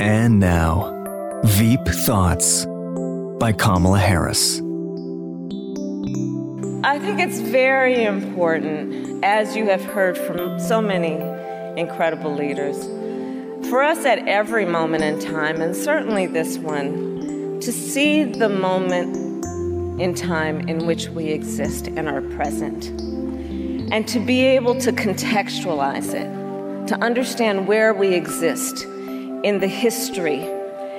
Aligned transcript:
And 0.00 0.40
now, 0.40 1.40
Veep 1.44 1.84
Thoughts 1.86 2.66
by 3.38 3.52
Kamala 3.52 3.98
Harris. 3.98 4.60
I 6.82 6.98
think 6.98 7.20
it's 7.20 7.40
very 7.40 8.04
important, 8.04 9.22
as 9.22 9.54
you 9.54 9.66
have 9.66 9.84
heard 9.84 10.16
from 10.16 10.58
so 10.58 10.80
many 10.80 11.18
incredible 11.78 12.34
leaders, 12.34 12.86
for 13.68 13.82
us 13.82 14.06
at 14.06 14.26
every 14.26 14.64
moment 14.64 15.04
in 15.04 15.18
time, 15.18 15.60
and 15.60 15.76
certainly 15.76 16.26
this 16.26 16.56
one, 16.56 17.60
to 17.60 17.70
see 17.70 18.24
the 18.24 18.48
moment 18.48 19.14
in 20.00 20.14
time 20.14 20.66
in 20.68 20.86
which 20.86 21.10
we 21.10 21.26
exist 21.26 21.86
and 21.88 22.08
are 22.08 22.22
present, 22.22 22.86
and 23.92 24.08
to 24.08 24.18
be 24.18 24.40
able 24.40 24.74
to 24.80 24.92
contextualize 24.92 26.14
it, 26.14 26.39
to 26.90 27.00
understand 27.04 27.68
where 27.68 27.94
we 27.94 28.14
exist 28.14 28.82
in 28.82 29.60
the 29.60 29.68
history 29.68 30.40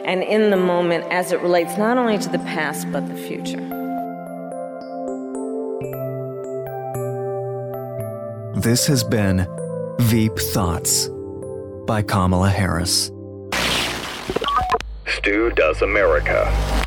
and 0.05 0.23
in 0.23 0.49
the 0.49 0.55
moment 0.55 1.03
as 1.11 1.33
it 1.33 1.41
relates 1.41 1.77
not 1.77 1.97
only 1.97 2.17
to 2.17 2.29
the 2.29 2.39
past 2.39 2.89
but 2.93 3.05
the 3.09 3.13
future. 3.13 3.59
This 8.61 8.87
has 8.87 9.03
been 9.03 9.45
Veep 9.99 10.39
Thoughts 10.39 11.09
by 11.85 12.01
Kamala 12.03 12.49
Harris. 12.49 13.11
Stu 15.07 15.51
Does 15.57 15.81
America. 15.81 16.80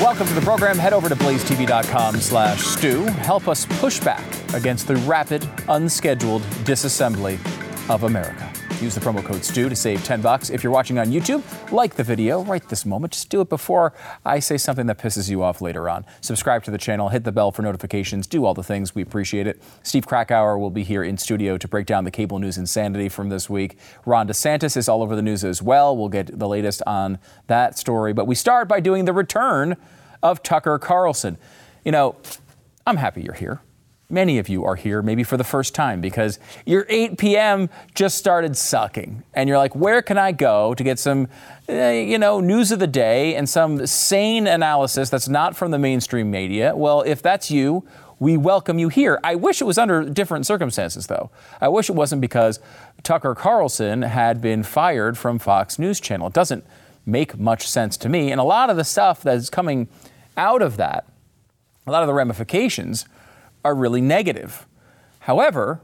Welcome 0.00 0.26
to 0.26 0.34
the 0.34 0.40
program. 0.40 0.78
Head 0.78 0.94
over 0.94 1.10
to 1.10 1.14
blazetv.com 1.14 2.16
slash 2.16 2.62
Stu. 2.62 3.04
Help 3.04 3.46
us 3.46 3.66
push 3.78 4.00
back 4.00 4.24
against 4.54 4.88
the 4.88 4.96
rapid, 4.96 5.46
unscheduled 5.68 6.42
disassembly 6.64 7.34
of 7.90 8.04
America. 8.04 8.51
Use 8.82 8.96
the 8.96 9.00
promo 9.00 9.24
code 9.24 9.44
STU 9.44 9.68
to 9.68 9.76
save 9.76 10.02
10 10.02 10.22
bucks. 10.22 10.50
If 10.50 10.64
you're 10.64 10.72
watching 10.72 10.98
on 10.98 11.06
YouTube, 11.06 11.40
like 11.70 11.94
the 11.94 12.02
video 12.02 12.42
right 12.42 12.68
this 12.68 12.84
moment. 12.84 13.12
Just 13.12 13.28
do 13.28 13.40
it 13.40 13.48
before 13.48 13.94
I 14.26 14.40
say 14.40 14.58
something 14.58 14.86
that 14.86 14.98
pisses 14.98 15.30
you 15.30 15.40
off 15.40 15.60
later 15.60 15.88
on. 15.88 16.04
Subscribe 16.20 16.64
to 16.64 16.72
the 16.72 16.78
channel, 16.78 17.08
hit 17.08 17.22
the 17.22 17.30
bell 17.30 17.52
for 17.52 17.62
notifications, 17.62 18.26
do 18.26 18.44
all 18.44 18.54
the 18.54 18.64
things. 18.64 18.92
We 18.92 19.00
appreciate 19.00 19.46
it. 19.46 19.62
Steve 19.84 20.04
Krakauer 20.04 20.58
will 20.58 20.70
be 20.70 20.82
here 20.82 21.04
in 21.04 21.16
studio 21.16 21.56
to 21.58 21.68
break 21.68 21.86
down 21.86 22.02
the 22.02 22.10
cable 22.10 22.40
news 22.40 22.58
insanity 22.58 23.08
from 23.08 23.28
this 23.28 23.48
week. 23.48 23.78
Ron 24.04 24.26
DeSantis 24.26 24.76
is 24.76 24.88
all 24.88 25.00
over 25.00 25.14
the 25.14 25.22
news 25.22 25.44
as 25.44 25.62
well. 25.62 25.96
We'll 25.96 26.08
get 26.08 26.36
the 26.36 26.48
latest 26.48 26.82
on 26.84 27.20
that 27.46 27.78
story. 27.78 28.12
But 28.12 28.26
we 28.26 28.34
start 28.34 28.66
by 28.66 28.80
doing 28.80 29.04
the 29.04 29.12
return 29.12 29.76
of 30.24 30.42
Tucker 30.42 30.80
Carlson. 30.80 31.38
You 31.84 31.92
know, 31.92 32.16
I'm 32.84 32.96
happy 32.96 33.22
you're 33.22 33.34
here 33.34 33.60
many 34.12 34.38
of 34.38 34.48
you 34.48 34.64
are 34.64 34.76
here 34.76 35.02
maybe 35.02 35.24
for 35.24 35.36
the 35.36 35.44
first 35.44 35.74
time 35.74 36.00
because 36.00 36.38
your 36.66 36.86
8 36.88 37.18
p.m. 37.18 37.70
just 37.94 38.18
started 38.18 38.56
sucking. 38.56 39.22
And 39.34 39.48
you're 39.48 39.58
like, 39.58 39.74
where 39.74 40.02
can 40.02 40.18
I 40.18 40.32
go 40.32 40.74
to 40.74 40.84
get 40.84 40.98
some, 40.98 41.28
uh, 41.68 41.72
you 41.72 42.18
know, 42.18 42.40
news 42.40 42.70
of 42.70 42.78
the 42.78 42.86
day 42.86 43.34
and 43.34 43.48
some 43.48 43.86
sane 43.86 44.46
analysis 44.46 45.10
that's 45.10 45.28
not 45.28 45.56
from 45.56 45.70
the 45.70 45.78
mainstream 45.78 46.30
media? 46.30 46.76
Well, 46.76 47.02
if 47.02 47.22
that's 47.22 47.50
you, 47.50 47.84
we 48.18 48.36
welcome 48.36 48.78
you 48.78 48.88
here. 48.88 49.18
I 49.24 49.34
wish 49.34 49.60
it 49.60 49.64
was 49.64 49.78
under 49.78 50.04
different 50.04 50.46
circumstances, 50.46 51.08
though. 51.08 51.30
I 51.60 51.68
wish 51.68 51.88
it 51.88 51.94
wasn't 51.96 52.20
because 52.20 52.60
Tucker 53.02 53.34
Carlson 53.34 54.02
had 54.02 54.40
been 54.40 54.62
fired 54.62 55.18
from 55.18 55.40
Fox 55.40 55.76
News 55.76 55.98
Channel. 55.98 56.28
It 56.28 56.32
doesn't 56.32 56.64
make 57.04 57.36
much 57.38 57.66
sense 57.66 57.96
to 57.96 58.08
me. 58.08 58.30
And 58.30 58.40
a 58.40 58.44
lot 58.44 58.70
of 58.70 58.76
the 58.76 58.84
stuff 58.84 59.22
that's 59.22 59.50
coming 59.50 59.88
out 60.36 60.62
of 60.62 60.76
that, 60.76 61.06
a 61.84 61.90
lot 61.90 62.02
of 62.02 62.06
the 62.06 62.14
ramifications, 62.14 63.06
are 63.64 63.74
really 63.74 64.00
negative. 64.00 64.66
However, 65.20 65.80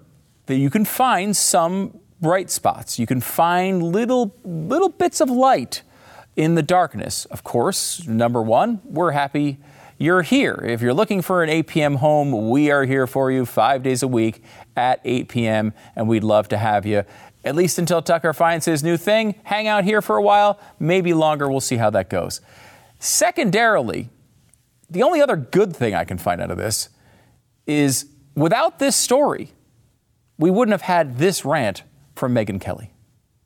that 0.47 0.57
you 0.57 0.71
can 0.71 0.85
find 0.85 1.37
some 1.37 1.99
bright 2.21 2.51
spots. 2.51 2.99
You 2.99 3.07
can 3.07 3.21
find 3.21 3.83
little 3.83 4.35
little 4.45 4.89
bits 4.89 5.21
of 5.21 5.31
light 5.31 5.83
in 6.37 6.55
the 6.55 6.63
darkness. 6.63 7.25
Of 7.27 7.45
course, 7.45 8.07
number 8.07 8.43
1, 8.43 8.81
we're 8.85 9.13
happy 9.13 9.59
you're 10.01 10.23
here. 10.23 10.65
If 10.65 10.81
you're 10.81 10.95
looking 10.95 11.23
for 11.23 11.43
an 11.43 11.51
8 11.51 11.67
p.m. 11.67 11.97
home, 11.97 12.51
we 12.51 12.71
are 12.71 12.85
here 12.85 13.09
for 13.09 13.33
you 13.33 13.45
5 13.45 13.83
days 13.83 14.05
a 14.05 14.09
week 14.09 14.45
at 14.77 15.01
8 15.05 15.29
p.m. 15.29 15.73
and 15.97 16.09
we'd 16.09 16.23
love 16.23 16.49
to 16.49 16.57
have 16.57 16.87
you 16.87 17.05
at 17.45 17.55
least 17.55 17.79
until 17.79 18.03
Tucker 18.03 18.33
finds 18.33 18.67
his 18.67 18.83
new 18.83 18.97
thing. 18.97 19.35
Hang 19.45 19.67
out 19.67 19.85
here 19.85 20.03
for 20.03 20.17
a 20.17 20.23
while, 20.23 20.61
maybe 20.79 21.15
longer. 21.15 21.49
We'll 21.49 21.61
see 21.61 21.77
how 21.77 21.91
that 21.91 22.11
goes. 22.11 22.41
Secondarily, 22.99 24.09
the 24.91 25.03
only 25.03 25.21
other 25.21 25.37
good 25.37 25.75
thing 25.75 25.95
I 25.95 26.05
can 26.05 26.19
find 26.19 26.41
out 26.41 26.51
of 26.51 26.59
this 26.59 26.89
is 27.69 28.07
without 28.35 28.81
this 28.81 28.97
story, 28.97 29.53
we 30.39 30.51
wouldn't 30.51 30.73
have 30.73 30.83
had 30.83 31.19
this 31.19 31.45
rant 31.45 31.85
from 32.17 32.35
Megyn 32.35 32.61
Kelly. 32.61 32.91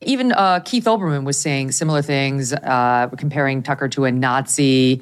Even 0.01 0.31
uh, 0.31 0.59
Keith 0.61 0.85
Olbermann 0.85 1.23
was 1.23 1.37
saying 1.37 1.71
similar 1.71 2.01
things, 2.01 2.53
uh, 2.53 3.09
comparing 3.17 3.61
Tucker 3.63 3.87
to 3.89 4.05
a 4.05 4.11
Nazi. 4.11 5.01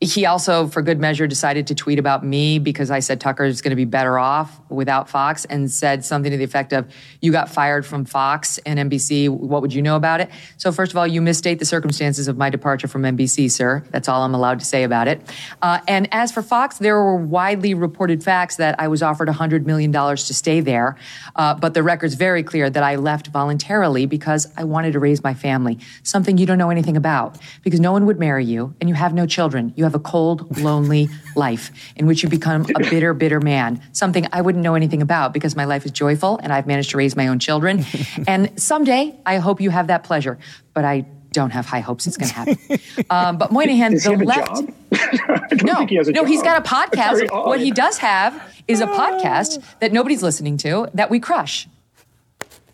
He 0.00 0.24
also, 0.24 0.66
for 0.66 0.80
good 0.80 0.98
measure, 0.98 1.26
decided 1.26 1.66
to 1.66 1.74
tweet 1.74 1.98
about 1.98 2.24
me 2.24 2.58
because 2.58 2.90
I 2.90 3.00
said 3.00 3.20
Tucker 3.20 3.44
is 3.44 3.60
going 3.60 3.70
to 3.70 3.76
be 3.76 3.84
better 3.84 4.18
off 4.18 4.58
without 4.70 5.10
Fox 5.10 5.44
and 5.44 5.70
said 5.70 6.06
something 6.06 6.32
to 6.32 6.38
the 6.38 6.44
effect 6.44 6.72
of, 6.72 6.90
You 7.20 7.32
got 7.32 7.50
fired 7.50 7.84
from 7.84 8.06
Fox 8.06 8.56
and 8.64 8.90
NBC. 8.90 9.28
What 9.28 9.60
would 9.60 9.74
you 9.74 9.82
know 9.82 9.96
about 9.96 10.22
it? 10.22 10.30
So, 10.56 10.72
first 10.72 10.92
of 10.92 10.96
all, 10.96 11.06
you 11.06 11.20
misstate 11.20 11.58
the 11.58 11.66
circumstances 11.66 12.28
of 12.28 12.38
my 12.38 12.48
departure 12.48 12.88
from 12.88 13.02
NBC, 13.02 13.50
sir. 13.50 13.84
That's 13.90 14.08
all 14.08 14.22
I'm 14.22 14.34
allowed 14.34 14.60
to 14.60 14.64
say 14.64 14.84
about 14.84 15.06
it. 15.06 15.20
Uh, 15.60 15.80
and 15.86 16.08
as 16.12 16.32
for 16.32 16.40
Fox, 16.40 16.78
there 16.78 16.96
were 16.96 17.16
widely 17.16 17.74
reported 17.74 18.24
facts 18.24 18.56
that 18.56 18.80
I 18.80 18.88
was 18.88 19.02
offered 19.02 19.28
$100 19.28 19.66
million 19.66 19.92
to 19.92 20.16
stay 20.16 20.60
there. 20.60 20.96
Uh, 21.36 21.54
but 21.54 21.74
the 21.74 21.82
record's 21.82 22.14
very 22.14 22.42
clear 22.42 22.70
that 22.70 22.82
I 22.82 22.96
left 22.96 23.26
voluntarily 23.26 24.06
because 24.06 24.50
I 24.56 24.64
wanted 24.64 24.94
to 24.94 24.98
raise 24.98 25.22
my 25.22 25.34
family, 25.34 25.78
something 26.04 26.38
you 26.38 26.46
don't 26.46 26.56
know 26.56 26.70
anything 26.70 26.96
about, 26.96 27.38
because 27.62 27.80
no 27.80 27.92
one 27.92 28.06
would 28.06 28.18
marry 28.18 28.46
you 28.46 28.74
and 28.80 28.88
you 28.88 28.94
have 28.94 29.12
no 29.12 29.26
children. 29.26 29.74
You 29.76 29.84
have 29.84 29.89
a 29.94 29.98
cold, 29.98 30.58
lonely 30.58 31.08
life 31.36 31.70
in 31.96 32.06
which 32.06 32.22
you 32.22 32.28
become 32.28 32.66
a 32.74 32.78
bitter, 32.90 33.14
bitter 33.14 33.40
man, 33.40 33.80
something 33.92 34.26
I 34.32 34.40
wouldn't 34.40 34.62
know 34.64 34.74
anything 34.74 35.02
about 35.02 35.32
because 35.32 35.56
my 35.56 35.64
life 35.64 35.84
is 35.84 35.90
joyful 35.92 36.38
and 36.42 36.52
I've 36.52 36.66
managed 36.66 36.90
to 36.90 36.96
raise 36.96 37.16
my 37.16 37.28
own 37.28 37.38
children. 37.38 37.84
and 38.26 38.60
someday 38.60 39.14
I 39.26 39.38
hope 39.38 39.60
you 39.60 39.70
have 39.70 39.86
that 39.88 40.04
pleasure, 40.04 40.38
but 40.74 40.84
I 40.84 41.06
don't 41.32 41.50
have 41.50 41.64
high 41.66 41.80
hopes 41.80 42.06
it's 42.08 42.16
going 42.16 42.28
to 42.28 42.34
happen. 42.34 42.58
Um, 43.10 43.38
but 43.38 43.50
Moynihan, 43.52 43.92
Does 43.92 44.04
the 44.04 44.10
he 44.10 44.16
have 44.16 44.22
a 44.22 44.24
left. 44.24 44.56
job? 44.56 45.62
no, 45.64 45.86
he 45.86 45.94
has 45.96 46.08
a 46.08 46.12
no, 46.12 46.24
he's 46.24 46.42
job. 46.42 46.64
got 46.64 46.66
a 46.66 46.68
podcast. 46.90 46.94
That's 46.96 47.18
very 47.18 47.28
odd. 47.28 47.46
What 47.46 47.60
he 47.60 47.70
does 47.70 47.98
have 47.98 48.54
is 48.68 48.80
a 48.80 48.86
podcast 48.86 49.62
that 49.80 49.92
nobody's 49.92 50.22
listening 50.22 50.56
to 50.58 50.88
that 50.94 51.10
we 51.10 51.18
crush. 51.18 51.68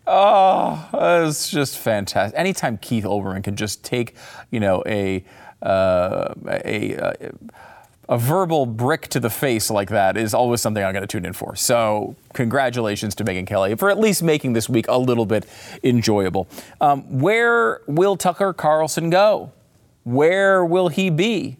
Oh, 0.05 0.87
it's 1.27 1.49
just 1.49 1.77
fantastic. 1.77 2.37
Anytime 2.39 2.77
Keith 2.77 3.03
Olbermann 3.03 3.43
can 3.43 3.55
just 3.55 3.83
take, 3.83 4.15
you 4.51 4.59
know, 4.59 4.81
a 4.85 5.23
uh, 5.61 6.33
a, 6.47 6.93
a 6.93 7.31
a 8.09 8.17
verbal 8.17 8.65
brick 8.65 9.07
to 9.09 9.19
the 9.19 9.29
face 9.29 9.69
like 9.69 9.89
that 9.89 10.15
is 10.15 10.33
always 10.33 10.61
something 10.61 10.83
I'm 10.83 10.93
going 10.93 11.01
to 11.01 11.07
tune 11.07 11.25
in 11.25 11.33
for. 11.33 11.55
So, 11.55 12.15
congratulations 12.33 13.15
to 13.15 13.25
Megyn 13.25 13.45
Kelly 13.45 13.75
for 13.75 13.89
at 13.89 13.99
least 13.99 14.23
making 14.23 14.53
this 14.53 14.69
week 14.69 14.85
a 14.87 14.97
little 14.97 15.25
bit 15.25 15.45
enjoyable. 15.83 16.47
Um, 16.79 17.19
where 17.19 17.81
will 17.87 18.15
Tucker 18.15 18.53
Carlson 18.53 19.09
go? 19.09 19.51
Where 20.03 20.63
will 20.63 20.87
he 20.87 21.09
be? 21.09 21.57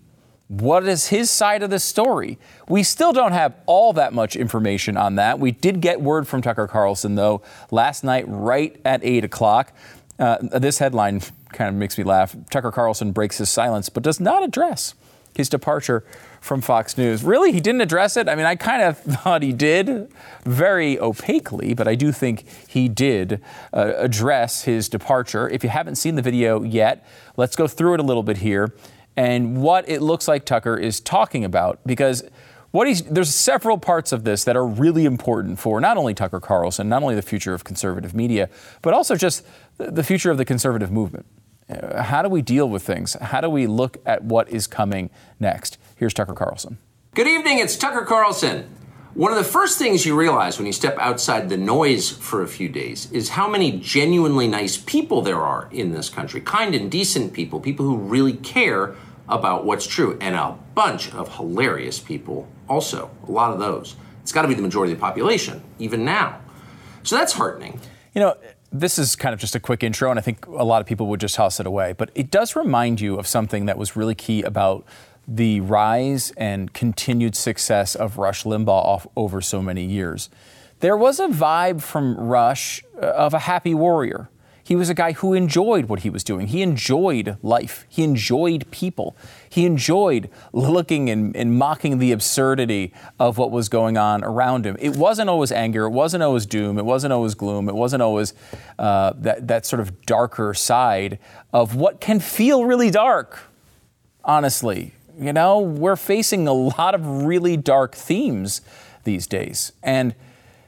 What 0.47 0.87
is 0.87 1.07
his 1.07 1.29
side 1.29 1.61
of 1.63 1.69
the 1.69 1.79
story? 1.79 2.39
We 2.69 2.81
still 2.81 3.11
don't 3.11 3.33
have 3.33 3.53
all 3.65 3.91
that 3.93 4.13
much 4.13 4.37
information 4.37 4.95
on 4.95 5.15
that. 5.15 5.39
We 5.39 5.51
did 5.51 5.81
get 5.81 5.99
word 5.99 6.25
from 6.25 6.41
Tucker 6.41 6.67
Carlson, 6.67 7.15
though, 7.15 7.41
last 7.69 8.05
night, 8.05 8.23
right 8.29 8.79
at 8.85 9.03
8 9.03 9.25
o'clock. 9.25 9.73
Uh, 10.17 10.37
this 10.57 10.79
headline 10.79 11.21
kind 11.53 11.69
of 11.69 11.75
makes 11.75 11.97
me 11.97 12.03
laugh. 12.03 12.35
Tucker 12.49 12.71
Carlson 12.71 13.11
breaks 13.11 13.37
his 13.37 13.49
silence, 13.49 13.89
but 13.89 14.03
does 14.03 14.19
not 14.19 14.43
address 14.43 14.93
his 15.35 15.49
departure 15.49 16.03
from 16.41 16.61
Fox 16.61 16.97
News. 16.97 17.23
Really, 17.23 17.51
he 17.51 17.59
didn't 17.59 17.81
address 17.81 18.17
it? 18.17 18.27
I 18.27 18.35
mean, 18.35 18.45
I 18.45 18.55
kind 18.55 18.81
of 18.81 18.97
thought 19.23 19.43
he 19.43 19.53
did 19.53 20.11
very 20.43 20.99
opaquely, 20.99 21.73
but 21.73 21.87
I 21.87 21.95
do 21.95 22.11
think 22.11 22.45
he 22.67 22.87
did 22.87 23.41
uh, 23.73 23.93
address 23.97 24.63
his 24.63 24.89
departure. 24.89 25.47
If 25.47 25.63
you 25.63 25.69
haven't 25.69 25.95
seen 25.95 26.15
the 26.15 26.21
video 26.21 26.63
yet, 26.63 27.07
let's 27.37 27.55
go 27.55 27.67
through 27.67 27.95
it 27.95 27.99
a 27.99 28.03
little 28.03 28.23
bit 28.23 28.37
here 28.37 28.73
and 29.17 29.57
what 29.57 29.89
it 29.89 30.01
looks 30.01 30.27
like 30.27 30.45
Tucker 30.45 30.77
is 30.77 30.99
talking 31.01 31.43
about 31.43 31.79
because 31.85 32.23
what 32.77 32.87
he's 32.87 33.01
there's 33.01 33.33
several 33.33 33.79
parts 33.79 34.11
of 34.11 34.23
this 34.23 34.43
that 34.43 34.55
are 34.55 34.65
really 34.65 35.05
important 35.05 35.57
for 35.57 35.81
not 35.81 35.97
only 35.97 36.13
Tucker 36.13 36.39
Carlson, 36.39 36.87
not 36.87 37.01
only 37.01 37.15
the 37.15 37.23
future 37.23 37.55
of 37.55 37.63
conservative 37.63 38.13
media, 38.13 38.51
but 38.83 38.93
also 38.93 39.15
just 39.15 39.43
the 39.77 40.03
future 40.03 40.29
of 40.29 40.37
the 40.37 40.45
conservative 40.45 40.91
movement. 40.91 41.25
Uh, 41.67 42.03
How 42.03 42.21
do 42.21 42.29
we 42.29 42.43
deal 42.43 42.69
with 42.69 42.83
things? 42.83 43.15
How 43.15 43.41
do 43.41 43.49
we 43.49 43.65
look 43.65 43.97
at 44.05 44.23
what 44.23 44.47
is 44.49 44.67
coming 44.67 45.09
next? 45.39 45.79
Here's 45.95 46.13
Tucker 46.13 46.35
Carlson. 46.35 46.77
Good 47.15 47.25
evening, 47.25 47.57
it's 47.57 47.75
Tucker 47.75 48.05
Carlson. 48.05 48.69
One 49.15 49.31
of 49.31 49.39
the 49.39 49.43
first 49.43 49.79
things 49.79 50.05
you 50.05 50.15
realize 50.15 50.59
when 50.59 50.67
you 50.67 50.71
step 50.73 50.95
outside 50.99 51.49
the 51.49 51.57
noise 51.57 52.11
for 52.11 52.43
a 52.43 52.47
few 52.47 52.69
days 52.69 53.11
is 53.11 53.29
how 53.29 53.49
many 53.49 53.71
genuinely 53.71 54.47
nice 54.47 54.77
people 54.77 55.23
there 55.23 55.41
are 55.41 55.67
in 55.71 55.93
this 55.93 56.09
country. 56.09 56.41
Kind 56.41 56.75
and 56.75 56.91
decent 56.91 57.33
people, 57.33 57.59
people 57.59 57.87
who 57.87 57.97
really 57.97 58.33
care 58.33 58.95
about 59.29 59.65
what's 59.65 59.85
true, 59.85 60.17
and 60.21 60.35
a 60.35 60.57
bunch 60.73 61.13
of 61.13 61.35
hilarious 61.35 61.99
people 61.99 62.47
also. 62.69 63.11
A 63.27 63.31
lot 63.31 63.51
of 63.51 63.59
those. 63.59 63.95
It's 64.21 64.31
got 64.31 64.43
to 64.43 64.47
be 64.47 64.53
the 64.53 64.61
majority 64.61 64.93
of 64.93 64.99
the 64.99 65.01
population, 65.01 65.61
even 65.79 66.05
now. 66.05 66.41
So 67.03 67.15
that's 67.15 67.33
heartening. 67.33 67.79
You 68.13 68.21
know, 68.21 68.35
this 68.71 68.99
is 68.99 69.15
kind 69.15 69.33
of 69.33 69.39
just 69.39 69.55
a 69.55 69.59
quick 69.59 69.83
intro, 69.83 70.09
and 70.09 70.19
I 70.19 70.21
think 70.21 70.45
a 70.47 70.63
lot 70.63 70.81
of 70.81 70.87
people 70.87 71.07
would 71.07 71.19
just 71.19 71.35
toss 71.35 71.59
it 71.59 71.65
away. 71.65 71.93
But 71.93 72.11
it 72.15 72.31
does 72.31 72.55
remind 72.55 72.99
you 72.99 73.17
of 73.17 73.27
something 73.27 73.65
that 73.65 73.77
was 73.77 73.95
really 73.95 74.15
key 74.15 74.43
about 74.43 74.85
the 75.27 75.59
rise 75.61 76.31
and 76.37 76.73
continued 76.73 77.35
success 77.35 77.95
of 77.95 78.17
Rush 78.17 78.43
Limbaugh 78.43 78.69
off 78.69 79.07
over 79.15 79.41
so 79.41 79.61
many 79.61 79.83
years. 79.83 80.29
There 80.79 80.95
was 80.95 81.19
a 81.19 81.27
vibe 81.27 81.81
from 81.81 82.15
Rush 82.17 82.83
uh, 83.01 83.07
of 83.07 83.33
a 83.33 83.39
happy 83.39 83.73
warrior. 83.73 84.29
He 84.67 84.75
was 84.75 84.89
a 84.89 84.93
guy 84.93 85.13
who 85.13 85.33
enjoyed 85.33 85.85
what 85.85 86.01
he 86.01 86.09
was 86.09 86.25
doing. 86.25 86.47
He 86.47 86.61
enjoyed 86.61 87.37
life. 87.41 87.85
He 87.87 88.03
enjoyed 88.03 88.69
people. 88.69 89.15
He 89.47 89.65
enjoyed 89.65 90.29
looking 90.51 91.09
and, 91.09 91.33
and, 91.37 91.57
mocking 91.57 91.99
the 91.99 92.11
absurdity 92.11 92.93
of 93.17 93.37
what 93.37 93.49
was 93.49 93.69
going 93.69 93.97
on 93.97 94.25
around 94.25 94.65
him. 94.65 94.75
It 94.77 94.97
wasn't 94.97 95.29
always 95.29 95.53
anger. 95.53 95.85
It 95.85 95.91
wasn't 95.91 96.21
always 96.21 96.45
doom. 96.45 96.77
It 96.77 96.83
wasn't 96.83 97.13
always 97.13 97.33
gloom. 97.33 97.69
It 97.69 97.75
wasn't 97.75 98.01
always 98.01 98.33
uh, 98.77 99.13
that, 99.15 99.47
that 99.47 99.65
sort 99.65 99.79
of 99.79 100.01
darker 100.01 100.53
side 100.53 101.17
of 101.53 101.77
what 101.77 102.01
can 102.01 102.19
feel 102.19 102.65
really 102.65 102.91
dark, 102.91 103.39
honestly. 104.25 104.91
You 105.17 105.31
know, 105.31 105.61
we're 105.61 105.95
facing 105.95 106.45
a 106.45 106.51
lot 106.51 106.93
of 106.93 107.23
really 107.23 107.55
dark 107.55 107.95
themes 107.95 108.59
these 109.05 109.27
days. 109.27 109.71
And 109.81 110.13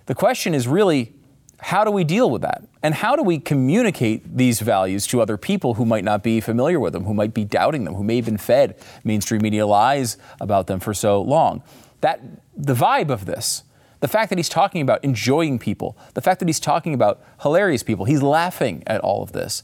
the 0.06 0.16
question 0.16 0.54
is 0.54 0.69
really 0.69 1.19
how 1.62 1.84
do 1.84 1.92
we 1.92 2.04
deal 2.04 2.30
with 2.30 2.42
that? 2.42 2.64
And 2.82 2.96
how 2.96 3.16
do 3.16 3.24
we 3.24 3.40
communicate 3.40 4.38
these 4.38 4.62
values 4.62 5.06
to 5.08 5.22
other 5.22 5.38
people 5.38 5.74
who 5.74 5.86
might 5.86 6.04
not 6.04 6.24
be 6.24 6.40
familiar 6.40 6.80
with 6.80 6.94
them, 6.94 7.04
who 7.04 7.14
might 7.14 7.34
be 7.34 7.44
doubting 7.44 7.84
them, 7.84 7.96
who 7.96 8.04
may 8.04 8.18
have 8.18 8.26
been 8.26 8.38
fed 8.38 8.78
mainstream 9.04 9.42
media 9.42 9.68
lies 9.68 10.18
about 10.40 10.68
them 10.68 10.80
for 10.80 10.94
so 10.94 11.22
long? 11.22 11.62
That 12.02 12.22
the 12.56 12.74
vibe 12.74 13.10
of 13.10 13.26
this, 13.26 13.64
the 14.00 14.08
fact 14.08 14.30
that 14.30 14.38
he's 14.38 14.50
talking 14.50 14.82
about 14.82 15.04
enjoying 15.04 15.60
people, 15.60 15.98
the 16.14 16.22
fact 16.22 16.40
that 16.40 16.48
he's 16.48 16.62
talking 16.62 16.94
about 16.94 17.22
hilarious 17.42 17.84
people, 17.84 18.06
he's 18.06 18.22
laughing 18.22 18.84
at 18.88 19.02
all 19.02 19.22
of 19.22 19.34
this, 19.34 19.64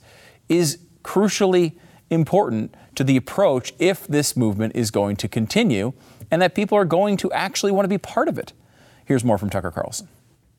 is 0.49 0.79
crucially 1.03 1.77
important 2.09 2.75
to 2.95 3.03
the 3.03 3.15
approach 3.15 3.73
if 3.79 4.05
this 4.07 4.35
movement 4.35 4.75
is 4.75 4.91
going 4.91 5.15
to 5.15 5.27
continue 5.27 5.93
and 6.29 6.41
that 6.41 6.55
people 6.55 6.77
are 6.77 6.85
going 6.85 7.15
to 7.17 7.31
actually 7.31 7.71
want 7.71 7.85
to 7.85 7.89
be 7.89 7.97
part 7.97 8.27
of 8.27 8.37
it. 8.37 8.51
Here's 9.05 9.23
more 9.23 9.37
from 9.37 9.49
Tucker 9.49 9.71
Carlson. 9.71 10.09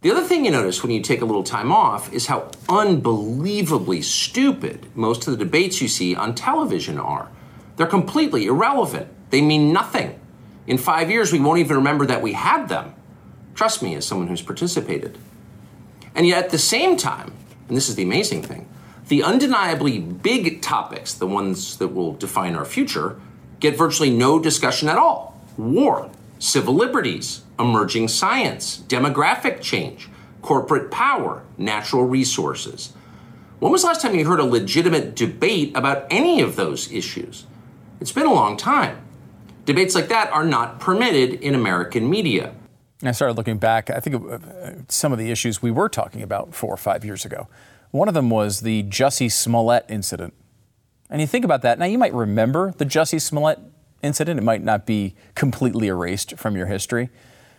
The 0.03 0.11
other 0.11 0.23
thing 0.23 0.45
you 0.45 0.51
notice 0.51 0.83
when 0.83 0.93
you 0.93 1.01
take 1.01 1.23
a 1.23 1.25
little 1.25 1.43
time 1.43 1.73
off 1.73 2.13
is 2.13 2.27
how 2.27 2.51
unbelievably 2.69 4.03
stupid 4.03 4.87
most 4.95 5.27
of 5.27 5.33
the 5.33 5.45
debates 5.45 5.81
you 5.81 5.89
see 5.89 6.15
on 6.15 6.35
television 6.35 6.99
are. 6.99 7.31
They're 7.77 7.87
completely 7.87 8.47
irrelevant, 8.47 9.09
they 9.31 9.41
mean 9.41 9.73
nothing. 9.73 10.21
In 10.67 10.79
five 10.79 11.11
years, 11.11 11.33
we 11.33 11.41
won't 11.41 11.61
even 11.61 11.77
remember 11.77 12.07
that 12.07 12.23
we 12.23 12.35
had 12.35 12.69
them. 12.69 12.95
Trust 13.55 13.83
me, 13.83 13.95
as 13.95 14.07
someone 14.07 14.29
who's 14.29 14.43
participated. 14.43 15.17
And 16.15 16.27
yet, 16.27 16.45
at 16.45 16.51
the 16.51 16.59
same 16.59 16.97
time, 16.97 17.33
and 17.69 17.77
this 17.77 17.89
is 17.89 17.95
the 17.95 18.03
amazing 18.03 18.43
thing, 18.43 18.69
the 19.09 19.23
undeniably 19.23 19.99
big 19.99 20.61
topics, 20.61 21.15
the 21.15 21.27
ones 21.27 21.79
that 21.79 21.89
will 21.89 22.13
define 22.15 22.55
our 22.55 22.65
future, 22.65 23.19
get 23.61 23.79
virtually 23.79 24.11
no 24.11 24.39
discussion 24.39 24.89
at 24.89 24.99
all 24.99 25.41
war, 25.57 26.11
civil 26.39 26.75
liberties, 26.75 27.43
emerging 27.59 28.09
science, 28.09 28.83
demographic 28.89 29.61
change, 29.61 30.09
corporate 30.43 30.91
power, 30.91 31.43
natural 31.59 32.05
resources. 32.05 32.93
When 33.59 33.73
was 33.73 33.83
the 33.83 33.89
last 33.89 34.03
time 34.03 34.15
you 34.15 34.27
heard 34.27 34.41
a 34.41 34.45
legitimate 34.45 35.17
debate 35.17 35.73
about 35.75 36.07
any 36.11 36.41
of 36.41 36.57
those 36.57 36.93
issues? 36.93 37.47
It's 38.01 38.13
been 38.13 38.27
a 38.27 38.33
long 38.33 38.57
time. 38.57 38.99
Debates 39.65 39.95
like 39.95 40.09
that 40.09 40.31
are 40.31 40.45
not 40.45 40.79
permitted 40.79 41.41
in 41.41 41.55
American 41.55 42.09
media. 42.09 42.55
I 43.03 43.13
started 43.13 43.37
looking 43.37 43.59
back, 43.59 43.91
I 43.91 44.01
think 44.01 44.31
uh, 44.31 44.39
some 44.89 45.13
of 45.13 45.19
the 45.19 45.31
issues 45.31 45.61
we 45.61 45.71
were 45.71 45.89
talking 45.89 46.23
about 46.23 46.55
four 46.55 46.73
or 46.73 46.77
five 46.77 47.05
years 47.05 47.25
ago. 47.25 47.49
One 47.91 48.09
of 48.09 48.15
them 48.15 48.31
was 48.31 48.61
the 48.61 48.85
Jussie 48.85 49.31
Smollett 49.31 49.85
incident. 49.89 50.35
And 51.11 51.21
you 51.21 51.27
think 51.27 51.45
about 51.45 51.63
that, 51.63 51.79
now 51.79 51.85
you 51.85 51.99
might 51.99 52.15
remember 52.15 52.73
the 52.77 52.87
Jussie 52.87 53.21
Smollett 53.21 53.59
incident. 54.07 54.39
It 54.39 54.45
might 54.45 54.63
not 54.63 54.87
be 54.87 55.15
completely 55.35 55.89
erased 55.89 56.39
from 56.39 56.57
your 56.57 56.67
history. 56.67 57.11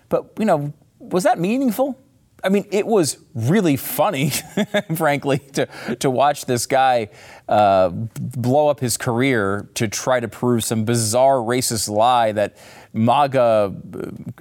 But, 0.10 0.32
you 0.40 0.46
know, 0.46 0.74
was 1.00 1.24
that 1.24 1.38
meaningful? 1.38 2.00
I 2.44 2.50
mean, 2.50 2.66
it 2.72 2.86
was 2.86 3.18
really 3.34 3.78
funny, 3.78 4.30
frankly, 4.96 5.40
to, 5.54 5.68
to 6.00 6.10
watch 6.10 6.46
this 6.46 6.68
guy 6.68 7.10
uh, 7.50 7.90
blow 7.90 8.68
up 8.68 8.80
his 8.80 8.96
career 8.96 9.68
to 9.74 9.88
try 9.88 10.20
to 10.20 10.28
prove 10.28 10.64
some 10.64 10.86
bizarre 10.86 11.38
racist 11.38 11.90
lie 11.90 12.32
that 12.34 12.58
MAGA, 12.94 13.76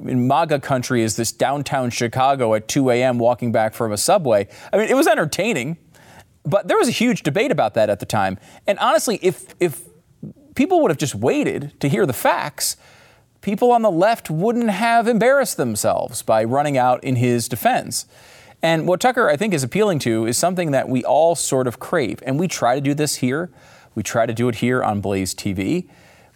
in 0.03 0.29
MAGA 0.29 0.61
country, 0.61 1.03
is 1.03 1.17
this 1.17 1.33
downtown 1.33 1.89
Chicago 1.89 2.55
at 2.55 2.69
2 2.69 2.91
a.m. 2.91 3.19
walking 3.19 3.51
back 3.51 3.73
from 3.73 3.93
a 3.93 3.97
subway. 3.97 4.47
I 4.73 4.77
mean, 4.77 4.89
it 4.89 4.95
was 4.95 5.07
entertaining, 5.07 5.79
but 6.45 6.69
there 6.69 6.77
was 6.77 6.89
a 6.89 6.93
huge 6.93 7.23
debate 7.23 7.51
about 7.51 7.75
that 7.75 7.89
at 7.89 7.99
the 7.99 8.07
time. 8.07 8.39
And 8.67 8.79
honestly, 8.79 9.19
if, 9.23 9.55
if 9.59 9.83
people 10.57 10.81
would 10.81 10.91
have 10.91 10.99
just 10.99 11.15
waited 11.15 11.79
to 11.81 11.89
hear 11.89 12.07
the 12.07 12.13
facts, 12.13 12.77
people 13.41 13.71
on 13.71 13.83
the 13.83 13.91
left 13.91 14.29
wouldn't 14.29 14.71
have 14.71 15.07
embarrassed 15.07 15.57
themselves 15.57 16.23
by 16.23 16.43
running 16.43 16.77
out 16.77 17.05
in 17.05 17.17
his 17.17 17.49
defense. 17.49 18.07
And 18.63 18.89
what 18.89 19.01
Tucker, 19.01 19.29
I 19.29 19.37
think, 19.37 19.55
is 19.55 19.63
appealing 19.63 20.01
to 20.01 20.27
is 20.27 20.37
something 20.37 20.73
that 20.73 20.89
we 20.89 21.05
all 21.05 21.37
sort 21.37 21.69
of 21.69 21.79
crave. 21.79 22.21
And 22.27 22.41
we 22.41 22.49
try 22.49 22.75
to 22.75 22.81
do 22.81 22.95
this 22.95 23.17
here. 23.17 23.51
We 23.95 24.03
try 24.03 24.27
to 24.27 24.33
do 24.33 24.49
it 24.49 24.57
here 24.57 24.83
on 24.83 25.01
Blaze 25.01 25.35
TV. 25.35 25.89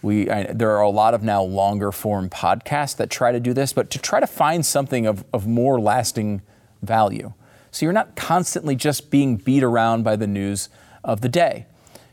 We, 0.03 0.31
I, 0.31 0.45
there 0.53 0.71
are 0.71 0.83
a 0.83 0.91
lot 0.91 1.15
of 1.15 1.23
now 1.23 1.43
longer 1.43 1.93
form 1.93 2.31
podcasts 2.31 2.97
that 2.97 3.11
try 3.11 3.33
to 3.33 3.41
do 3.41 3.53
this, 3.53 3.73
but 3.73 3.91
to 3.91 3.99
try 3.99 4.21
to 4.21 4.27
find 4.27 4.65
something 4.65 5.07
of, 5.07 5.25
of 5.33 5.47
more 5.47 5.81
lasting 5.81 6.43
value. 6.83 7.33
So 7.71 7.85
you're 7.87 7.93
not 7.93 8.17
constantly 8.17 8.77
just 8.77 9.11
being 9.11 9.37
beat 9.37 9.63
around 9.63 10.03
by 10.03 10.17
the 10.17 10.27
news 10.27 10.69
of 11.05 11.21
the 11.21 11.29
day. 11.29 11.67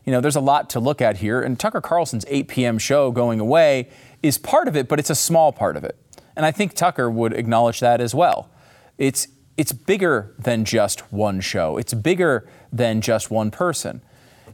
You 0.08 0.14
know, 0.14 0.22
there's 0.22 0.38
a 0.38 0.42
lot 0.42 0.70
to 0.70 0.80
look 0.80 1.02
at 1.02 1.18
here, 1.18 1.42
and 1.42 1.60
Tucker 1.60 1.82
Carlson's 1.82 2.24
8 2.30 2.48
p.m. 2.48 2.78
show 2.78 3.12
going 3.12 3.42
away 3.42 3.90
is 4.24 4.38
part 4.38 4.70
of 4.70 4.78
it, 4.78 4.88
but 4.88 5.00
it's 5.00 5.10
a 5.10 5.16
small 5.16 5.52
part 5.52 5.76
of 5.76 5.84
it. 5.84 5.98
And 6.38 6.46
I 6.46 6.52
think 6.52 6.74
Tucker 6.74 7.12
would 7.12 7.34
acknowledge 7.34 7.82
that 7.82 8.00
as 8.00 8.16
well. 8.16 8.50
It's, 8.98 9.28
it's 9.58 9.74
bigger 9.74 10.34
than 10.40 10.64
just 10.64 11.12
one 11.12 11.42
show, 11.42 11.76
it's 11.76 11.94
bigger 11.94 12.48
than 12.72 13.02
just 13.02 13.30
one 13.30 13.52
person. 13.52 14.02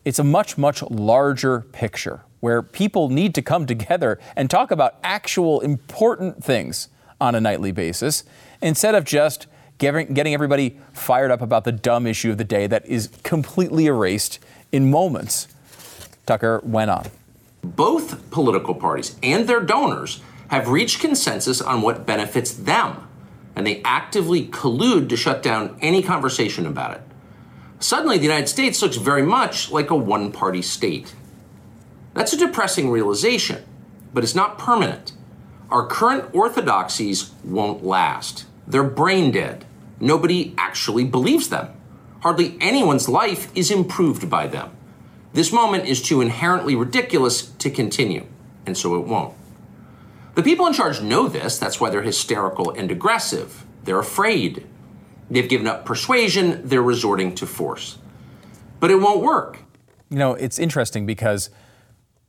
It's 0.04 0.18
a 0.18 0.24
much, 0.24 0.58
much 0.58 0.82
larger 0.90 1.62
picture 1.62 2.22
where 2.40 2.64
people 2.64 3.10
need 3.10 3.36
to 3.36 3.44
come 3.44 3.66
together 3.68 4.20
and 4.36 4.50
talk 4.50 4.72
about 4.72 4.96
actual 5.04 5.62
important 5.62 6.44
things 6.44 6.90
on 7.22 7.36
a 7.36 7.40
nightly 7.40 7.72
basis 7.72 8.24
instead 8.60 8.96
of 8.96 9.04
just 9.04 9.46
getting 9.78 10.34
everybody 10.34 10.80
fired 10.94 11.30
up 11.30 11.42
about 11.42 11.64
the 11.64 11.72
dumb 11.72 12.08
issue 12.08 12.32
of 12.32 12.38
the 12.40 12.44
day 12.44 12.66
that 12.66 12.86
is 12.88 13.10
completely 13.22 13.86
erased 13.86 14.40
in 14.74 14.90
moments. 14.90 15.48
Tucker 16.26 16.62
went 16.64 16.92
on. 16.92 17.08
Both 17.64 18.30
political 18.32 18.76
parties 18.76 19.16
and 19.24 19.48
their 19.48 19.62
donors 19.62 20.22
have 20.50 20.68
reached 20.70 21.00
consensus 21.00 21.62
on 21.62 21.82
what 21.82 22.06
benefits 22.06 22.54
them, 22.54 23.08
and 23.56 23.66
they 23.66 23.82
actively 23.84 24.48
collude 24.48 25.10
to 25.10 25.18
shut 25.18 25.42
down 25.42 25.78
any 25.82 26.02
conversation 26.04 26.66
about 26.66 26.96
it. 26.96 27.02
Suddenly, 27.80 28.18
the 28.18 28.24
United 28.24 28.48
States 28.48 28.82
looks 28.82 28.98
very 28.98 29.24
much 29.24 29.72
like 29.72 29.90
a 29.90 29.96
one 29.96 30.32
party 30.32 30.62
state. 30.62 31.14
That's 32.14 32.34
a 32.34 32.38
depressing 32.38 32.90
realization, 32.90 33.64
but 34.14 34.24
it's 34.24 34.36
not 34.36 34.58
permanent. 34.58 35.14
Our 35.70 35.88
current 35.88 36.34
orthodoxies 36.34 37.32
won't 37.44 37.84
last. 37.84 38.46
They're 38.68 38.84
brain 38.84 39.32
dead. 39.32 39.66
Nobody 40.00 40.54
actually 40.58 41.04
believes 41.04 41.50
them. 41.50 41.70
Hardly 42.22 42.56
anyone's 42.62 43.10
life 43.10 43.52
is 43.56 43.72
improved 43.72 44.30
by 44.30 44.48
them. 44.48 44.72
This 45.34 45.52
moment 45.52 45.86
is 45.86 46.02
too 46.02 46.22
inherently 46.22 46.76
ridiculous 46.76 47.42
to 47.42 47.70
continue, 47.72 48.26
and 48.66 48.78
so 48.78 48.96
it 48.96 49.08
won't. 49.08 49.34
The 50.36 50.44
people 50.44 50.68
in 50.68 50.74
charge 50.74 51.02
know 51.02 51.28
this, 51.28 51.58
that's 51.58 51.80
why 51.80 51.90
they're 51.90 52.04
hysterical 52.04 52.72
and 52.72 52.92
aggressive. 52.92 53.66
They're 53.84 54.00
afraid. 54.00 54.66
They've 55.30 55.50
given 55.50 55.68
up 55.68 55.86
persuasion, 55.86 56.68
they're 56.68 56.84
resorting 56.84 57.34
to 57.36 57.48
force. 57.48 57.98
But 58.80 58.92
it 58.92 58.96
won't 58.96 59.22
work. 59.22 59.60
You 60.10 60.18
know, 60.18 60.34
it's 60.34 60.60
interesting 60.60 61.06
because 61.08 61.50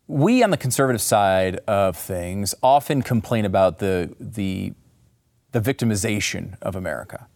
we 0.07 0.43
on 0.43 0.51
the 0.51 0.57
conservative 0.57 1.03
side 1.03 1.57
of 1.67 1.97
things 1.97 2.55
often 2.63 3.03
complain 3.03 3.45
about 3.45 3.79
the, 3.79 4.15
the, 4.19 4.73
the 5.53 5.61
victimization 5.61 6.57
of 6.63 6.77
America. 6.77 7.27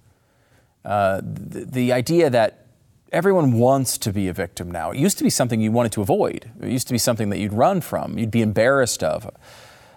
Uh, 0.85 1.21
the, 1.23 1.67
the 1.67 1.93
idea 1.93 2.31
that 2.31 2.68
everyone 3.13 3.53
wants 3.53 3.99
to 3.99 4.13
be 4.13 4.29
a 4.29 4.33
victim 4.33 4.71
now. 4.71 4.91
It 4.91 4.99
used 4.99 5.19
to 5.19 5.25
be 5.25 5.31
something 5.31 5.61
you 5.61 5.73
wanted 5.73 5.93
to 5.93 6.03
avoid. 6.03 6.51
It 6.61 6.71
used 6.71 6.87
to 6.89 6.95
be 6.95 6.99
something 6.99 7.31
that 7.31 7.39
you'd 7.39 7.53
run 7.53 7.81
from, 7.81 8.19
you'd 8.19 8.31
be 8.31 8.43
embarrassed 8.43 9.03
of. 9.03 9.31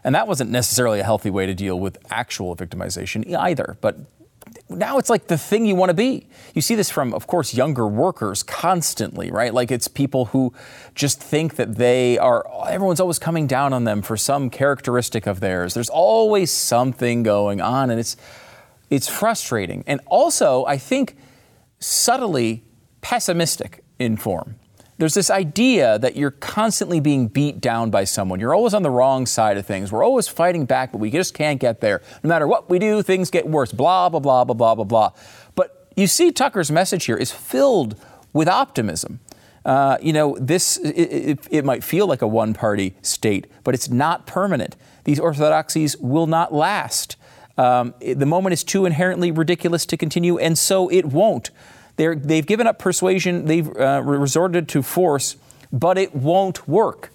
And 0.03 0.15
that 0.15 0.27
wasn't 0.27 0.49
necessarily 0.49 0.99
a 0.99 1.03
healthy 1.03 1.29
way 1.29 1.45
to 1.45 1.53
deal 1.53 1.79
with 1.79 1.97
actual 2.09 2.55
victimization 2.55 3.35
either. 3.35 3.77
But 3.81 3.97
now 4.67 4.97
it's 4.97 5.09
like 5.09 5.27
the 5.27 5.37
thing 5.37 5.65
you 5.65 5.75
want 5.75 5.89
to 5.89 5.93
be. 5.93 6.27
You 6.55 6.61
see 6.61 6.75
this 6.75 6.89
from, 6.89 7.13
of 7.13 7.27
course, 7.27 7.53
younger 7.53 7.87
workers 7.87 8.41
constantly, 8.41 9.29
right? 9.29 9.53
Like 9.53 9.69
it's 9.71 9.87
people 9.87 10.25
who 10.25 10.53
just 10.95 11.21
think 11.21 11.55
that 11.55 11.75
they 11.75 12.17
are, 12.17 12.45
everyone's 12.67 12.99
always 12.99 13.19
coming 13.19 13.45
down 13.45 13.73
on 13.73 13.83
them 13.83 14.01
for 14.01 14.17
some 14.17 14.49
characteristic 14.49 15.27
of 15.27 15.39
theirs. 15.39 15.73
There's 15.73 15.89
always 15.89 16.51
something 16.51 17.21
going 17.21 17.61
on, 17.61 17.91
and 17.91 17.99
it's, 17.99 18.17
it's 18.89 19.07
frustrating. 19.07 19.83
And 19.85 20.01
also, 20.07 20.65
I 20.65 20.77
think 20.77 21.15
subtly 21.79 22.63
pessimistic 23.01 23.83
in 23.99 24.17
form. 24.17 24.55
There's 24.97 25.15
this 25.15 25.31
idea 25.31 25.97
that 25.97 26.15
you're 26.15 26.29
constantly 26.29 26.99
being 26.99 27.27
beat 27.27 27.59
down 27.59 27.89
by 27.89 28.03
someone. 28.03 28.39
You're 28.39 28.53
always 28.53 28.75
on 28.75 28.83
the 28.83 28.91
wrong 28.91 29.25
side 29.25 29.57
of 29.57 29.65
things. 29.65 29.91
We're 29.91 30.03
always 30.03 30.27
fighting 30.27 30.65
back, 30.65 30.91
but 30.91 30.99
we 30.99 31.09
just 31.09 31.33
can't 31.33 31.59
get 31.59 31.81
there. 31.81 32.03
No 32.23 32.27
matter 32.27 32.47
what 32.47 32.69
we 32.69 32.77
do, 32.77 33.01
things 33.01 33.31
get 33.31 33.47
worse. 33.47 33.71
Blah, 33.71 34.09
blah, 34.09 34.19
blah, 34.19 34.43
blah, 34.43 34.53
blah, 34.53 34.75
blah, 34.75 34.83
blah. 34.83 35.11
But 35.55 35.87
you 35.95 36.05
see, 36.05 36.31
Tucker's 36.31 36.69
message 36.69 37.05
here 37.05 37.17
is 37.17 37.31
filled 37.31 37.95
with 38.31 38.47
optimism. 38.47 39.19
Uh, 39.65 39.97
you 40.03 40.13
know, 40.13 40.37
this, 40.39 40.77
it, 40.77 40.89
it, 40.91 41.47
it 41.49 41.65
might 41.65 41.83
feel 41.83 42.05
like 42.05 42.21
a 42.21 42.27
one 42.27 42.53
party 42.53 42.95
state, 43.01 43.47
but 43.63 43.73
it's 43.73 43.89
not 43.89 44.27
permanent. 44.27 44.75
These 45.03 45.19
orthodoxies 45.19 45.97
will 45.97 46.27
not 46.27 46.53
last. 46.53 47.15
Um, 47.57 47.95
the 47.99 48.25
moment 48.25 48.53
is 48.53 48.63
too 48.63 48.85
inherently 48.85 49.31
ridiculous 49.31 49.85
to 49.87 49.97
continue, 49.97 50.37
and 50.37 50.57
so 50.57 50.89
it 50.89 51.05
won't. 51.05 51.49
They're, 52.01 52.15
they've 52.15 52.47
given 52.47 52.65
up 52.65 52.79
persuasion, 52.79 53.45
they've 53.45 53.69
uh, 53.77 54.01
resorted 54.03 54.67
to 54.69 54.81
force, 54.81 55.35
but 55.71 55.99
it 55.99 56.15
won't 56.15 56.67
work. 56.67 57.11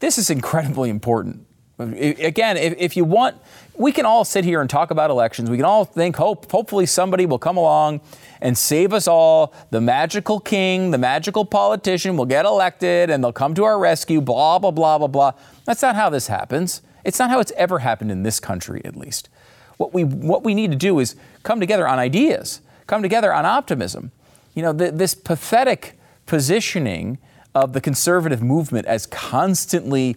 This 0.00 0.18
is 0.18 0.28
incredibly 0.28 0.90
important. 0.90 1.46
Again, 1.78 2.58
if, 2.58 2.74
if, 2.76 2.96
you 2.98 3.06
want, 3.06 3.36
we 3.78 3.92
can 3.92 4.04
all 4.04 4.26
sit 4.26 4.44
here 4.44 4.60
and 4.60 4.68
talk 4.68 4.90
about 4.90 5.08
elections. 5.08 5.48
We 5.48 5.56
can 5.56 5.64
all 5.64 5.86
think, 5.86 6.16
hope, 6.16 6.52
hopefully 6.52 6.84
somebody 6.84 7.24
will 7.24 7.38
come 7.38 7.56
along 7.56 8.02
and 8.42 8.58
save 8.58 8.92
us 8.92 9.08
all. 9.08 9.54
The 9.70 9.80
magical 9.80 10.38
king, 10.38 10.90
the 10.90 10.98
magical 10.98 11.46
politician 11.46 12.18
will 12.18 12.26
get 12.26 12.44
elected 12.44 13.08
and 13.08 13.24
they'll 13.24 13.32
come 13.32 13.54
to 13.54 13.64
our 13.64 13.78
rescue, 13.78 14.20
blah, 14.20 14.58
blah, 14.58 14.70
blah, 14.70 14.98
blah, 14.98 15.06
blah. 15.06 15.32
That's 15.64 15.80
not 15.80 15.96
how 15.96 16.10
this 16.10 16.26
happens. 16.26 16.82
It's 17.04 17.18
not 17.18 17.30
how 17.30 17.40
it's 17.40 17.52
ever 17.56 17.78
happened 17.78 18.12
in 18.12 18.22
this 18.22 18.38
country, 18.38 18.82
at 18.84 18.96
least. 18.96 19.30
What 19.78 19.94
we, 19.94 20.04
what 20.04 20.44
we 20.44 20.54
need 20.54 20.72
to 20.72 20.76
do 20.76 20.98
is 20.98 21.16
come 21.42 21.58
together 21.58 21.88
on 21.88 21.98
ideas, 21.98 22.60
come 22.86 23.02
together 23.02 23.32
on 23.32 23.46
optimism. 23.46 24.12
You 24.54 24.62
know, 24.62 24.72
th- 24.72 24.94
this 24.94 25.14
pathetic 25.14 25.98
positioning 26.26 27.18
of 27.54 27.72
the 27.72 27.80
conservative 27.80 28.42
movement 28.42 28.86
as 28.86 29.06
constantly 29.06 30.16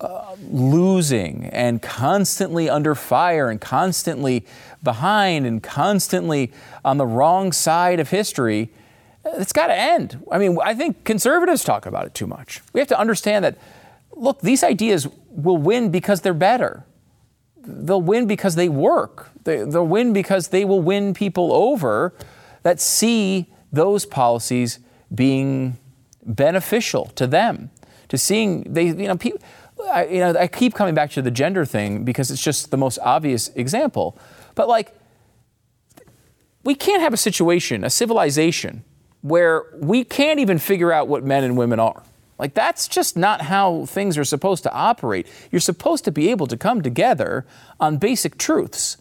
uh, 0.00 0.36
losing 0.50 1.46
and 1.46 1.80
constantly 1.80 2.68
under 2.68 2.94
fire 2.94 3.48
and 3.48 3.60
constantly 3.60 4.44
behind 4.82 5.46
and 5.46 5.62
constantly 5.62 6.52
on 6.84 6.98
the 6.98 7.06
wrong 7.06 7.50
side 7.52 7.98
of 7.98 8.10
history, 8.10 8.70
it's 9.24 9.52
got 9.52 9.68
to 9.68 9.74
end. 9.74 10.22
I 10.30 10.38
mean, 10.38 10.58
I 10.62 10.74
think 10.74 11.04
conservatives 11.04 11.64
talk 11.64 11.86
about 11.86 12.06
it 12.06 12.14
too 12.14 12.26
much. 12.26 12.60
We 12.72 12.80
have 12.80 12.88
to 12.88 12.98
understand 12.98 13.44
that, 13.44 13.58
look, 14.14 14.40
these 14.40 14.62
ideas 14.62 15.08
will 15.30 15.56
win 15.56 15.90
because 15.90 16.20
they're 16.20 16.34
better. 16.34 16.84
They'll 17.66 18.02
win 18.02 18.26
because 18.26 18.54
they 18.54 18.68
work. 18.68 19.30
They, 19.44 19.64
will 19.64 19.86
win 19.86 20.12
because 20.12 20.48
they 20.48 20.64
will 20.64 20.80
win 20.80 21.14
people 21.14 21.52
over 21.52 22.14
that 22.62 22.80
see 22.80 23.52
those 23.72 24.06
policies 24.06 24.78
being 25.14 25.78
beneficial 26.24 27.06
to 27.16 27.26
them. 27.26 27.70
To 28.08 28.18
seeing 28.18 28.72
they, 28.72 28.86
you 28.86 29.08
know, 29.08 29.16
people 29.16 29.40
I, 29.90 30.06
you 30.06 30.20
know, 30.20 30.34
I 30.38 30.46
keep 30.46 30.74
coming 30.74 30.94
back 30.94 31.10
to 31.12 31.22
the 31.22 31.30
gender 31.30 31.64
thing 31.64 32.04
because 32.04 32.30
it's 32.30 32.42
just 32.42 32.70
the 32.70 32.76
most 32.76 32.98
obvious 33.02 33.48
example. 33.48 34.18
But 34.54 34.68
like, 34.68 34.94
we 36.64 36.74
can't 36.74 37.02
have 37.02 37.12
a 37.12 37.18
situation, 37.18 37.84
a 37.84 37.90
civilization, 37.90 38.84
where 39.20 39.64
we 39.76 40.04
can't 40.04 40.40
even 40.40 40.58
figure 40.58 40.92
out 40.92 41.08
what 41.08 41.24
men 41.24 41.44
and 41.44 41.56
women 41.56 41.78
are. 41.78 42.02
Like, 42.38 42.54
that's 42.54 42.86
just 42.86 43.16
not 43.16 43.42
how 43.42 43.86
things 43.86 44.18
are 44.18 44.24
supposed 44.24 44.62
to 44.64 44.72
operate. 44.72 45.26
You're 45.50 45.60
supposed 45.60 46.04
to 46.04 46.12
be 46.12 46.30
able 46.30 46.46
to 46.48 46.56
come 46.56 46.82
together 46.82 47.46
on 47.80 47.96
basic 47.96 48.36
truths. 48.36 48.98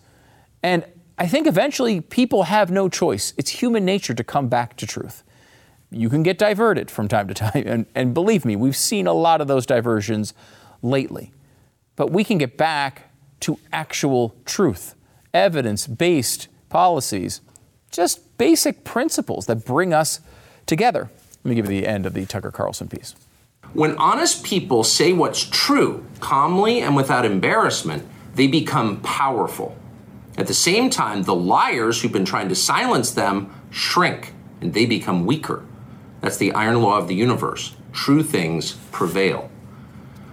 And 0.64 0.86
I 1.18 1.28
think 1.28 1.48
eventually 1.48 2.02
people 2.02 2.44
have 2.44 2.72
no 2.72 2.90
choice. 2.90 3.34
It's 3.38 3.52
human 3.52 3.86
nature 3.86 4.14
to 4.14 4.24
come 4.24 4.48
back 4.48 4.76
to 4.78 4.88
truth. 4.88 5.24
You 5.92 6.10
can 6.10 6.24
get 6.24 6.38
diverted 6.38 6.90
from 6.90 7.08
time 7.08 7.28
to 7.28 7.34
time. 7.34 7.52
And, 7.66 7.86
and 7.94 8.14
believe 8.14 8.46
me, 8.46 8.56
we've 8.56 8.76
seen 8.76 9.08
a 9.08 9.14
lot 9.14 9.42
of 9.42 9.48
those 9.48 9.66
diversions 9.66 10.34
lately. 10.82 11.34
But 11.96 12.12
we 12.12 12.24
can 12.24 12.38
get 12.38 12.58
back 12.58 13.12
to 13.42 13.60
actual 13.72 14.36
truth, 14.46 14.96
evidence 15.34 15.88
based 15.88 16.48
policies, 16.70 17.42
just 17.92 18.38
basic 18.38 18.84
principles 18.84 19.46
that 19.46 19.66
bring 19.66 19.94
us 19.94 20.20
together. 20.66 21.10
Let 21.44 21.50
me 21.50 21.56
give 21.56 21.66
you 21.66 21.82
the 21.82 21.88
end 21.88 22.06
of 22.06 22.14
the 22.14 22.26
Tucker 22.26 22.52
Carlson 22.52 22.88
piece. 22.88 23.16
When 23.76 23.98
honest 23.98 24.46
people 24.46 24.86
say 24.86 25.12
what's 25.12 25.44
true, 25.44 26.06
calmly 26.22 26.80
and 26.80 26.96
without 26.96 27.26
embarrassment, 27.26 28.08
they 28.34 28.48
become 28.48 29.02
powerful. 29.02 29.76
At 30.38 30.48
the 30.48 30.54
same 30.54 30.90
time, 30.90 31.24
the 31.24 31.36
liars 31.36 32.02
who've 32.02 32.12
been 32.12 32.24
trying 32.24 32.48
to 32.48 32.56
silence 32.56 33.12
them 33.12 33.54
shrink 33.72 34.34
and 34.62 34.74
they 34.74 34.86
become 34.86 35.26
weaker. 35.26 35.66
That's 36.22 36.38
the 36.38 36.54
iron 36.54 36.82
law 36.82 36.98
of 36.98 37.10
the 37.10 37.16
universe. 37.16 37.76
True 37.92 38.24
things 38.24 38.78
prevail. 38.94 39.52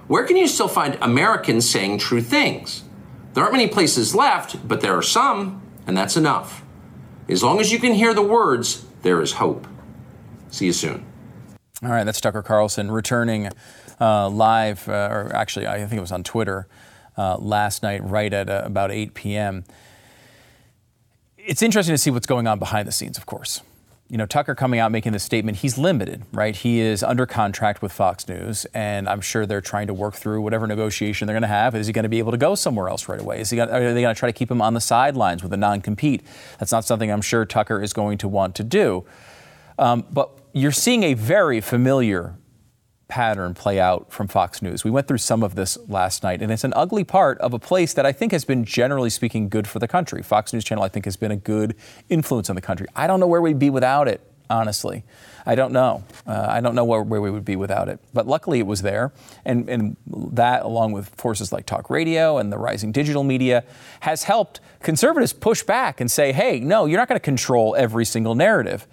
Where 0.07 0.25
can 0.25 0.37
you 0.37 0.47
still 0.47 0.69
find 0.69 0.97
Americans 1.01 1.69
saying 1.69 1.99
true 1.99 2.23
things? 2.23 2.85
There 3.35 3.43
aren't 3.43 3.57
many 3.57 3.67
places 3.67 4.15
left, 4.15 4.69
but 4.69 4.83
there 4.83 4.97
are 4.97 5.03
some, 5.03 5.63
and 5.85 5.97
that's 5.97 6.17
enough. 6.17 6.63
As 7.29 7.43
long 7.43 7.59
as 7.59 7.73
you 7.73 7.81
can 7.81 7.95
hear 7.95 8.15
the 8.15 8.23
words, 8.23 8.85
there 9.03 9.21
is 9.21 9.33
hope. 9.33 9.67
See 10.53 10.67
you 10.67 10.73
soon. 10.73 11.12
All 11.83 11.91
right, 11.91 12.05
that's 12.05 12.21
Tucker 12.21 12.43
Carlson 12.43 12.91
returning 12.91 13.51
uh, 14.01 14.29
live, 14.29 14.89
uh, 14.89 15.09
or 15.11 15.35
actually, 15.35 15.67
I 15.67 15.79
think 15.79 15.95
it 15.95 16.01
was 16.01 16.13
on 16.13 16.23
Twitter 16.23 16.69
uh, 17.19 17.37
last 17.39 17.83
night, 17.83 18.05
right 18.05 18.33
at 18.33 18.49
uh, 18.49 18.63
about 18.65 18.93
8 18.93 19.15
p.m. 19.15 19.65
It's 21.37 21.63
interesting 21.63 21.93
to 21.93 21.99
see 21.99 22.11
what's 22.11 22.27
going 22.27 22.47
on 22.47 22.59
behind 22.59 22.87
the 22.87 22.93
scenes, 22.93 23.19
of 23.19 23.27
course 23.27 23.63
you 24.13 24.19
know, 24.19 24.27
Tucker 24.27 24.55
coming 24.55 24.79
out 24.79 24.93
making 24.93 25.13
this 25.13 25.25
statement, 25.25 25.57
he's 25.57 25.79
limited, 25.79 26.23
right? 26.33 26.55
He 26.55 26.81
is 26.81 27.03
under 27.03 27.25
contract 27.25 27.81
with 27.81 27.93
Fox 27.93 28.29
News, 28.29 28.67
and 28.75 29.09
I'm 29.09 29.23
sure 29.23 29.47
they're 29.47 29.63
trying 29.63 29.87
to 29.87 29.95
work 29.95 30.17
through 30.17 30.43
whatever 30.43 30.67
negotiation 30.67 31.27
they're 31.27 31.33
going 31.33 31.41
to 31.41 31.49
have. 31.49 31.75
Is 31.75 31.87
he 31.87 31.95
going 31.95 32.03
to 32.03 32.11
be 32.11 32.19
able 32.19 32.33
to 32.33 32.37
go 32.37 32.55
somewhere 32.55 32.91
else 32.91 33.09
right 33.09 33.19
away? 33.19 33.41
Is 33.41 33.49
he 33.49 33.57
gonna, 33.57 33.73
are 33.73 33.95
they 33.95 34.03
going 34.03 34.15
to 34.15 34.19
try 34.19 34.29
to 34.29 34.35
keep 34.35 34.51
him 34.51 34.61
on 34.61 34.75
the 34.75 34.83
sidelines 34.83 35.43
with 35.43 35.51
a 35.55 35.57
non-compete? 35.57 36.23
That's 36.59 36.71
not 36.71 36.85
something 36.85 37.11
I'm 37.11 37.23
sure 37.23 37.47
Tucker 37.47 37.83
is 37.83 37.95
going 37.95 38.19
to 38.19 38.29
want 38.29 38.55
to 38.57 38.65
do. 38.65 39.07
Um, 39.79 40.05
but 40.13 40.31
you're 40.53 40.73
seeing 40.73 41.03
a 41.03 41.15
very 41.15 41.61
familiar 41.61 42.37
pattern 43.09 43.53
play 43.53 43.79
out 43.79 44.11
from 44.11 44.27
Fox 44.27 44.63
News. 44.63 44.85
We 44.85 44.91
went 44.91 45.07
through 45.07 45.19
some 45.19 45.43
of 45.43 45.55
this 45.55 45.77
last 45.89 46.23
night, 46.23 46.41
and 46.41 46.51
it's 46.51 46.65
an 46.65 46.73
ugly 46.75 47.05
part 47.05 47.39
of 47.41 47.53
a 47.53 47.59
place 47.59 47.93
that 47.95 48.07
I 48.07 48.13
think 48.13 48.33
has 48.33 48.45
been, 48.45 48.65
generally 48.65 49.11
speaking, 49.11 49.49
good 49.49 49.67
for 49.67 49.79
the 49.79 49.89
country. 49.89 50.23
Fox 50.23 50.53
News 50.53 50.65
Channel, 50.65 50.83
I 50.83 50.89
think, 50.89 51.05
has 51.05 51.17
been 51.17 51.31
a 51.31 51.37
good 51.37 51.77
influence 52.09 52.49
on 52.49 52.57
the 52.57 52.63
country. 52.63 52.87
I 52.97 53.07
don't 53.07 53.21
know 53.21 53.27
where 53.27 53.43
we'd 53.43 53.59
be 53.59 53.69
without 53.69 54.09
it, 54.09 54.23
honestly. 54.49 55.05
I 55.45 55.55
don't 55.55 55.73
know. 55.73 56.05
Uh, 56.27 56.47
I 56.49 56.61
don't 56.61 56.75
know 56.75 56.85
where, 56.85 57.03
where, 57.03 57.21
we 57.21 57.31
would 57.31 57.45
be 57.45 57.57
without 57.57 57.89
it. 57.89 58.01
But 58.15 58.27
luckily, 58.27 58.61
it 58.61 58.67
was 58.67 58.81
there. 58.81 59.13
And, 59.45 59.69
and 59.69 59.97
that, 60.07 60.63
along 60.63 60.93
with 60.93 61.09
forces 61.11 61.53
like 61.53 61.67
talk 61.67 61.91
radio 61.91 62.39
and 62.39 62.51
the 62.51 62.59
rising 62.59 62.93
digital 62.93 63.25
media, 63.25 63.65
has 64.01 64.23
helped 64.23 64.61
conservatives 64.81 65.33
push 65.33 65.63
back 65.63 66.01
and 66.01 66.11
say, 66.11 66.33
hey, 66.33 66.61
no, 66.61 66.87
you're 66.87 66.99
not 66.99 67.09
going 67.09 67.19
to 67.19 67.25
control 67.25 67.75
every 67.77 68.05
single 68.05 68.35
narrative. 68.35 68.87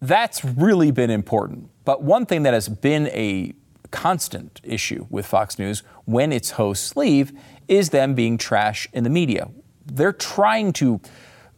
That's 0.00 0.44
really 0.44 0.90
been 0.90 1.10
important. 1.10 1.70
But 1.84 2.02
one 2.02 2.26
thing 2.26 2.42
that 2.44 2.54
has 2.54 2.68
been 2.68 3.08
a 3.08 3.52
constant 3.90 4.60
issue 4.62 5.06
with 5.10 5.26
Fox 5.26 5.58
News 5.58 5.82
when 6.04 6.32
its 6.32 6.52
hosts 6.52 6.96
leave 6.96 7.32
is 7.68 7.90
them 7.90 8.14
being 8.14 8.38
trash 8.38 8.88
in 8.92 9.04
the 9.04 9.10
media. 9.10 9.50
They're 9.84 10.12
trying 10.12 10.72
to 10.74 11.00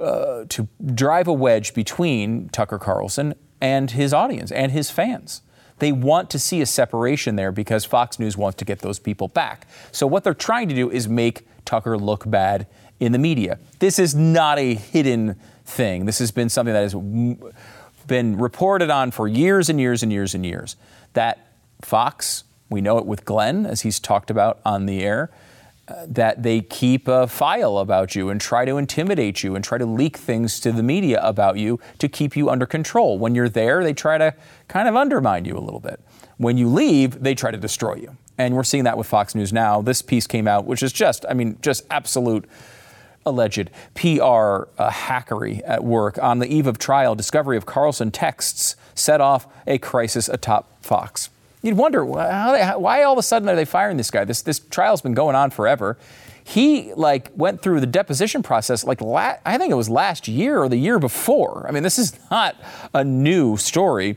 uh, 0.00 0.44
to 0.48 0.66
drive 0.94 1.28
a 1.28 1.32
wedge 1.32 1.74
between 1.74 2.48
Tucker 2.48 2.78
Carlson 2.78 3.34
and 3.60 3.92
his 3.92 4.12
audience 4.12 4.50
and 4.50 4.72
his 4.72 4.90
fans. 4.90 5.42
They 5.78 5.92
want 5.92 6.28
to 6.30 6.38
see 6.38 6.60
a 6.60 6.66
separation 6.66 7.36
there 7.36 7.52
because 7.52 7.84
Fox 7.84 8.18
News 8.18 8.36
wants 8.36 8.56
to 8.56 8.64
get 8.64 8.80
those 8.80 8.98
people 8.98 9.28
back. 9.28 9.68
So 9.92 10.06
what 10.06 10.24
they're 10.24 10.34
trying 10.34 10.68
to 10.68 10.74
do 10.74 10.90
is 10.90 11.08
make 11.08 11.46
Tucker 11.64 11.98
look 11.98 12.28
bad 12.28 12.66
in 12.98 13.12
the 13.12 13.18
media. 13.18 13.58
This 13.78 13.98
is 13.98 14.14
not 14.14 14.58
a 14.58 14.74
hidden 14.74 15.36
thing. 15.64 16.06
This 16.06 16.18
has 16.18 16.30
been 16.30 16.48
something 16.48 16.72
that 16.72 16.84
is 16.84 16.94
been 18.12 18.36
reported 18.36 18.90
on 18.90 19.10
for 19.10 19.26
years 19.26 19.70
and 19.70 19.80
years 19.80 20.02
and 20.02 20.12
years 20.12 20.34
and 20.34 20.44
years 20.44 20.76
that 21.14 21.46
Fox, 21.80 22.44
we 22.68 22.82
know 22.82 22.98
it 22.98 23.06
with 23.06 23.24
Glenn, 23.24 23.64
as 23.64 23.80
he's 23.80 23.98
talked 23.98 24.30
about 24.30 24.60
on 24.66 24.84
the 24.84 25.02
air, 25.02 25.30
uh, 25.88 26.04
that 26.06 26.42
they 26.42 26.60
keep 26.60 27.08
a 27.08 27.26
file 27.26 27.78
about 27.78 28.14
you 28.14 28.28
and 28.28 28.38
try 28.38 28.66
to 28.66 28.76
intimidate 28.76 29.42
you 29.42 29.56
and 29.56 29.64
try 29.64 29.78
to 29.78 29.86
leak 29.86 30.18
things 30.18 30.60
to 30.60 30.72
the 30.72 30.82
media 30.82 31.22
about 31.22 31.56
you 31.56 31.80
to 31.98 32.06
keep 32.06 32.36
you 32.36 32.50
under 32.50 32.66
control. 32.66 33.18
When 33.18 33.34
you're 33.34 33.48
there, 33.48 33.82
they 33.82 33.94
try 33.94 34.18
to 34.18 34.34
kind 34.68 34.88
of 34.90 34.94
undermine 34.94 35.46
you 35.46 35.56
a 35.56 35.64
little 35.64 35.80
bit. 35.80 35.98
When 36.36 36.58
you 36.58 36.68
leave, 36.68 37.22
they 37.22 37.34
try 37.34 37.50
to 37.50 37.56
destroy 37.56 37.94
you. 37.94 38.14
And 38.36 38.54
we're 38.54 38.62
seeing 38.62 38.84
that 38.84 38.98
with 38.98 39.06
Fox 39.06 39.34
News 39.34 39.54
now. 39.54 39.80
This 39.80 40.02
piece 40.02 40.26
came 40.26 40.46
out, 40.46 40.66
which 40.66 40.82
is 40.82 40.92
just, 40.92 41.24
I 41.30 41.32
mean, 41.32 41.56
just 41.62 41.86
absolute 41.90 42.44
alleged 43.24 43.70
PR 43.94 44.12
uh, 44.78 44.90
hackery 44.90 45.62
at 45.64 45.84
work. 45.84 46.18
On 46.18 46.38
the 46.38 46.46
eve 46.46 46.66
of 46.66 46.78
trial, 46.78 47.14
discovery 47.14 47.56
of 47.56 47.66
Carlson 47.66 48.10
texts 48.10 48.76
set 48.94 49.20
off 49.20 49.46
a 49.66 49.78
crisis 49.78 50.28
atop 50.28 50.68
Fox. 50.82 51.30
You'd 51.62 51.76
wonder 51.76 52.00
they, 52.04 52.72
why 52.76 53.02
all 53.04 53.12
of 53.12 53.18
a 53.18 53.22
sudden 53.22 53.48
are 53.48 53.54
they 53.54 53.64
firing 53.64 53.96
this 53.96 54.10
guy? 54.10 54.24
This, 54.24 54.42
this 54.42 54.58
trial's 54.58 55.00
been 55.00 55.14
going 55.14 55.36
on 55.36 55.50
forever. 55.50 55.96
he 56.44 56.92
like 56.94 57.30
went 57.36 57.62
through 57.62 57.80
the 57.80 57.86
deposition 57.86 58.42
process 58.42 58.84
like 58.84 59.00
la- 59.00 59.36
I 59.44 59.58
think 59.58 59.70
it 59.70 59.76
was 59.76 59.88
last 59.88 60.26
year 60.26 60.58
or 60.58 60.68
the 60.68 60.76
year 60.76 60.98
before. 60.98 61.64
I 61.68 61.70
mean, 61.70 61.84
this 61.84 61.98
is 61.98 62.18
not 62.30 62.56
a 62.92 63.04
new 63.04 63.56
story. 63.56 64.16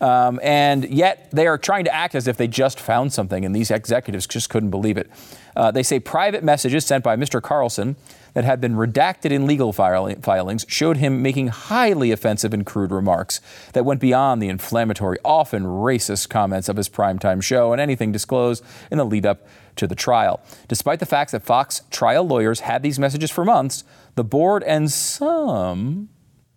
Um, 0.00 0.40
and 0.42 0.88
yet 0.88 1.30
they 1.30 1.46
are 1.46 1.58
trying 1.58 1.84
to 1.84 1.94
act 1.94 2.14
as 2.14 2.26
if 2.26 2.38
they 2.38 2.48
just 2.48 2.80
found 2.80 3.12
something, 3.12 3.44
and 3.44 3.54
these 3.54 3.70
executives 3.70 4.26
just 4.26 4.48
couldn't 4.48 4.70
believe 4.70 4.96
it. 4.96 5.10
Uh, 5.54 5.70
they 5.70 5.82
say 5.82 6.00
private 6.00 6.42
messages 6.42 6.86
sent 6.86 7.04
by 7.04 7.16
Mr. 7.16 7.42
Carlson 7.42 7.96
that 8.34 8.44
had 8.44 8.60
been 8.60 8.74
redacted 8.74 9.30
in 9.30 9.46
legal 9.46 9.72
filings 9.72 10.64
showed 10.68 10.96
him 10.96 11.22
making 11.22 11.48
highly 11.48 12.12
offensive 12.12 12.54
and 12.54 12.66
crude 12.66 12.90
remarks 12.90 13.40
that 13.72 13.84
went 13.84 14.00
beyond 14.00 14.42
the 14.42 14.48
inflammatory, 14.48 15.18
often 15.24 15.64
racist 15.64 16.28
comments 16.28 16.68
of 16.68 16.76
his 16.76 16.88
primetime 16.88 17.42
show 17.42 17.72
and 17.72 17.80
anything 17.80 18.12
disclosed 18.12 18.64
in 18.90 18.98
the 18.98 19.04
lead 19.04 19.26
up 19.26 19.46
to 19.76 19.86
the 19.86 19.94
trial. 19.94 20.40
Despite 20.68 21.00
the 21.00 21.06
fact 21.06 21.32
that 21.32 21.42
Fox 21.42 21.82
trial 21.90 22.26
lawyers 22.26 22.60
had 22.60 22.82
these 22.82 22.98
messages 22.98 23.30
for 23.30 23.44
months, 23.44 23.84
the 24.14 24.24
board 24.24 24.62
and 24.64 24.90
some 24.90 26.08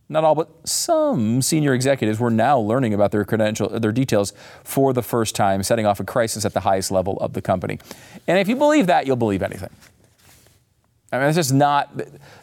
not 0.10 0.24
all, 0.24 0.36
but 0.36 0.50
some 0.68 1.42
senior 1.42 1.74
executives 1.74 2.20
were 2.20 2.30
now 2.30 2.60
learning 2.60 2.94
about 2.94 3.12
their 3.12 3.26
credential, 3.26 3.68
their 3.68 3.92
details 3.92 4.34
for 4.64 4.94
the 4.94 5.02
first 5.02 5.36
time, 5.36 5.64
setting 5.64 5.86
off 5.86 6.00
a 6.00 6.04
crisis 6.04 6.46
at 6.46 6.54
the 6.54 6.60
highest 6.60 6.92
level 6.92 7.18
of 7.20 7.34
the 7.34 7.42
company. 7.42 7.80
And 8.28 8.38
if 8.38 8.48
you 8.48 8.56
believe 8.56 8.88
that, 8.88 9.08
you'll 9.08 9.16
believe 9.16 9.42
anything. 9.42 9.70
I 11.14 11.20
mean, 11.20 11.28
this 11.28 11.38
is 11.38 11.54
not 11.54 11.96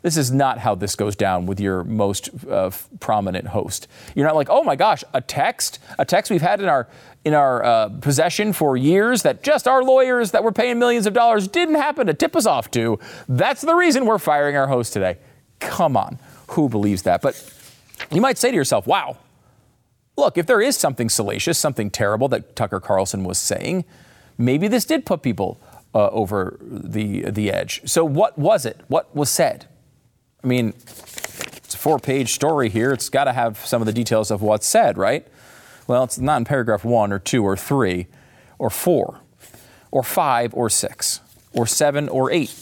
this 0.03 0.17
is 0.17 0.31
not 0.31 0.59
how 0.59 0.77
this 0.77 0.95
goes 0.95 1.17
down 1.17 1.45
with 1.47 1.59
your 1.59 1.83
most 1.83 2.31
uh, 2.49 2.71
prominent 3.01 3.49
host. 3.49 3.89
You're 4.15 4.27
not 4.27 4.37
like, 4.37 4.47
oh 4.49 4.63
my 4.63 4.77
gosh, 4.77 5.03
a 5.13 5.21
text, 5.21 5.81
a 5.99 6.05
text 6.05 6.31
we've 6.31 6.41
had 6.41 6.61
in 6.61 6.69
our 6.69 6.87
in 7.25 7.35
our 7.35 7.65
uh, 7.65 7.89
possession 8.01 8.53
for 8.53 8.77
years 8.77 9.23
that 9.23 9.43
just 9.43 9.67
our 9.67 9.83
lawyers 9.83 10.31
that 10.31 10.45
we're 10.45 10.53
paying 10.53 10.79
millions 10.79 11.07
of 11.07 11.15
dollars 11.15 11.49
didn't 11.49 11.75
happen 11.75 12.07
to 12.07 12.15
tip 12.15 12.37
us 12.37 12.47
off 12.47 12.71
to. 12.71 13.01
That's 13.29 13.61
the 13.61 13.75
reason 13.75 14.07
we're 14.07 14.19
firing 14.19 14.57
our 14.57 14.69
host 14.69 14.93
today. 14.93 15.19
Come 15.59 15.97
on, 15.97 16.21
who 16.51 16.69
believes 16.69 17.03
that? 17.03 17.23
But 17.23 17.53
you 18.13 18.21
might 18.21 18.39
say 18.39 18.53
to 18.53 18.57
yourself, 18.57 18.87
wow, 18.87 19.19
look, 20.17 20.39
if 20.39 20.47
there 20.47 20.61
is 20.61 20.77
something 20.77 21.09
salacious, 21.09 21.59
something 21.59 21.91
terrible 21.91 22.29
that 22.29 22.55
Tucker 22.55 22.79
Carlson 22.79 23.25
was 23.25 23.39
saying, 23.41 23.85
maybe 24.39 24.69
this 24.69 24.85
did 24.85 25.05
put 25.05 25.23
people 25.23 25.61
uh, 25.95 26.09
over 26.09 26.59
the, 26.61 27.31
the 27.31 27.51
edge. 27.51 27.83
So, 27.85 28.05
what 28.05 28.39
was 28.39 28.65
it? 28.65 28.81
What 28.89 29.15
was 29.15 29.31
said? 29.31 29.67
I 30.43 30.47
mean, 30.47 30.69
it's 30.69 31.75
a 31.75 31.79
four 31.79 31.99
page 31.99 32.33
story 32.33 32.69
here. 32.69 32.93
It's 32.93 33.09
got 33.09 33.25
to 33.25 33.33
have 33.33 33.59
some 33.59 33.83
of 33.83 33.87
the 33.87 33.93
details 33.93 34.31
of 34.31 34.43
what's 34.43 34.67
said, 34.67 34.97
right? 34.97 35.27
Well, 35.87 36.05
it's 36.05 36.19
not 36.19 36.39
in 36.39 36.45
paragraph 36.45 36.85
one 36.85 37.13
or 37.13 37.19
two 37.19 37.45
or 37.45 37.57
three 37.57 38.07
or 38.59 38.71
four 38.71 39.21
or 39.91 40.03
five 40.03 40.55
or 40.55 40.71
six 40.71 41.21
or 41.53 41.67
seven 41.67 42.09
or 42.09 42.31
eight 42.31 42.55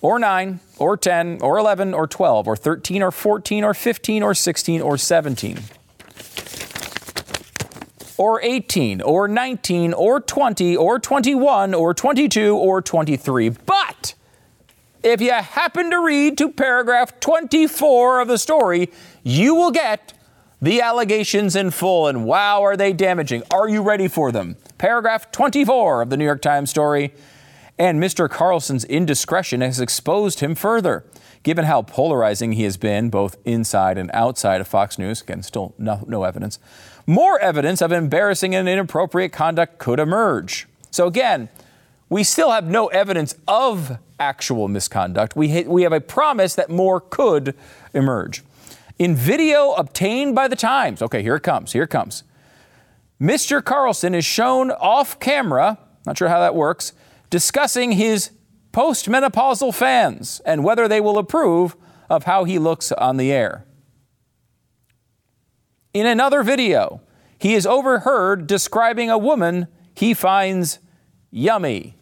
or 0.00 0.18
nine 0.18 0.60
or 0.78 0.96
10 0.96 1.40
or 1.40 1.58
11 1.58 1.94
or 1.94 2.06
12 2.06 2.46
or 2.46 2.56
13 2.56 3.02
or 3.02 3.10
14 3.10 3.64
or 3.64 3.74
15 3.74 4.22
or 4.22 4.34
16 4.34 4.80
or 4.80 4.96
17 4.96 5.58
or 8.18 8.42
18 8.42 9.00
or 9.00 9.28
19 9.28 9.94
or 9.94 10.20
20 10.20 10.76
or 10.76 10.98
21 10.98 11.72
or 11.72 11.94
22 11.94 12.56
or 12.56 12.82
23. 12.82 13.48
But 13.48 14.14
if 15.02 15.20
you 15.20 15.32
happen 15.32 15.90
to 15.90 16.00
read 16.00 16.36
to 16.38 16.50
paragraph 16.50 17.20
24 17.20 18.20
of 18.20 18.28
the 18.28 18.38
story, 18.38 18.90
you 19.22 19.54
will 19.54 19.70
get 19.70 20.12
the 20.60 20.80
allegations 20.80 21.54
in 21.54 21.70
full. 21.70 22.08
And 22.08 22.24
wow, 22.24 22.62
are 22.62 22.76
they 22.76 22.92
damaging? 22.92 23.42
Are 23.50 23.68
you 23.68 23.82
ready 23.82 24.08
for 24.08 24.32
them? 24.32 24.56
Paragraph 24.76 25.30
24 25.30 26.02
of 26.02 26.10
the 26.10 26.16
New 26.16 26.24
York 26.24 26.42
Times 26.42 26.70
story. 26.70 27.14
And 27.78 28.02
Mr. 28.02 28.28
Carlson's 28.28 28.84
indiscretion 28.84 29.60
has 29.60 29.80
exposed 29.80 30.40
him 30.40 30.56
further. 30.56 31.04
Given 31.44 31.66
how 31.66 31.82
polarizing 31.82 32.52
he 32.52 32.64
has 32.64 32.76
been, 32.76 33.10
both 33.10 33.36
inside 33.44 33.96
and 33.96 34.10
outside 34.12 34.60
of 34.60 34.66
Fox 34.66 34.98
News, 34.98 35.22
again, 35.22 35.44
still 35.44 35.72
no, 35.78 36.04
no 36.08 36.24
evidence, 36.24 36.58
more 37.08 37.40
evidence 37.40 37.80
of 37.80 37.90
embarrassing 37.90 38.54
and 38.54 38.68
inappropriate 38.68 39.32
conduct 39.32 39.78
could 39.78 39.98
emerge. 39.98 40.68
So, 40.90 41.06
again, 41.06 41.48
we 42.10 42.22
still 42.22 42.50
have 42.50 42.68
no 42.68 42.88
evidence 42.88 43.34
of 43.48 43.98
actual 44.20 44.68
misconduct. 44.68 45.34
We, 45.34 45.64
we 45.64 45.82
have 45.84 45.92
a 45.92 46.00
promise 46.00 46.54
that 46.56 46.68
more 46.68 47.00
could 47.00 47.54
emerge. 47.94 48.42
In 48.98 49.16
video 49.16 49.72
obtained 49.72 50.34
by 50.34 50.48
the 50.48 50.56
Times, 50.56 51.00
okay, 51.00 51.22
here 51.22 51.36
it 51.36 51.42
comes, 51.42 51.72
here 51.72 51.84
it 51.84 51.90
comes. 51.90 52.24
Mr. 53.18 53.64
Carlson 53.64 54.14
is 54.14 54.26
shown 54.26 54.70
off 54.70 55.18
camera, 55.18 55.78
not 56.04 56.18
sure 56.18 56.28
how 56.28 56.40
that 56.40 56.54
works, 56.54 56.92
discussing 57.30 57.92
his 57.92 58.32
postmenopausal 58.72 59.74
fans 59.74 60.42
and 60.44 60.62
whether 60.62 60.86
they 60.86 61.00
will 61.00 61.16
approve 61.16 61.74
of 62.10 62.24
how 62.24 62.44
he 62.44 62.58
looks 62.58 62.92
on 62.92 63.16
the 63.16 63.32
air. 63.32 63.64
In 65.98 66.06
another 66.06 66.44
video, 66.44 67.00
he 67.40 67.54
is 67.54 67.66
overheard 67.66 68.46
describing 68.46 69.10
a 69.10 69.18
woman 69.18 69.66
he 69.96 70.14
finds 70.14 70.78
yummy. 71.32 71.96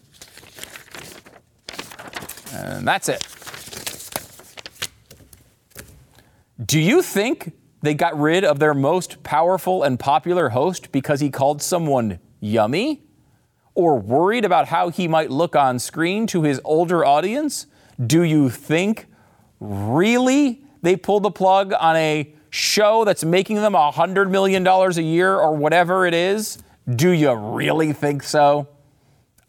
And 2.52 2.86
that's 2.86 3.08
it. 3.08 3.26
Do 6.62 6.78
you 6.78 7.00
think 7.00 7.52
they 7.80 7.94
got 7.94 8.20
rid 8.20 8.44
of 8.44 8.58
their 8.58 8.74
most 8.74 9.22
powerful 9.22 9.82
and 9.82 9.98
popular 9.98 10.50
host 10.50 10.92
because 10.92 11.20
he 11.20 11.30
called 11.30 11.62
someone 11.62 12.18
yummy? 12.38 13.02
Or 13.74 13.98
worried 13.98 14.44
about 14.44 14.68
how 14.68 14.90
he 14.90 15.08
might 15.08 15.30
look 15.30 15.56
on 15.56 15.78
screen 15.78 16.26
to 16.26 16.42
his 16.42 16.60
older 16.64 17.02
audience? 17.02 17.66
Do 17.98 18.22
you 18.22 18.50
think 18.50 19.06
really 19.58 20.62
they 20.82 20.96
pulled 20.96 21.22
the 21.22 21.30
plug 21.30 21.72
on 21.72 21.96
a 21.96 22.35
show 22.56 23.04
that's 23.04 23.22
making 23.22 23.56
them 23.56 23.74
$100 23.74 24.30
million 24.30 24.66
a 24.66 24.90
year 25.00 25.36
or 25.36 25.54
whatever 25.54 26.06
it 26.06 26.14
is? 26.14 26.58
Do 26.88 27.10
you 27.10 27.32
really 27.32 27.92
think 27.92 28.22
so? 28.22 28.68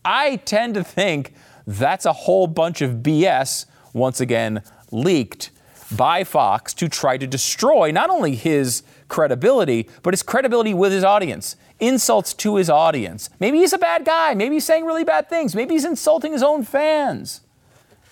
I 0.04 0.38
tend 0.38 0.76
to 0.76 0.84
think 0.84 1.34
that's 1.66 2.06
a 2.06 2.14
whole 2.14 2.48
bunch 2.48 2.82
of 2.82 2.98
BS, 2.98 3.66
once 3.94 4.20
again, 4.20 4.62
leaked 4.92 5.52
by 5.96 6.24
Fox 6.24 6.74
to 6.76 6.90
try 6.90 7.18
to 7.18 7.26
destroy 7.26 7.92
not 7.92 8.10
only 8.10 8.36
his 8.36 8.84
credibility, 9.08 9.90
but 10.04 10.14
his 10.14 10.24
credibility 10.24 10.74
with 10.74 10.92
his 10.92 11.04
audience. 11.04 11.56
Insults 11.80 12.34
to 12.34 12.56
his 12.56 12.70
audience. 12.70 13.30
Maybe 13.40 13.60
he's 13.60 13.74
a 13.74 13.78
bad 13.78 14.04
guy. 14.04 14.34
Maybe 14.34 14.56
he's 14.56 14.66
saying 14.66 14.86
really 14.86 15.04
bad 15.04 15.30
things. 15.30 15.56
Maybe 15.56 15.76
he's 15.76 15.86
insulting 15.86 16.34
his 16.34 16.44
own 16.44 16.64
fans. 16.64 17.42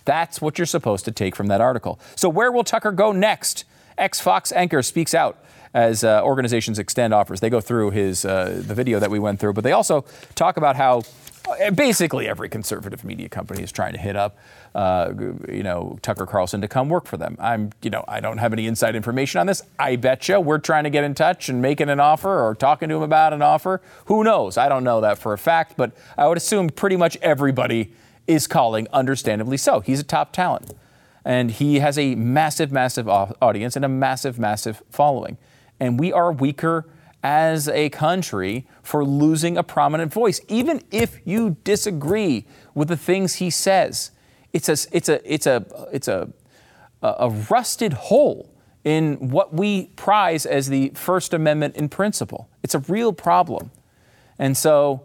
That's 0.05 0.39
what 0.39 0.57
you're 0.57 0.67
supposed 0.67 1.03
to 1.05 1.11
take 1.11 1.35
from 1.35 1.47
that 1.47 1.61
article. 1.61 1.99
So, 2.15 2.29
where 2.29 2.51
will 2.51 2.63
Tucker 2.63 2.91
go 2.91 3.11
next? 3.11 3.65
Ex 3.97 4.19
Fox 4.19 4.51
anchor 4.51 4.81
speaks 4.81 5.13
out 5.13 5.43
as 5.73 6.05
uh, 6.05 6.21
organizations 6.23 6.79
extend 6.79 7.13
offers. 7.13 7.41
They 7.41 7.49
go 7.49 7.59
through 7.61 7.91
his 7.91 8.25
uh, 8.25 8.61
the 8.65 8.73
video 8.73 8.99
that 8.99 9.11
we 9.11 9.19
went 9.19 9.39
through, 9.39 9.53
but 9.53 9.63
they 9.63 9.73
also 9.73 10.05
talk 10.33 10.55
about 10.57 10.77
how 10.77 11.03
uh, 11.49 11.69
basically 11.71 12.27
every 12.27 12.47
conservative 12.47 13.03
media 13.03 13.27
company 13.27 13.61
is 13.61 13.71
trying 13.73 13.91
to 13.91 13.99
hit 13.99 14.15
up, 14.15 14.37
uh, 14.73 15.11
you 15.49 15.63
know, 15.63 15.99
Tucker 16.01 16.25
Carlson 16.25 16.61
to 16.61 16.67
come 16.67 16.87
work 16.87 17.05
for 17.05 17.17
them. 17.17 17.35
I'm, 17.39 17.71
you 17.81 17.89
know, 17.89 18.05
I 18.07 18.21
don't 18.21 18.37
have 18.37 18.53
any 18.53 18.67
inside 18.67 18.95
information 18.95 19.41
on 19.41 19.47
this. 19.47 19.61
I 19.77 19.97
bet 19.97 20.27
you 20.29 20.39
we're 20.39 20.59
trying 20.59 20.85
to 20.85 20.89
get 20.89 21.03
in 21.03 21.13
touch 21.13 21.49
and 21.49 21.61
making 21.61 21.89
an 21.89 21.99
offer 21.99 22.41
or 22.41 22.55
talking 22.55 22.87
to 22.89 22.95
him 22.95 23.03
about 23.03 23.33
an 23.33 23.41
offer. 23.41 23.81
Who 24.05 24.23
knows? 24.23 24.57
I 24.57 24.69
don't 24.69 24.85
know 24.85 25.01
that 25.01 25.17
for 25.17 25.33
a 25.33 25.37
fact, 25.37 25.75
but 25.75 25.91
I 26.17 26.27
would 26.27 26.37
assume 26.37 26.69
pretty 26.69 26.95
much 26.95 27.17
everybody 27.21 27.91
is 28.27 28.47
calling, 28.47 28.87
understandably 28.93 29.57
so. 29.57 29.81
He's 29.81 29.99
a 29.99 30.03
top 30.03 30.31
talent 30.31 30.73
and 31.25 31.49
he 31.49 31.79
has 31.79 31.97
a 31.97 32.13
massive, 32.15 32.71
massive 32.71 33.09
audience 33.09 33.75
and 33.75 33.83
a 33.83 33.89
massive, 33.89 34.37
massive 34.37 34.83
following. 34.91 35.37
And 35.79 35.99
we 35.99 36.13
are 36.13 36.31
weaker 36.31 36.87
as 37.23 37.67
a 37.67 37.89
country 37.89 38.67
for 38.83 39.03
losing 39.03 39.57
a 39.57 39.63
prominent 39.63 40.13
voice, 40.13 40.39
even 40.47 40.83
if 40.91 41.19
you 41.25 41.57
disagree 41.63 42.45
with 42.75 42.87
the 42.87 42.95
things 42.95 43.35
he 43.35 43.49
says. 43.49 44.11
It's 44.53 44.69
a, 44.69 44.77
it's 44.95 45.09
a, 45.09 45.33
it's 45.33 45.47
a, 45.47 45.65
it's 45.91 46.07
a, 46.07 46.31
a 47.01 47.29
rusted 47.49 47.93
hole 47.93 48.53
in 48.83 49.29
what 49.31 49.51
we 49.51 49.87
prize 49.95 50.45
as 50.45 50.69
the 50.69 50.91
First 50.93 51.33
Amendment 51.33 51.75
in 51.75 51.89
principle. 51.89 52.47
It's 52.61 52.75
a 52.75 52.79
real 52.79 53.11
problem. 53.11 53.71
And 54.37 54.55
so, 54.55 55.01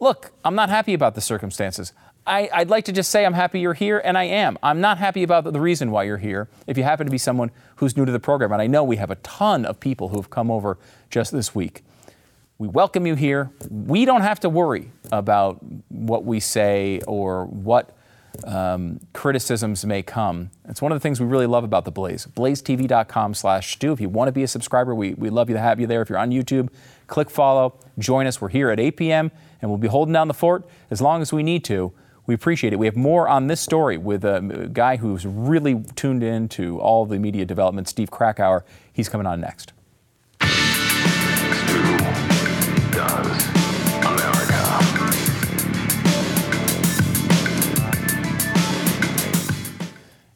look, 0.00 0.32
I'm 0.44 0.56
not 0.56 0.68
happy 0.68 0.92
about 0.92 1.14
the 1.14 1.20
circumstances. 1.20 1.92
I, 2.30 2.60
would 2.60 2.70
like 2.70 2.84
to 2.84 2.92
just 2.92 3.10
say 3.10 3.26
I'm 3.26 3.34
happy 3.34 3.60
you're 3.60 3.74
here, 3.74 4.00
and 4.04 4.16
I 4.16 4.24
am. 4.24 4.58
I'm 4.62 4.80
not 4.80 4.98
happy 4.98 5.22
about 5.22 5.52
the 5.52 5.60
reason 5.60 5.90
why 5.90 6.04
you're 6.04 6.18
here. 6.18 6.48
If 6.66 6.78
you 6.78 6.84
happen 6.84 7.06
to 7.06 7.10
be 7.10 7.18
someone 7.18 7.50
who's 7.76 7.96
new 7.96 8.04
to 8.04 8.12
the 8.12 8.20
program, 8.20 8.52
and 8.52 8.62
I 8.62 8.66
know 8.66 8.84
we 8.84 8.96
have 8.96 9.10
a 9.10 9.16
ton 9.16 9.64
of 9.64 9.80
people 9.80 10.08
who've 10.08 10.30
come 10.30 10.50
over 10.50 10.78
just 11.10 11.32
this 11.32 11.54
week, 11.54 11.82
we 12.58 12.68
welcome 12.68 13.06
you 13.06 13.14
here. 13.14 13.50
We 13.70 14.04
don't 14.04 14.20
have 14.20 14.40
to 14.40 14.48
worry 14.48 14.92
about 15.10 15.60
what 15.88 16.24
we 16.24 16.40
say 16.40 17.00
or 17.06 17.46
what 17.46 17.96
um, 18.44 19.00
criticisms 19.12 19.84
may 19.84 20.02
come. 20.02 20.50
It's 20.68 20.80
one 20.80 20.92
of 20.92 20.96
the 20.96 21.00
things 21.00 21.20
we 21.20 21.26
really 21.26 21.46
love 21.46 21.64
about 21.64 21.84
the 21.84 21.90
Blaze. 21.90 22.26
BlazeTV.com 22.26 23.34
slash 23.34 23.72
Stu. 23.72 23.92
If 23.92 24.00
you 24.00 24.08
want 24.08 24.28
to 24.28 24.32
be 24.32 24.42
a 24.42 24.48
subscriber, 24.48 24.94
we, 24.94 25.14
we 25.14 25.30
love 25.30 25.48
you 25.48 25.56
to 25.56 25.60
have 25.60 25.80
you 25.80 25.86
there. 25.86 26.02
If 26.02 26.10
you're 26.10 26.18
on 26.18 26.30
YouTube, 26.30 26.68
click 27.06 27.30
follow, 27.30 27.78
join 27.98 28.26
us. 28.26 28.40
We're 28.40 28.50
here 28.50 28.70
at 28.70 28.78
8 28.78 28.96
p.m. 28.96 29.30
and 29.60 29.70
we'll 29.70 29.78
be 29.78 29.88
holding 29.88 30.12
down 30.12 30.28
the 30.28 30.34
fort 30.34 30.68
as 30.90 31.00
long 31.00 31.22
as 31.22 31.32
we 31.32 31.42
need 31.42 31.64
to. 31.64 31.92
We 32.26 32.34
appreciate 32.34 32.72
it. 32.72 32.78
We 32.78 32.86
have 32.86 32.96
more 32.96 33.28
on 33.28 33.48
this 33.48 33.60
story 33.60 33.96
with 33.96 34.24
a 34.24 34.70
guy 34.72 34.96
who's 34.96 35.26
really 35.26 35.82
tuned 35.96 36.22
in 36.22 36.48
to 36.50 36.78
all 36.80 37.04
the 37.06 37.18
media 37.18 37.44
development, 37.44 37.88
Steve 37.88 38.10
Krakauer. 38.10 38.64
He's 38.92 39.08
coming 39.08 39.26
on 39.26 39.40
next. 39.40 39.72
Stu 40.42 41.96
does 42.92 43.48
America. 44.04 44.56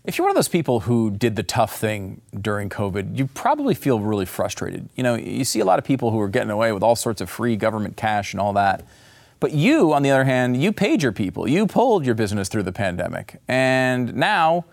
If 0.04 0.18
you're 0.18 0.26
one 0.26 0.32
of 0.32 0.36
those 0.36 0.48
people 0.48 0.80
who 0.80 1.10
did 1.10 1.36
the 1.36 1.42
tough 1.42 1.76
thing 1.76 2.20
during 2.38 2.68
COVID, 2.68 3.16
you 3.16 3.26
probably 3.28 3.74
feel 3.74 4.00
really 4.00 4.26
frustrated. 4.26 4.88
You 4.96 5.02
know, 5.02 5.14
you 5.14 5.44
see 5.44 5.60
a 5.60 5.64
lot 5.64 5.78
of 5.78 5.84
people 5.84 6.10
who 6.10 6.20
are 6.20 6.28
getting 6.28 6.50
away 6.50 6.72
with 6.72 6.82
all 6.82 6.96
sorts 6.96 7.20
of 7.20 7.30
free 7.30 7.56
government 7.56 7.96
cash 7.96 8.34
and 8.34 8.40
all 8.40 8.52
that. 8.54 8.84
But 9.44 9.52
you, 9.52 9.92
on 9.92 10.02
the 10.02 10.10
other 10.10 10.24
hand, 10.24 10.62
you 10.62 10.72
paid 10.72 11.02
your 11.02 11.12
people. 11.12 11.46
You 11.46 11.66
pulled 11.66 12.06
your 12.06 12.14
business 12.14 12.48
through 12.48 12.62
the 12.62 12.72
pandemic. 12.72 13.42
And 13.46 14.14
now, 14.14 14.64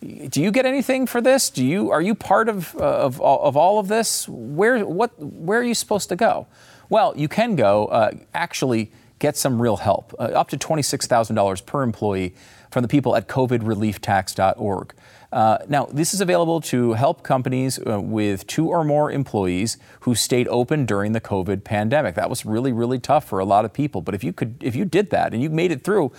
do 0.00 0.42
you 0.42 0.50
get 0.50 0.66
anything 0.66 1.06
for 1.06 1.20
this? 1.20 1.48
Do 1.48 1.64
you 1.64 1.92
are 1.92 2.02
you 2.02 2.16
part 2.16 2.48
of, 2.48 2.74
uh, 2.74 2.80
of, 2.80 3.22
of 3.22 3.56
all 3.56 3.78
of 3.78 3.86
this? 3.86 4.28
Where 4.28 4.84
what 4.84 5.12
where 5.22 5.60
are 5.60 5.62
you 5.62 5.74
supposed 5.74 6.08
to 6.08 6.16
go? 6.16 6.48
Well, 6.88 7.14
you 7.16 7.28
can 7.28 7.54
go 7.54 7.86
uh, 7.86 8.10
actually 8.34 8.90
get 9.20 9.36
some 9.36 9.62
real 9.62 9.76
help, 9.76 10.12
uh, 10.18 10.22
up 10.24 10.48
to 10.48 10.56
twenty 10.56 10.82
six 10.82 11.06
thousand 11.06 11.36
dollars 11.36 11.60
per 11.60 11.84
employee 11.84 12.34
from 12.72 12.82
the 12.82 12.88
people 12.88 13.14
at 13.14 13.28
COVIDReliefTax.org. 13.28 14.92
Uh, 15.36 15.58
now, 15.68 15.84
this 15.92 16.14
is 16.14 16.22
available 16.22 16.62
to 16.62 16.94
help 16.94 17.22
companies 17.22 17.78
uh, 17.86 18.00
with 18.00 18.46
two 18.46 18.70
or 18.70 18.82
more 18.82 19.12
employees 19.12 19.76
who 20.00 20.14
stayed 20.14 20.48
open 20.48 20.86
during 20.86 21.12
the 21.12 21.20
COVID 21.20 21.62
pandemic. 21.62 22.14
That 22.14 22.30
was 22.30 22.46
really, 22.46 22.72
really 22.72 22.98
tough 22.98 23.28
for 23.28 23.38
a 23.38 23.44
lot 23.44 23.66
of 23.66 23.74
people. 23.74 24.00
But 24.00 24.14
if 24.14 24.24
you 24.24 24.32
could, 24.32 24.56
if 24.62 24.74
you 24.74 24.86
did 24.86 25.10
that 25.10 25.34
and 25.34 25.42
you 25.42 25.50
made 25.50 25.72
it 25.72 25.84
through, 25.84 26.10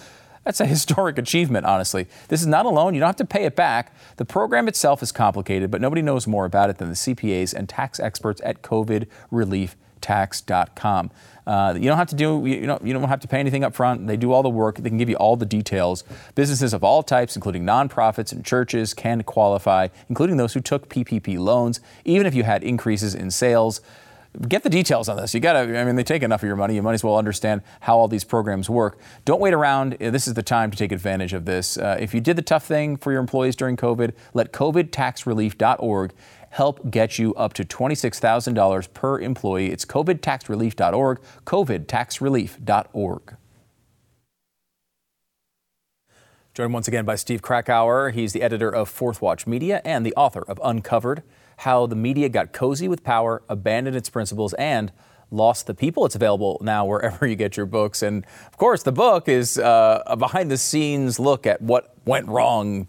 that's 0.43 0.59
a 0.59 0.65
historic 0.67 1.17
achievement, 1.17 1.65
honestly. 1.65 2.05
This 2.27 2.41
is 2.41 2.47
not 2.47 2.67
a 2.67 2.69
loan. 2.69 2.93
You 2.93 2.99
don't 2.99 3.07
have 3.07 3.15
to 3.15 3.25
pay 3.25 3.45
it 3.45 3.55
back. 3.55 3.91
The 4.17 4.25
program 4.25 4.67
itself 4.67 5.01
is 5.01 5.11
complicated, 5.11 5.71
but 5.71 5.81
nobody 5.81 6.03
knows 6.03 6.27
more 6.27 6.45
about 6.45 6.69
it 6.69 6.77
than 6.77 6.89
the 6.89 6.93
CPAs 6.93 7.55
and 7.55 7.67
tax 7.67 7.99
experts 7.99 8.39
at 8.45 8.61
COVIDReliefTax.com. 8.61 11.11
Uh, 11.47 11.73
you 11.75 11.85
don't 11.85 11.97
have 11.97 12.09
to 12.09 12.15
do 12.15 12.45
you 12.45 12.65
don't 12.65 12.85
you 12.85 12.91
don't 12.91 13.07
have 13.07 13.21
to 13.21 13.27
pay 13.27 13.39
anything 13.39 13.63
up 13.63 13.73
front. 13.73 14.05
They 14.05 14.17
do 14.17 14.33
all 14.33 14.43
the 14.43 14.49
work. 14.49 14.75
They 14.75 14.89
can 14.89 14.97
give 14.97 15.09
you 15.09 15.15
all 15.15 15.37
the 15.37 15.45
details. 15.45 16.03
Businesses 16.35 16.73
of 16.73 16.83
all 16.83 17.01
types, 17.01 17.37
including 17.37 17.63
nonprofits 17.63 18.33
and 18.33 18.43
churches, 18.43 18.93
can 18.93 19.23
qualify, 19.23 19.87
including 20.09 20.35
those 20.35 20.53
who 20.53 20.59
took 20.59 20.89
PPP 20.89 21.39
loans, 21.39 21.79
even 22.03 22.27
if 22.27 22.35
you 22.35 22.43
had 22.43 22.63
increases 22.63 23.15
in 23.15 23.31
sales. 23.31 23.79
Get 24.47 24.63
the 24.63 24.69
details 24.69 25.09
on 25.09 25.17
this. 25.17 25.33
You 25.33 25.39
got 25.39 25.53
to, 25.53 25.79
I 25.79 25.83
mean, 25.83 25.95
they 25.95 26.03
take 26.03 26.21
enough 26.21 26.43
of 26.43 26.47
your 26.47 26.57
money. 26.57 26.75
You 26.75 26.83
might 26.83 26.93
as 26.93 27.03
well 27.03 27.17
understand 27.17 27.63
how 27.79 27.97
all 27.97 28.07
these 28.07 28.25
programs 28.25 28.69
work. 28.69 28.99
Don't 29.25 29.39
wait 29.39 29.53
around. 29.53 29.93
This 29.93 30.27
is 30.27 30.35
the 30.35 30.43
time 30.43 30.69
to 30.69 30.77
take 30.77 30.91
advantage 30.91 31.33
of 31.33 31.45
this. 31.45 31.77
Uh, 31.77 31.97
if 31.99 32.13
you 32.13 32.21
did 32.21 32.35
the 32.35 32.43
tough 32.43 32.65
thing 32.65 32.97
for 32.97 33.11
your 33.11 33.21
employees 33.21 33.55
during 33.55 33.77
COVID, 33.77 34.11
let 34.35 34.51
COVIDTaxRelief.org 34.51 36.11
help 36.51 36.89
get 36.89 37.19
you 37.19 37.33
up 37.35 37.53
to 37.53 37.63
$26,000 37.63 38.93
per 38.93 39.19
employee. 39.19 39.71
It's 39.71 39.85
covidtaxrelief.org, 39.85 41.19
covidtaxrelief.org. 41.45 43.37
Joined 46.57 46.73
once 46.73 46.87
again 46.87 47.05
by 47.05 47.13
Steve 47.15 47.43
Krakauer. 47.43 48.09
He's 48.09 48.33
the 48.33 48.41
editor 48.41 48.73
of 48.73 48.89
Fourth 48.89 49.21
Watch 49.21 49.45
Media 49.45 49.79
and 49.85 50.03
the 50.03 50.15
author 50.15 50.43
of 50.47 50.59
Uncovered 50.63 51.21
How 51.57 51.85
the 51.85 51.95
Media 51.95 52.29
Got 52.29 52.51
Cozy 52.51 52.87
with 52.87 53.03
Power, 53.03 53.43
Abandoned 53.47 53.95
Its 53.95 54.09
Principles, 54.09 54.55
and 54.55 54.91
Lost 55.29 55.67
the 55.67 55.75
People. 55.75 56.03
It's 56.03 56.15
available 56.15 56.57
now 56.63 56.83
wherever 56.85 57.27
you 57.27 57.35
get 57.35 57.57
your 57.57 57.67
books. 57.67 58.01
And 58.01 58.25
of 58.47 58.57
course, 58.57 58.81
the 58.81 58.91
book 58.91 59.29
is 59.29 59.59
uh, 59.59 60.01
a 60.07 60.17
behind 60.17 60.49
the 60.49 60.57
scenes 60.57 61.19
look 61.19 61.45
at 61.45 61.61
what 61.61 61.93
went 62.05 62.27
wrong 62.27 62.87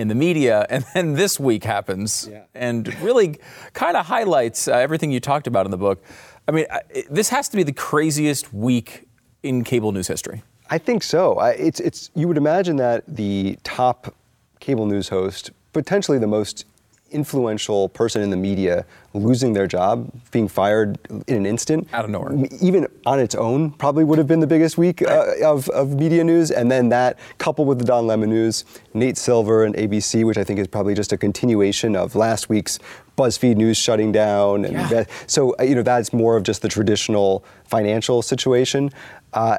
in 0.00 0.08
the 0.08 0.14
media. 0.14 0.66
And 0.70 0.84
then 0.94 1.14
this 1.14 1.38
week 1.38 1.64
happens 1.64 2.28
yeah. 2.30 2.44
and 2.54 2.92
really 3.02 3.38
kind 3.72 3.96
of 3.96 4.06
highlights 4.06 4.66
uh, 4.66 4.72
everything 4.72 5.10
you 5.12 5.20
talked 5.20 5.46
about 5.46 5.66
in 5.66 5.70
the 5.70 5.76
book. 5.76 6.02
I 6.48 6.52
mean, 6.52 6.66
this 7.10 7.28
has 7.28 7.48
to 7.50 7.56
be 7.56 7.62
the 7.62 7.72
craziest 7.72 8.52
week 8.52 9.06
in 9.42 9.62
cable 9.62 9.92
news 9.92 10.08
history. 10.08 10.42
I 10.70 10.78
think 10.78 11.02
so. 11.02 11.34
I, 11.34 11.50
it's, 11.50 11.80
it's, 11.80 12.10
you 12.14 12.28
would 12.28 12.36
imagine 12.36 12.76
that 12.76 13.04
the 13.06 13.58
top 13.62 14.14
cable 14.60 14.86
news 14.86 15.08
host, 15.08 15.50
potentially 15.72 16.18
the 16.18 16.26
most 16.26 16.64
influential 17.10 17.88
person 17.88 18.22
in 18.22 18.30
the 18.30 18.36
media 18.36 18.84
losing 19.12 19.52
their 19.52 19.66
job, 19.66 20.10
being 20.30 20.46
fired 20.46 20.98
in 21.26 21.36
an 21.36 21.46
instant. 21.46 21.88
Out 21.92 22.04
of 22.04 22.10
nowhere. 22.10 22.32
Even 22.60 22.86
on 23.06 23.18
its 23.18 23.34
own, 23.34 23.72
probably 23.72 24.04
would 24.04 24.18
have 24.18 24.28
been 24.28 24.40
the 24.40 24.46
biggest 24.46 24.78
week 24.78 25.02
uh, 25.02 25.34
of, 25.42 25.68
of 25.70 25.94
media 25.94 26.22
news. 26.22 26.50
And 26.50 26.70
then 26.70 26.88
that, 26.90 27.18
coupled 27.38 27.66
with 27.66 27.78
the 27.78 27.84
Don 27.84 28.06
Lemon 28.06 28.30
news, 28.30 28.64
Nate 28.94 29.16
Silver 29.16 29.64
and 29.64 29.74
ABC, 29.74 30.24
which 30.24 30.38
I 30.38 30.44
think 30.44 30.60
is 30.60 30.68
probably 30.68 30.94
just 30.94 31.12
a 31.12 31.18
continuation 31.18 31.96
of 31.96 32.14
last 32.14 32.48
week's 32.48 32.78
BuzzFeed 33.20 33.56
News 33.56 33.76
shutting 33.76 34.12
down. 34.12 34.64
And 34.64 34.74
yeah. 34.74 34.88
that, 34.88 35.10
so, 35.26 35.54
uh, 35.58 35.62
you 35.62 35.74
know, 35.74 35.82
that's 35.82 36.12
more 36.12 36.36
of 36.36 36.42
just 36.42 36.62
the 36.62 36.68
traditional 36.68 37.44
financial 37.66 38.22
situation. 38.22 38.90
Uh, 39.32 39.58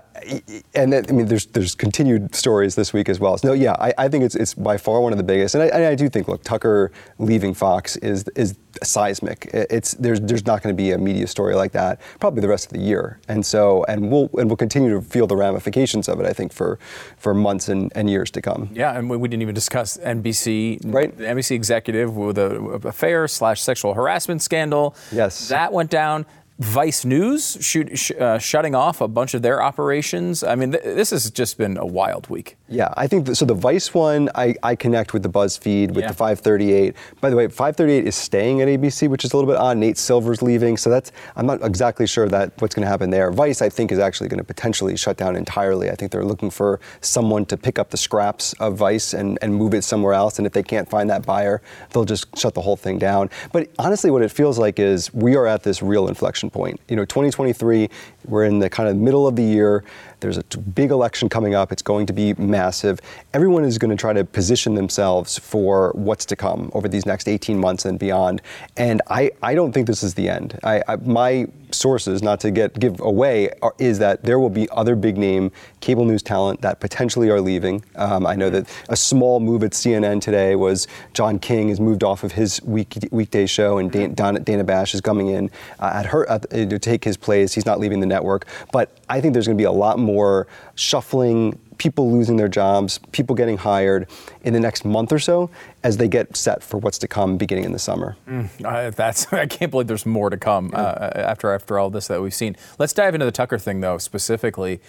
and 0.75 0.91
then, 0.91 1.05
I 1.07 1.11
mean, 1.13 1.27
there's 1.27 1.45
there's 1.47 1.75
continued 1.75 2.35
stories 2.35 2.75
this 2.75 2.91
week 2.91 3.07
as 3.07 3.19
well. 3.19 3.37
So 3.37 3.49
no, 3.49 3.53
yeah, 3.53 3.73
I, 3.79 3.93
I 3.97 4.07
think 4.09 4.23
it's 4.23 4.35
it's 4.35 4.53
by 4.53 4.77
far 4.77 4.99
one 5.01 5.13
of 5.13 5.17
the 5.17 5.23
biggest, 5.23 5.55
and 5.55 5.63
I, 5.63 5.67
and 5.67 5.85
I 5.85 5.95
do 5.95 6.09
think, 6.09 6.27
look, 6.27 6.43
Tucker 6.43 6.91
leaving 7.19 7.53
Fox 7.53 7.95
is 7.97 8.25
is 8.35 8.57
seismic. 8.83 9.49
It's 9.53 9.93
there's 9.93 10.19
there's 10.19 10.45
not 10.45 10.61
going 10.61 10.75
to 10.75 10.77
be 10.77 10.91
a 10.91 10.97
media 10.97 11.25
story 11.27 11.55
like 11.55 11.71
that 11.71 12.01
probably 12.19 12.41
the 12.41 12.47
rest 12.47 12.65
of 12.65 12.73
the 12.73 12.83
year, 12.83 13.19
and 13.27 13.45
so 13.45 13.85
and 13.85 14.11
we'll 14.11 14.29
and 14.37 14.49
we'll 14.49 14.57
continue 14.57 14.93
to 14.93 15.01
feel 15.01 15.25
the 15.25 15.35
ramifications 15.35 16.09
of 16.09 16.19
it. 16.19 16.25
I 16.25 16.33
think 16.33 16.51
for 16.51 16.77
for 17.17 17.33
months 17.33 17.69
and, 17.69 17.91
and 17.95 18.09
years 18.09 18.29
to 18.31 18.41
come. 18.41 18.69
Yeah, 18.73 18.97
and 18.97 19.09
we 19.09 19.27
didn't 19.29 19.41
even 19.41 19.55
discuss 19.55 19.97
NBC, 19.97 20.81
right? 20.83 21.17
The 21.17 21.25
NBC 21.25 21.51
executive 21.51 22.15
with 22.15 22.37
a 22.37 22.55
affair 22.83 23.27
slash 23.27 23.50
sexual 23.55 23.93
harassment 23.93 24.41
scandal. 24.41 24.95
Yes, 25.11 25.49
that 25.49 25.73
went 25.73 25.89
down. 25.89 26.25
Vice 26.59 27.05
News 27.05 27.57
shoot, 27.59 27.97
sh- 27.97 28.11
uh, 28.19 28.37
shutting 28.37 28.75
off 28.75 29.01
a 29.01 29.07
bunch 29.07 29.33
of 29.33 29.41
their 29.41 29.63
operations. 29.63 30.43
I 30.43 30.53
mean, 30.53 30.73
th- 30.73 30.83
this 30.83 31.09
has 31.09 31.31
just 31.31 31.57
been 31.57 31.75
a 31.77 31.85
wild 31.87 32.29
week. 32.29 32.55
Yeah, 32.71 32.93
I 32.95 33.05
think 33.05 33.27
so. 33.35 33.43
The 33.43 33.53
Vice 33.53 33.93
one, 33.93 34.29
I, 34.33 34.55
I 34.63 34.75
connect 34.75 35.11
with 35.13 35.23
the 35.23 35.29
BuzzFeed, 35.29 35.89
with 35.89 35.97
Yeah. 36.05 36.07
the 36.07 36.13
538. 36.13 36.95
By 37.19 37.29
the 37.29 37.35
way, 37.35 37.49
538 37.49 38.07
is 38.07 38.15
staying 38.15 38.61
at 38.61 38.69
ABC, 38.69 39.09
which 39.09 39.25
is 39.25 39.33
a 39.33 39.35
little 39.37 39.51
bit 39.51 39.59
odd. 39.59 39.75
Nate 39.75 39.97
Silver's 39.97 40.41
leaving, 40.41 40.77
so 40.77 40.89
that's 40.89 41.11
I'm 41.35 41.45
not 41.45 41.61
exactly 41.65 42.07
sure 42.07 42.29
that 42.29 42.53
what's 42.59 42.73
going 42.73 42.85
to 42.85 42.89
happen 42.89 43.09
there. 43.09 43.29
Vice, 43.29 43.61
I 43.61 43.67
think, 43.67 43.91
is 43.91 43.99
actually 43.99 44.29
going 44.29 44.37
to 44.37 44.45
potentially 44.45 44.95
shut 44.95 45.17
down 45.17 45.35
entirely. 45.35 45.89
I 45.89 45.95
think 45.95 46.13
they're 46.13 46.23
looking 46.23 46.49
for 46.49 46.79
someone 47.01 47.45
to 47.47 47.57
pick 47.57 47.77
up 47.77 47.89
the 47.89 47.97
scraps 47.97 48.53
of 48.53 48.77
Vice 48.77 49.13
and, 49.13 49.37
and 49.41 49.53
move 49.53 49.73
it 49.73 49.83
somewhere 49.83 50.13
else. 50.13 50.37
And 50.37 50.47
if 50.47 50.53
they 50.53 50.63
can't 50.63 50.89
find 50.89 51.09
that 51.09 51.25
buyer, 51.25 51.61
they'll 51.89 52.05
just 52.05 52.25
shut 52.37 52.53
the 52.53 52.61
whole 52.61 52.77
thing 52.77 52.97
down. 52.97 53.29
But 53.51 53.67
honestly, 53.79 54.11
what 54.11 54.21
it 54.21 54.31
feels 54.31 54.57
like 54.57 54.79
is 54.79 55.13
we 55.13 55.35
are 55.35 55.45
at 55.45 55.63
this 55.63 55.83
real 55.83 56.07
inflection 56.07 56.49
point. 56.49 56.79
You 56.87 56.95
know, 56.95 57.03
2023, 57.03 57.89
we're 58.25 58.45
in 58.45 58.59
the 58.59 58.69
kind 58.69 58.89
of 58.89 58.95
middle 58.95 59.27
of 59.27 59.35
the 59.35 59.43
year. 59.43 59.83
There's 60.19 60.37
a 60.37 60.43
big 60.43 60.91
election 60.91 61.29
coming 61.29 61.55
up. 61.55 61.71
It's 61.71 61.81
going 61.81 62.05
to 62.05 62.13
be 62.13 62.33
massive. 62.35 62.99
Everyone 63.33 63.63
is 63.63 63.77
going 63.77 63.89
to 63.89 63.99
try 63.99 64.13
to 64.13 64.23
position 64.23 64.75
themselves 64.75 65.37
for 65.39 65.91
what's 65.95 66.25
to 66.27 66.35
come 66.35 66.69
over 66.73 66.87
these 66.87 67.07
next 67.07 67.27
18 67.27 67.59
months 67.59 67.85
and 67.85 67.97
beyond. 67.97 68.41
And 68.77 69.01
I, 69.07 69.31
I 69.41 69.55
don't 69.55 69.71
think 69.71 69.87
this 69.87 70.03
is 70.03 70.13
the 70.13 70.29
end. 70.29 70.59
I, 70.63 70.83
I, 70.87 70.95
my 70.97 71.47
sources, 71.73 72.21
not 72.21 72.39
to 72.41 72.51
get 72.51 72.79
give 72.79 72.99
away, 72.99 73.49
are, 73.61 73.73
is 73.79 73.99
that 73.99 74.23
there 74.23 74.39
will 74.39 74.49
be 74.49 74.69
other 74.71 74.95
big 74.95 75.17
name 75.17 75.51
cable 75.79 76.05
news 76.05 76.21
talent 76.21 76.61
that 76.61 76.79
potentially 76.79 77.29
are 77.29 77.41
leaving. 77.41 77.83
Um, 77.95 78.25
I 78.25 78.35
know 78.35 78.49
that 78.49 78.69
a 78.89 78.95
small 78.95 79.39
move 79.39 79.63
at 79.63 79.71
CNN 79.71 80.21
today 80.21 80.55
was 80.55 80.87
John 81.13 81.39
King 81.39 81.69
has 81.69 81.79
moved 81.79 82.03
off 82.03 82.23
of 82.23 82.33
his 82.33 82.61
week, 82.63 82.97
weekday 83.11 83.45
show, 83.45 83.77
and 83.77 83.91
Dan, 83.91 84.13
Dana, 84.13 84.63
Bash 84.63 84.93
is 84.93 85.01
coming 85.01 85.27
in 85.27 85.49
uh, 85.79 85.91
at 85.95 86.05
her 86.07 86.29
at, 86.29 86.49
to 86.51 86.79
take 86.79 87.03
his 87.03 87.17
place. 87.17 87.53
He's 87.53 87.65
not 87.65 87.79
leaving 87.79 87.99
the 87.99 88.05
network, 88.11 88.45
but 88.71 88.85
I 89.09 89.21
think 89.21 89.33
there's 89.33 89.47
going 89.47 89.57
to 89.57 89.61
be 89.61 89.65
a 89.65 89.71
lot 89.71 89.97
more 89.97 90.47
shuffling. 90.75 91.57
People 91.77 92.11
losing 92.11 92.37
their 92.37 92.47
jobs, 92.47 92.99
people 93.11 93.35
getting 93.35 93.57
hired 93.57 94.07
in 94.43 94.53
the 94.53 94.59
next 94.59 94.85
month 94.85 95.11
or 95.11 95.17
so 95.17 95.49
as 95.83 95.97
they 95.97 96.07
get 96.07 96.37
set 96.37 96.61
for 96.61 96.77
what's 96.77 96.99
to 96.99 97.07
come 97.07 97.37
beginning 97.37 97.63
in 97.63 97.71
the 97.71 97.79
summer. 97.79 98.15
Uh, 98.63 98.91
that's 98.91 99.31
I 99.45 99.47
can't 99.47 99.71
believe 99.71 99.87
there's 99.87 100.05
more 100.05 100.29
to 100.29 100.37
come 100.37 100.71
uh, 100.75 101.09
after 101.15 101.51
after 101.51 101.79
all 101.79 101.89
this 101.89 102.07
that 102.07 102.21
we've 102.21 102.35
seen. 102.35 102.55
Let's 102.77 102.93
dive 102.93 103.15
into 103.15 103.25
the 103.25 103.31
Tucker 103.31 103.57
thing 103.57 103.81
though 103.81 103.97
specifically. 103.97 104.79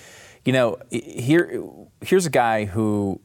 You 0.44 0.52
know, 0.52 0.78
here 0.90 1.62
here's 2.02 2.26
a 2.26 2.30
guy 2.30 2.66
who 2.66 3.20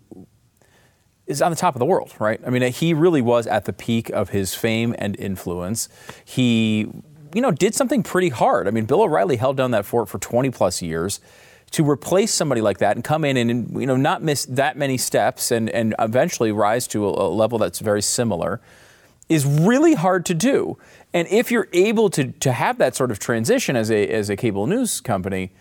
is 1.27 1.41
on 1.41 1.51
the 1.51 1.57
top 1.57 1.75
of 1.75 1.79
the 1.79 1.85
world, 1.85 2.13
right? 2.19 2.39
I 2.45 2.49
mean, 2.49 2.71
he 2.71 2.93
really 2.93 3.21
was 3.21 3.47
at 3.47 3.65
the 3.65 3.73
peak 3.73 4.09
of 4.09 4.29
his 4.29 4.55
fame 4.55 4.95
and 4.97 5.15
influence. 5.19 5.89
He, 6.23 6.87
you 7.37 7.41
know, 7.41 7.51
did 7.51 7.75
something 7.75 8.01
pretty 8.01 8.29
hard. 8.29 8.67
I 8.67 8.71
mean, 8.71 8.85
Bill 8.85 9.03
O'Reilly 9.03 9.35
held 9.35 9.57
down 9.57 9.69
that 9.69 9.85
fort 9.85 10.09
for 10.09 10.17
20 10.17 10.49
plus 10.49 10.81
years. 10.81 11.19
to 11.69 11.87
replace 11.87 12.33
somebody 12.33 12.61
like 12.61 12.79
that 12.79 12.95
and 12.95 13.03
come 13.03 13.23
in 13.25 13.35
and 13.35 13.79
you 13.79 13.85
know 13.85 13.97
not 13.97 14.23
miss 14.23 14.45
that 14.45 14.77
many 14.77 14.97
steps 14.97 15.51
and 15.51 15.69
and 15.69 15.93
eventually 15.99 16.49
rise 16.49 16.87
to 16.87 17.05
a, 17.05 17.27
a 17.27 17.29
level 17.29 17.59
that's 17.59 17.79
very 17.79 18.01
similar 18.01 18.61
is 19.27 19.45
really 19.45 19.93
hard 19.93 20.25
to 20.25 20.33
do. 20.33 20.77
And 21.13 21.27
if 21.27 21.51
you're 21.51 21.67
able 21.73 22.09
to 22.11 22.31
to 22.31 22.51
have 22.53 22.77
that 22.79 22.95
sort 22.95 23.11
of 23.11 23.19
transition 23.19 23.75
as 23.75 23.91
a 23.91 24.07
as 24.07 24.29
a 24.29 24.35
cable 24.35 24.65
news 24.65 25.01
company, 25.01 25.51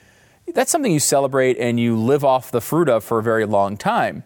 that's 0.55 0.71
something 0.71 0.93
you 0.93 1.01
celebrate 1.01 1.59
and 1.59 1.79
you 1.79 1.97
live 1.97 2.25
off 2.25 2.51
the 2.53 2.61
fruit 2.61 2.89
of 2.89 3.05
for 3.05 3.19
a 3.19 3.23
very 3.23 3.45
long 3.45 3.77
time. 3.77 4.23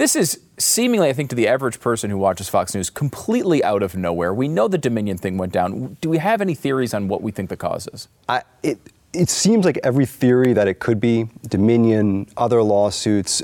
This 0.00 0.16
is 0.16 0.40
seemingly, 0.56 1.10
I 1.10 1.12
think, 1.12 1.28
to 1.28 1.36
the 1.36 1.46
average 1.46 1.78
person 1.78 2.08
who 2.08 2.16
watches 2.16 2.48
Fox 2.48 2.74
News, 2.74 2.88
completely 2.88 3.62
out 3.62 3.82
of 3.82 3.94
nowhere. 3.94 4.32
We 4.32 4.48
know 4.48 4.66
the 4.66 4.78
Dominion 4.78 5.18
thing 5.18 5.36
went 5.36 5.52
down. 5.52 5.98
Do 6.00 6.08
we 6.08 6.16
have 6.16 6.40
any 6.40 6.54
theories 6.54 6.94
on 6.94 7.06
what 7.06 7.20
we 7.20 7.32
think 7.32 7.50
the 7.50 7.56
cause 7.58 7.86
is? 7.92 8.08
I, 8.26 8.42
it, 8.62 8.78
it 9.12 9.28
seems 9.28 9.66
like 9.66 9.78
every 9.84 10.06
theory 10.06 10.54
that 10.54 10.66
it 10.68 10.78
could 10.78 11.00
be 11.00 11.28
Dominion, 11.46 12.28
other 12.38 12.62
lawsuits, 12.62 13.42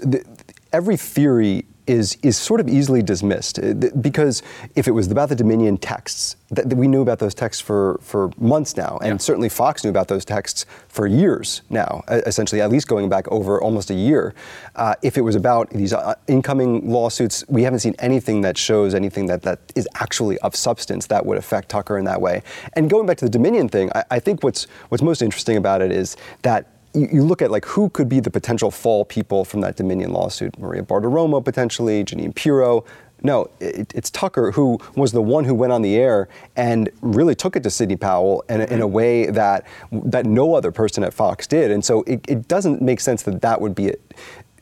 every 0.73 0.97
theory 0.97 1.67
is 1.87 2.17
is 2.23 2.37
sort 2.37 2.61
of 2.61 2.69
easily 2.69 3.03
dismissed 3.03 3.59
uh, 3.59 3.75
because 4.01 4.43
if 4.75 4.89
it 4.89 4.93
was 4.93 5.11
about 5.11 5.29
the 5.29 5.37
Dominion 5.37 5.77
texts, 5.79 6.37
that, 6.51 6.67
we 6.75 6.89
knew 6.89 7.03
about 7.03 7.19
those 7.19 7.35
texts 7.35 7.61
for, 7.61 7.99
for 8.03 8.31
months 8.39 8.77
now, 8.77 8.99
and 9.03 9.13
Yeah. 9.13 9.17
certainly 9.19 9.49
Fox 9.49 9.83
knew 9.85 9.91
about 9.91 10.09
those 10.09 10.25
texts 10.25 10.67
for 10.89 11.07
years 11.07 11.63
now, 11.71 12.03
essentially 12.09 12.61
at 12.61 12.71
least 12.71 12.89
going 12.89 13.09
back 13.09 13.27
over 13.29 13.61
almost 13.61 13.91
a 13.91 13.95
year. 13.95 14.35
Uh, 14.77 14.95
if 15.03 15.17
it 15.17 15.23
was 15.23 15.35
about 15.35 15.71
these 15.71 15.93
uh, 15.93 16.15
incoming 16.29 16.89
lawsuits, 16.91 17.45
we 17.49 17.63
haven't 17.63 17.81
seen 17.81 17.95
anything 17.99 18.43
that 18.43 18.57
shows 18.57 18.95
anything 18.95 19.27
that, 19.27 19.43
that 19.43 19.59
is 19.75 19.89
actually 19.95 20.39
of 20.39 20.55
substance 20.55 21.07
that 21.07 21.25
would 21.27 21.39
affect 21.39 21.69
Tucker 21.69 21.99
in 21.99 22.05
that 22.05 22.21
way. 22.21 22.43
And 22.75 22.89
going 22.91 23.07
back 23.07 23.17
to 23.19 23.25
the 23.25 23.31
Dominion 23.31 23.69
thing, 23.69 23.91
I, 23.95 24.05
I 24.13 24.19
think 24.21 24.43
what's 24.43 24.67
what's 24.89 25.03
most 25.03 25.23
interesting 25.23 25.57
about 25.57 25.83
it 25.83 25.91
is 25.93 26.17
that 26.43 26.67
you, 26.97 27.09
you 27.13 27.23
look 27.23 27.43
at 27.43 27.51
like 27.51 27.65
who 27.65 27.91
could 27.91 28.09
be 28.09 28.21
the 28.21 28.31
potential 28.31 28.71
fall 28.71 29.05
people 29.05 29.45
from 29.45 29.61
that 29.61 29.77
Dominion 29.77 30.13
lawsuit. 30.13 30.59
Maria 30.59 30.83
Bartiromo 30.83 31.45
potentially, 31.45 32.05
Jeanine 32.05 32.35
Pirro. 32.35 32.85
No, 33.23 33.49
it, 33.61 33.93
it's 33.95 34.11
Tucker 34.11 34.53
who 34.53 34.79
was 34.95 35.13
the 35.13 35.23
one 35.23 35.45
who 35.45 35.55
went 35.55 35.73
on 35.73 35.81
the 35.83 35.97
air 35.97 36.29
and 36.55 36.91
really 37.01 37.35
took 37.35 37.57
it 37.57 37.63
to 37.63 37.71
Sidney 37.71 37.97
Powell 37.97 38.45
in, 38.49 38.61
a- 38.61 38.65
in 38.67 38.81
a 38.83 38.87
way 38.87 39.27
that 39.31 39.67
that 39.91 40.27
no 40.27 40.55
other 40.55 40.71
person 40.71 41.03
at 41.03 41.15
Fox 41.15 41.47
did. 41.47 41.71
And 41.71 41.83
so 41.85 42.03
it, 42.03 42.21
it 42.29 42.47
doesn't 42.47 42.83
make 42.83 43.01
sense 43.01 43.23
that 43.23 43.41
that 43.41 43.61
would 43.61 43.75
be 43.75 43.87
it. 43.87 44.01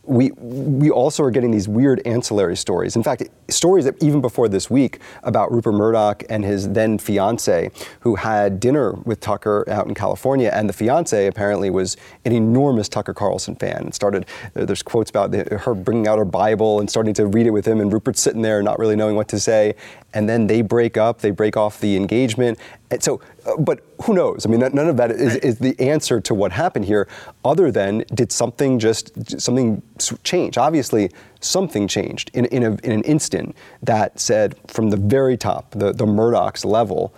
We, 0.06 0.32
we 0.32 0.90
also 0.90 1.22
are 1.22 1.30
getting 1.30 1.50
these 1.50 1.66
weird 1.66 2.02
ancillary 2.06 2.56
stories. 2.56 2.94
In 2.94 3.02
fact, 3.02 3.22
stories 3.48 3.86
that 3.86 4.02
even 4.02 4.20
before 4.20 4.48
this 4.48 4.68
week 4.68 5.00
about 5.22 5.50
Rupert 5.50 5.74
Murdoch 5.74 6.22
and 6.28 6.44
his 6.44 6.68
then 6.68 6.98
fiance, 6.98 7.70
who 8.00 8.16
had 8.16 8.60
dinner 8.60 8.92
with 9.04 9.20
Tucker 9.20 9.64
out 9.68 9.86
in 9.86 9.94
California, 9.94 10.50
and 10.52 10.68
the 10.68 10.74
fiance 10.74 11.26
apparently 11.26 11.70
was 11.70 11.96
an 12.26 12.32
enormous 12.32 12.88
Tucker 12.88 13.14
Carlson 13.14 13.56
fan. 13.56 13.84
And 13.84 13.94
started 13.94 14.26
uh, 14.54 14.66
there's 14.66 14.82
quotes 14.82 15.08
about 15.08 15.30
the, 15.30 15.44
her 15.62 15.74
bringing 15.74 16.06
out 16.06 16.18
her 16.18 16.24
Bible 16.24 16.80
and 16.80 16.90
starting 16.90 17.14
to 17.14 17.26
read 17.26 17.46
it 17.46 17.50
with 17.50 17.66
him, 17.66 17.80
and 17.80 17.92
Rupert 17.92 18.18
sitting 18.18 18.42
there 18.42 18.62
not 18.62 18.78
really 18.78 18.96
knowing 18.96 19.16
what 19.16 19.28
to 19.28 19.40
say. 19.40 19.74
And 20.12 20.28
then 20.28 20.46
they 20.46 20.62
break 20.62 20.96
up, 20.96 21.20
they 21.20 21.30
break 21.30 21.56
off 21.56 21.80
the 21.80 21.96
engagement. 21.96 22.58
So, 23.02 23.20
uh, 23.46 23.56
but 23.56 23.80
who 24.04 24.14
knows? 24.14 24.46
I 24.46 24.48
mean, 24.48 24.60
none 24.60 24.78
of 24.88 24.96
that 24.96 25.10
is, 25.10 25.36
is 25.36 25.58
the 25.58 25.78
answer 25.80 26.20
to 26.20 26.34
what 26.34 26.52
happened 26.52 26.84
here, 26.84 27.08
other 27.44 27.70
than 27.70 28.04
did 28.14 28.30
something 28.32 28.78
just 28.78 29.40
something 29.40 29.82
change? 30.22 30.58
Obviously, 30.58 31.10
something 31.40 31.88
changed 31.88 32.30
in, 32.34 32.44
in, 32.46 32.62
a, 32.62 32.70
in 32.84 32.92
an 32.92 33.02
instant 33.02 33.56
that 33.82 34.18
said 34.18 34.56
from 34.66 34.90
the 34.90 34.96
very 34.96 35.36
top, 35.36 35.70
the, 35.72 35.92
the 35.92 36.06
Murdoch's 36.06 36.64
level, 36.64 37.14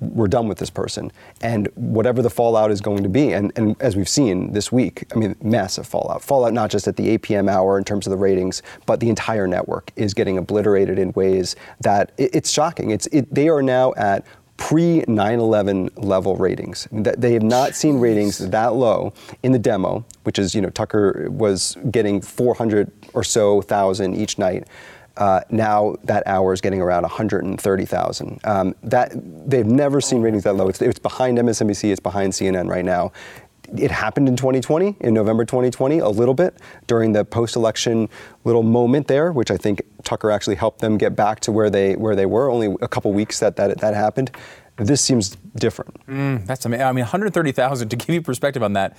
we're 0.00 0.28
done 0.28 0.46
with 0.46 0.58
this 0.58 0.70
person. 0.70 1.10
And 1.40 1.68
whatever 1.74 2.20
the 2.22 2.28
fallout 2.30 2.70
is 2.70 2.80
going 2.80 3.02
to 3.02 3.08
be, 3.08 3.32
and, 3.32 3.50
and 3.56 3.76
as 3.80 3.96
we've 3.96 4.08
seen 4.08 4.52
this 4.52 4.70
week, 4.70 5.04
I 5.14 5.18
mean, 5.18 5.34
massive 5.42 5.86
fallout. 5.86 6.22
Fallout 6.22 6.52
not 6.52 6.70
just 6.70 6.86
at 6.86 6.96
the 6.96 7.08
8 7.10 7.22
p.m. 7.22 7.48
hour 7.48 7.78
in 7.78 7.84
terms 7.84 8.06
of 8.06 8.10
the 8.10 8.16
ratings, 8.18 8.62
but 8.86 9.00
the 9.00 9.08
entire 9.08 9.46
network 9.46 9.90
is 9.96 10.12
getting 10.12 10.36
obliterated 10.36 10.98
in 10.98 11.12
ways 11.12 11.56
that 11.80 12.12
it- 12.18 12.34
it's 12.34 12.50
shocking. 12.50 12.90
It's, 12.90 13.06
it, 13.08 13.32
they 13.34 13.48
are 13.48 13.62
now 13.62 13.94
at 13.96 14.24
pre 14.60 15.02
9 15.08 15.40
11 15.40 15.90
level 15.96 16.36
ratings. 16.36 16.86
They 16.92 17.32
have 17.32 17.42
not 17.42 17.74
seen 17.74 17.98
ratings 17.98 18.38
that 18.38 18.74
low 18.74 19.12
in 19.42 19.50
the 19.50 19.58
demo, 19.58 20.04
which 20.22 20.38
is, 20.38 20.54
you 20.54 20.60
know, 20.60 20.68
Tucker 20.68 21.28
was 21.30 21.76
getting 21.90 22.20
400 22.20 22.92
or 23.14 23.24
so 23.24 23.62
thousand 23.62 24.14
each 24.14 24.38
night. 24.38 24.68
Uh, 25.16 25.40
now 25.50 25.96
that 26.04 26.22
hour 26.26 26.52
is 26.52 26.60
getting 26.60 26.80
around 26.80 27.02
130,000. 27.02 28.40
Um, 28.44 28.74
that 28.82 29.12
they've 29.50 29.66
never 29.66 30.00
seen 30.00 30.22
ratings 30.22 30.44
that 30.44 30.54
low. 30.54 30.68
It's, 30.68 30.80
it's 30.80 30.98
behind 30.98 31.38
MSNBC. 31.38 31.90
It's 31.90 32.00
behind 32.00 32.32
CNN 32.32 32.68
right 32.70 32.84
now. 32.84 33.12
It 33.76 33.90
happened 33.90 34.28
in 34.28 34.36
2020, 34.36 34.96
in 35.00 35.14
November 35.14 35.44
2020, 35.44 35.98
a 35.98 36.08
little 36.08 36.34
bit 36.34 36.56
during 36.86 37.12
the 37.12 37.24
post-election 37.24 38.08
little 38.44 38.62
moment 38.62 39.06
there, 39.06 39.32
which 39.32 39.50
I 39.50 39.56
think 39.56 39.82
Tucker 40.02 40.30
actually 40.30 40.56
helped 40.56 40.80
them 40.80 40.98
get 40.98 41.14
back 41.14 41.40
to 41.40 41.52
where 41.52 41.70
they 41.70 41.94
where 41.96 42.16
they 42.16 42.26
were. 42.26 42.50
Only 42.50 42.74
a 42.80 42.88
couple 42.88 43.12
weeks 43.12 43.40
that 43.40 43.56
that, 43.56 43.78
that 43.80 43.94
happened. 43.94 44.30
This 44.76 45.00
seems 45.00 45.36
different. 45.56 46.06
Mm, 46.06 46.46
that's 46.46 46.64
amazing. 46.64 46.86
I 46.86 46.92
mean, 46.92 47.02
130,000, 47.02 47.88
to 47.90 47.96
give 47.96 48.08
you 48.08 48.22
perspective 48.22 48.62
on 48.62 48.72
that, 48.72 48.96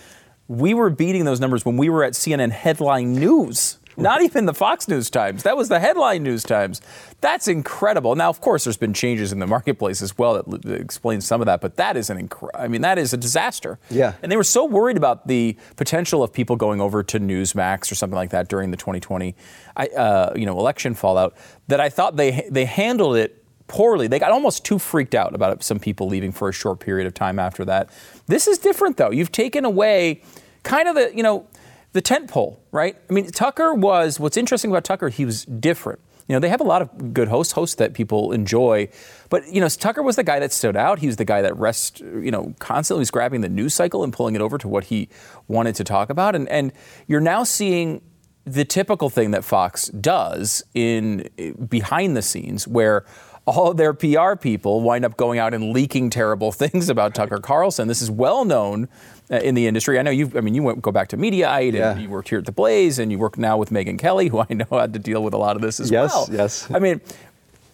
we 0.48 0.74
were 0.74 0.90
beating 0.90 1.26
those 1.26 1.40
numbers 1.40 1.66
when 1.66 1.78
we 1.78 1.90
were 1.90 2.04
at 2.04 2.14
CNN 2.14 2.52
headline 2.52 3.14
news. 3.14 3.80
Not 3.98 4.22
even 4.22 4.46
the 4.46 4.54
Fox 4.54 4.88
News 4.88 5.10
Times. 5.10 5.44
That 5.44 5.58
was 5.58 5.70
the 5.70 5.80
headline 5.80 6.24
news 6.24 6.44
times. 6.44 6.82
That's 7.22 7.48
incredible. 7.48 8.16
Now, 8.16 8.30
of 8.30 8.42
course, 8.42 8.64
there's 8.64 8.78
been 8.78 8.94
changes 8.94 9.32
in 9.32 9.40
the 9.40 9.48
marketplace 9.48 10.02
as 10.02 10.18
well 10.18 10.42
that 10.42 10.66
explains 10.66 11.26
some 11.26 11.42
of 11.42 11.46
that, 11.46 11.62
but 11.62 11.76
that 11.78 11.98
is 11.98 12.10
an 12.10 12.28
incre- 12.28 12.50
I 12.56 12.68
mean, 12.68 12.82
that 12.82 12.98
is 12.98 13.14
a 13.14 13.18
disaster. 13.18 13.80
Yeah. 13.90 14.14
And 14.24 14.32
they 14.32 14.38
were 14.38 14.44
so 14.44 14.66
worried 14.66 14.98
about 14.98 15.28
the 15.28 15.58
potential 15.76 16.24
of 16.24 16.34
people 16.34 16.56
going 16.56 16.82
over 16.82 17.04
to 17.04 17.20
Newsmax 17.20 17.92
or 17.92 17.96
something 17.96 18.16
like 18.16 18.32
that 18.32 18.48
during 18.48 18.72
the 18.72 18.78
2020, 18.78 19.36
I, 19.78 19.88
uh, 19.88 20.34
you 20.36 20.46
know, 20.46 20.58
election 20.58 20.96
fallout 20.96 21.36
that 21.68 21.80
I 21.80 21.90
thought 21.90 22.16
they 22.16 22.48
they 22.50 22.66
handled 22.66 23.18
it 23.18 23.42
poorly. 23.72 24.08
They 24.08 24.20
got 24.20 24.32
almost 24.32 24.66
too 24.66 24.78
freaked 24.78 25.16
out 25.16 25.34
about 25.34 25.64
some 25.64 25.80
people 25.80 26.08
leaving 26.08 26.34
for 26.34 26.50
a 26.50 26.52
short 26.52 26.80
period 26.82 27.08
of 27.08 27.14
time 27.14 27.40
after 27.40 27.64
that. 27.66 27.90
This 28.28 28.48
is 28.48 28.58
different, 28.58 28.98
though. 28.98 29.12
You've 29.12 29.32
taken 29.32 29.64
away 29.64 30.22
kind 30.64 30.90
of 30.90 30.96
the, 30.96 31.16
you 31.16 31.24
know, 31.24 31.48
the 31.94 32.02
tent 32.02 32.30
pole, 32.30 32.62
right? 32.72 32.96
I 33.10 33.14
mean, 33.14 33.28
Tucker 33.32 33.74
was, 33.74 34.20
what's 34.20 34.38
interesting 34.38 34.72
about 34.72 34.84
Tucker, 34.84 35.10
he 35.10 35.26
was 35.26 35.46
different. 35.46 36.00
You 36.28 36.36
know, 36.36 36.40
they 36.40 36.50
have 36.50 36.62
a 36.62 36.66
lot 36.66 36.82
of 36.82 37.14
good 37.14 37.28
hosts, 37.28 37.54
hosts 37.54 37.76
that 37.76 37.94
people 37.94 38.32
enjoy. 38.32 38.88
But, 39.30 39.52
you 39.52 39.60
know, 39.60 39.68
Tucker 39.68 40.02
was 40.02 40.16
the 40.16 40.24
guy 40.24 40.40
that 40.40 40.54
stood 40.54 40.78
out. 40.78 41.00
He 41.00 41.08
was 41.08 41.18
the 41.18 41.26
guy 41.26 41.42
that 41.42 41.58
rest, 41.58 42.00
you 42.00 42.32
know, 42.32 42.54
constantly 42.60 43.02
was 43.02 43.12
grabbing 43.12 43.42
the 43.42 43.50
news 43.50 43.74
cycle 43.74 44.04
and 44.04 44.14
pulling 44.14 44.36
it 44.36 44.42
over 44.42 44.58
to 44.58 44.68
what 44.68 44.86
he 44.86 45.10
wanted 45.50 45.76
to 45.76 45.84
talk 45.84 46.10
about. 46.10 46.36
And, 46.36 46.48
and 46.48 46.72
you're 47.08 47.20
now 47.20 47.44
seeing 47.44 48.02
the 48.46 48.64
typical 48.64 49.10
thing 49.10 49.32
that 49.32 49.44
Fox 49.44 49.90
does 49.90 50.64
in 50.74 51.30
behind 51.68 52.16
the 52.16 52.22
scenes 52.22 52.68
where 52.68 53.06
all 53.46 53.74
their 53.74 53.94
PR 53.94 54.36
people 54.36 54.82
wind 54.82 55.04
up 55.04 55.18
going 55.18 55.40
out 55.40 55.54
and 55.54 55.74
leaking 55.74 56.10
terrible 56.10 56.52
things 56.52 56.90
about 56.90 57.14
Tucker 57.14 57.40
Carlson. 57.40 57.88
This 57.88 58.02
is 58.02 58.12
well 58.12 58.46
known 58.46 58.88
Uh, 59.32 59.38
in 59.38 59.56
the 59.56 59.66
industry. 59.66 59.98
I 59.98 60.02
know 60.02 60.12
you. 60.12 60.30
I 60.36 60.42
mean, 60.42 60.54
you 60.54 60.62
went 60.62 60.82
go 60.82 60.92
back 60.92 61.08
to 61.10 61.18
Mediaite, 61.18 61.72
Yeah. 61.74 61.92
and 61.94 62.02
you 62.02 62.10
worked 62.10 62.28
here 62.28 62.40
at 62.40 62.46
the 62.46 62.52
Blaze, 62.52 63.00
and 63.00 63.12
you 63.14 63.18
work 63.18 63.38
now 63.38 63.58
with 63.58 63.70
Megyn 63.70 63.98
Kelly, 63.98 64.28
who 64.32 64.40
I 64.40 64.54
know 64.54 64.66
had 64.72 64.92
to 64.94 65.00
deal 65.00 65.24
with 65.24 65.34
a 65.34 65.38
lot 65.38 65.56
of 65.56 65.62
this 65.62 65.80
as 65.80 65.90
Yes, 65.90 66.12
well. 66.14 66.28
yes. 66.32 66.68
I 66.70 66.80
mean, 66.80 67.00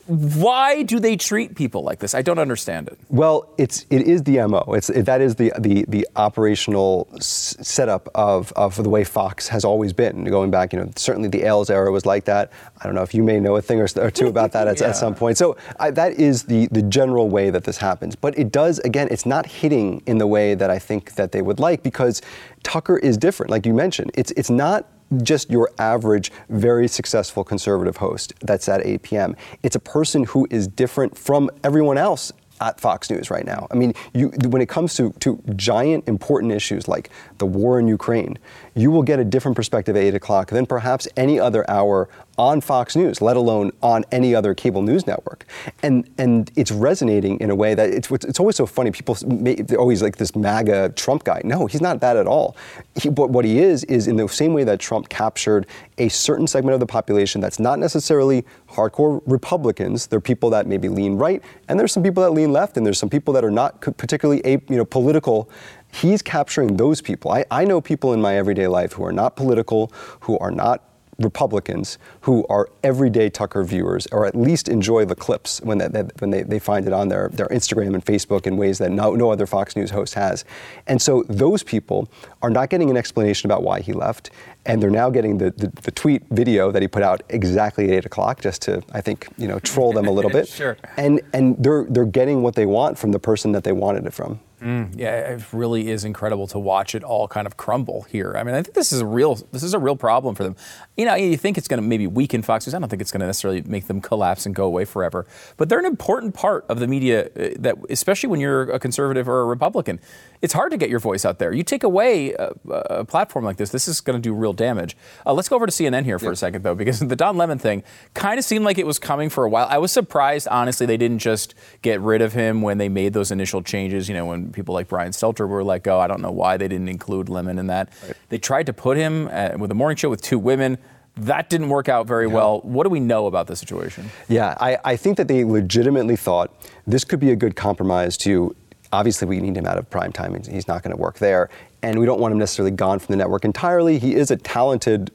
why 0.07 0.83
do 0.83 0.99
they 0.99 1.15
treat 1.17 1.55
people 1.55 1.83
like 1.83 1.99
this? 1.99 2.15
I 2.15 2.21
don't 2.21 2.39
understand 2.39 2.87
it. 2.87 2.97
Well, 3.09 3.53
it's 3.57 3.85
it 3.89 4.01
is 4.03 4.23
the 4.23 4.37
mo. 4.47 4.63
It's 4.73 4.89
it, 4.89 5.03
that 5.03 5.21
is 5.21 5.35
the 5.35 5.51
the 5.59 5.85
the 5.87 6.07
operational 6.15 7.07
s- 7.15 7.55
setup 7.61 8.07
of 8.15 8.51
of 8.53 8.81
the 8.81 8.89
way 8.89 9.03
Fox 9.03 9.47
has 9.49 9.65
always 9.65 9.93
been. 9.93 10.23
Going 10.23 10.49
back, 10.51 10.71
you 10.73 10.79
know, 10.79 10.89
certainly 10.95 11.29
the 11.29 11.43
Ailes 11.43 11.69
era 11.69 11.91
was 11.91 12.05
like 12.05 12.25
that. 12.25 12.51
I 12.79 12.85
don't 12.85 12.95
know 12.95 13.01
if 13.03 13.13
you 13.13 13.21
may 13.23 13.39
know 13.39 13.55
a 13.57 13.61
thing 13.61 13.79
or, 13.81 13.87
or 13.97 14.09
two 14.09 14.27
about 14.27 14.51
that 14.53 14.67
at, 14.67 14.79
Yeah. 14.79 14.87
at 14.89 14.95
some 14.95 15.13
point. 15.13 15.37
So 15.37 15.57
I, 15.79 15.91
that 15.91 16.13
is 16.13 16.43
the 16.43 16.67
the 16.71 16.81
general 16.83 17.29
way 17.29 17.49
that 17.49 17.63
this 17.65 17.77
happens. 17.77 18.15
But 18.15 18.37
it 18.39 18.51
does 18.51 18.79
again. 18.79 19.07
It's 19.11 19.25
not 19.25 19.45
hitting 19.45 20.01
in 20.05 20.17
the 20.17 20.27
way 20.27 20.55
that 20.55 20.69
I 20.69 20.79
think 20.79 21.15
that 21.15 21.31
they 21.33 21.41
would 21.41 21.59
like 21.59 21.83
because 21.83 22.21
Tucker 22.63 22.97
is 22.97 23.17
different. 23.17 23.49
Like 23.51 23.65
you 23.65 23.73
mentioned, 23.73 24.11
it's 24.13 24.31
it's 24.31 24.49
not 24.49 24.87
just 25.23 25.49
your 25.49 25.71
average, 25.79 26.31
very 26.49 26.87
successful 26.87 27.43
conservative 27.43 27.97
host 27.97 28.33
that's 28.41 28.67
at 28.69 28.85
8 28.85 29.01
p.m. 29.01 29.35
It's 29.63 29.75
a 29.75 29.79
person 29.79 30.23
who 30.25 30.47
is 30.49 30.67
different 30.67 31.17
from 31.17 31.49
everyone 31.63 31.97
else 31.97 32.31
at 32.59 32.79
Fox 32.79 33.09
News 33.09 33.29
right 33.29 33.45
now. 33.45 33.67
I 33.71 33.75
mean, 33.75 33.93
you, 34.13 34.29
when 34.47 34.61
it 34.61 34.69
comes 34.69 34.95
to, 34.95 35.11
to 35.19 35.41
giant, 35.55 36.07
important 36.07 36.51
issues 36.51 36.87
like 36.87 37.09
the 37.37 37.45
war 37.45 37.79
in 37.79 37.87
Ukraine, 37.87 38.37
you 38.75 38.91
will 38.91 39.03
get 39.03 39.19
a 39.19 39.23
different 39.25 39.55
perspective 39.55 39.95
at 39.95 40.03
8 40.03 40.15
o'clock 40.15 40.49
than 40.49 40.65
perhaps 40.65 41.07
any 41.15 41.39
other 41.39 41.69
hour 41.69 42.09
on 42.37 42.61
Fox 42.61 42.95
News, 42.95 43.21
let 43.21 43.35
alone 43.35 43.71
on 43.81 44.05
any 44.11 44.35
other 44.35 44.53
cable 44.53 44.81
news 44.81 45.07
network. 45.07 45.45
And, 45.81 46.09
and 46.17 46.51
it's 46.55 46.71
resonating 46.71 47.39
in 47.39 47.49
a 47.49 47.55
way 47.55 47.73
that 47.73 47.89
it's, 47.89 48.11
it's 48.11 48.39
always 48.39 48.55
so 48.55 48.65
funny. 48.65 48.91
People 48.91 49.17
they're 49.21 49.79
always 49.79 50.03
like 50.03 50.17
this 50.17 50.35
MAGA 50.35 50.89
Trump 50.89 51.23
guy. 51.23 51.41
No, 51.43 51.65
he's 51.65 51.81
not 51.81 51.99
that 52.01 52.15
at 52.15 52.27
all. 52.27 52.55
He, 52.95 53.09
but 53.09 53.29
what 53.29 53.45
he 53.45 53.59
is, 53.59 53.83
is 53.85 54.07
in 54.07 54.17
the 54.17 54.27
same 54.27 54.53
way 54.53 54.63
that 54.65 54.79
Trump 54.79 55.09
captured 55.09 55.65
a 55.97 56.09
certain 56.09 56.47
segment 56.47 56.73
of 56.73 56.79
the 56.79 56.85
population 56.85 57.41
that's 57.41 57.59
not 57.59 57.79
necessarily 57.79 58.45
hardcore 58.69 59.21
Republicans. 59.25 60.07
They're 60.07 60.21
people 60.21 60.49
that 60.51 60.67
maybe 60.67 60.89
lean 60.89 61.15
right, 61.15 61.43
and 61.67 61.79
there's 61.79 61.91
some 61.91 62.03
people 62.03 62.23
that 62.23 62.31
lean 62.31 62.51
left, 62.53 62.77
and 62.77 62.85
there's 62.85 62.99
some 62.99 63.09
people 63.09 63.33
that 63.33 63.43
are 63.43 63.51
not 63.51 63.81
particularly 63.81 64.41
a, 64.45 64.51
you 64.69 64.77
know 64.77 64.85
political. 64.85 65.49
He's 65.91 66.21
capturing 66.21 66.77
those 66.77 67.01
people. 67.01 67.31
I, 67.31 67.45
I 67.49 67.63
know 67.63 67.81
people 67.81 68.13
in 68.13 68.21
my 68.21 68.35
everyday 68.35 68.67
life 68.67 68.93
who 68.93 69.05
are 69.05 69.13
not 69.13 69.35
political, 69.35 69.91
who 70.21 70.37
are 70.39 70.51
not 70.51 70.86
Republicans 71.19 71.97
who 72.21 72.45
are 72.47 72.69
everyday 72.83 73.29
Tucker 73.29 73.63
viewers, 73.63 74.07
or 74.11 74.25
at 74.25 74.35
least 74.35 74.69
enjoy 74.69 75.05
the 75.05 75.15
clips 75.15 75.59
when, 75.61 75.77
they, 75.79 75.87
when 76.19 76.29
they, 76.29 76.43
they 76.43 76.59
find 76.59 76.85
it 76.85 76.93
on 76.93 77.07
their, 77.07 77.29
their 77.29 77.47
Instagram 77.47 77.93
and 77.93 78.05
Facebook 78.05 78.45
in 78.45 78.57
ways 78.57 78.77
that 78.77 78.91
no, 78.91 79.15
no 79.15 79.31
other 79.31 79.45
Fox 79.45 79.75
News 79.75 79.91
host 79.91 80.13
has. 80.13 80.45
And 80.85 81.01
so 81.01 81.23
those 81.27 81.63
people 81.63 82.09
are 82.41 82.49
not 82.49 82.69
getting 82.69 82.89
an 82.89 82.97
explanation 82.97 83.49
about 83.49 83.63
why 83.63 83.81
he 83.81 83.93
left, 83.93 84.29
and 84.65 84.81
they're 84.81 84.89
now 84.89 85.09
getting 85.09 85.37
the, 85.37 85.51
the, 85.51 85.67
the 85.81 85.91
tweet 85.91 86.23
video 86.29 86.71
that 86.71 86.81
he 86.81 86.87
put 86.87 87.03
out 87.03 87.23
exactly 87.29 87.85
at 87.85 87.91
8 87.91 88.05
o'clock 88.05 88.41
just 88.41 88.61
to, 88.63 88.83
I 88.91 89.01
think, 89.01 89.27
you 89.37 89.47
know, 89.47 89.59
troll 89.59 89.93
them 89.93 90.07
a 90.07 90.11
little 90.11 90.31
bit. 90.37 90.47
Sure. 90.47 90.77
And, 90.97 91.21
and 91.33 91.61
they're, 91.63 91.85
they're 91.89 92.05
getting 92.05 92.43
what 92.43 92.55
they 92.55 92.65
want 92.65 92.97
from 92.97 93.11
the 93.11 93.19
person 93.19 93.53
that 93.53 93.63
they 93.63 93.71
wanted 93.71 94.05
it 94.05 94.13
from. 94.13 94.39
Yeah, 94.59 95.33
it 95.33 95.43
really 95.53 95.89
is 95.89 96.03
incredible 96.03 96.47
to 96.47 96.59
watch 96.59 96.95
it 96.95 97.03
all 97.03 97.27
kind 97.27 97.45
of 97.45 97.57
crumble 97.57 98.03
here. 98.09 98.35
I 98.35 98.43
mean, 98.43 98.55
I 98.55 98.63
think 98.63 98.73
this 98.73 98.91
is 98.91 99.01
a 99.01 99.05
real 99.05 99.35
this 99.51 99.63
is 99.63 99.73
a 99.73 99.79
real 99.79 99.95
problem 99.95 100.33
for 100.33 100.43
them. 100.43 100.55
You 100.95 101.05
know, 101.05 101.15
you 101.15 101.37
think 101.37 101.57
it's 101.57 101.67
going 101.67 101.81
to 101.81 101.87
maybe 101.87 102.07
weaken 102.07 102.41
Fox 102.41 102.65
News. 102.65 102.73
I 102.73 102.79
don't 102.79 102.89
think 102.89 103.01
it's 103.01 103.11
going 103.11 103.21
to 103.21 103.27
necessarily 103.27 103.61
make 103.63 103.87
them 103.87 104.01
collapse 104.01 104.45
and 104.45 104.55
go 104.55 104.65
away 104.65 104.85
forever. 104.85 105.27
But 105.57 105.69
they're 105.69 105.79
an 105.79 105.85
important 105.85 106.33
part 106.33 106.65
of 106.69 106.79
the 106.79 106.87
media 106.87 107.25
uh, 107.25 107.49
that, 107.59 107.77
especially 107.89 108.29
when 108.29 108.39
you're 108.39 108.63
a 108.71 108.79
conservative 108.79 109.29
or 109.29 109.41
a 109.41 109.45
Republican, 109.45 109.99
it's 110.41 110.53
hard 110.53 110.71
to 110.71 110.77
get 110.77 110.89
your 110.89 110.99
voice 110.99 111.25
out 111.25 111.39
there. 111.39 111.53
You 111.53 111.63
take 111.63 111.83
away 111.83 112.33
a, 112.33 112.51
a 112.69 113.05
platform 113.05 113.45
like 113.45 113.57
this, 113.57 113.69
this 113.69 113.87
is 113.87 114.01
going 114.01 114.19
to 114.19 114.21
do 114.21 114.33
real 114.33 114.53
damage. 114.53 114.97
Uh, 115.25 115.33
let's 115.33 115.49
go 115.49 115.55
over 115.55 115.65
to 115.65 115.71
CNN 115.71 116.03
here 116.03 116.19
for 116.19 116.31
a 116.31 116.35
second, 116.35 116.63
though, 116.63 116.75
because 116.75 116.99
the 117.07 117.15
Don 117.15 117.37
Lemon 117.37 117.59
thing 117.59 117.83
kind 118.13 118.37
of 118.39 118.45
seemed 118.45 118.65
like 118.65 118.77
it 118.77 118.85
was 118.85 118.99
coming 118.99 119.29
for 119.29 119.45
a 119.45 119.49
while. 119.49 119.67
I 119.69 119.77
was 119.77 119.91
surprised, 119.91 120.47
honestly, 120.49 120.85
they 120.85 120.97
didn't 120.97 121.19
just 121.19 121.55
get 121.81 122.01
rid 122.01 122.21
of 122.21 122.33
him 122.33 122.61
when 122.61 122.77
they 122.77 122.89
made 122.89 123.13
those 123.13 123.31
initial 123.31 123.61
changes. 123.61 124.07
You 124.07 124.15
know, 124.15 124.25
when 124.25 124.46
people 124.53 124.73
like 124.73 124.87
Brian 124.87 125.11
Stelter 125.11 125.47
were 125.47 125.63
let 125.63 125.83
go, 125.83 125.99
I 125.99 126.07
don't 126.07 126.21
know 126.21 126.31
why 126.31 126.57
they 126.57 126.67
didn't 126.67 126.89
include 126.89 127.29
Lemon 127.29 127.59
in 127.59 127.67
that. 127.67 127.89
They 128.29 128.37
tried 128.37 128.65
to 128.67 128.73
put 128.73 128.97
him 128.97 129.27
uh, 129.31 129.51
with 129.57 129.71
a 129.71 129.75
morning 129.75 129.95
show 129.97 130.09
with 130.09 130.21
two 130.21 130.39
women. 130.39 130.77
That 131.17 131.49
didn't 131.49 131.69
work 131.69 131.89
out 131.89 132.05
very 132.05 132.27
well. 132.27 132.59
What 132.61 132.83
do 132.83 132.89
we 132.89 132.99
know 132.99 133.25
about 133.25 133.47
the 133.47 133.55
situation? 133.55 134.09
Yeah, 134.29 134.55
I, 134.59 134.77
I 134.85 134.95
think 134.95 135.17
that 135.17 135.27
they 135.27 135.43
legitimately 135.43 136.15
thought 136.15 136.51
this 136.85 137.03
could 137.03 137.19
be 137.19 137.31
a 137.31 137.35
good 137.35 137.55
compromise 137.55 138.17
to. 138.17 138.55
Obviously, 138.93 139.27
we 139.27 139.39
need 139.41 139.57
him 139.57 139.65
out 139.65 139.77
of 139.77 139.89
prime 139.89 140.11
time. 140.13 140.33
He's- 140.35 140.47
He's 140.47 140.67
not 140.67 140.83
going 140.83 140.95
to 140.95 141.01
work 141.01 141.17
there. 141.17 141.49
And 141.81 141.99
we 141.99 142.05
don't 142.05 142.19
want 142.19 142.31
him 142.31 142.37
necessarily 142.39 142.71
gone 142.71 142.99
from 142.99 143.13
the 143.13 143.17
network 143.17 143.45
entirely. 143.45 143.99
He 143.99 144.15
is 144.15 144.31
a 144.31 144.37
talented 144.37 145.11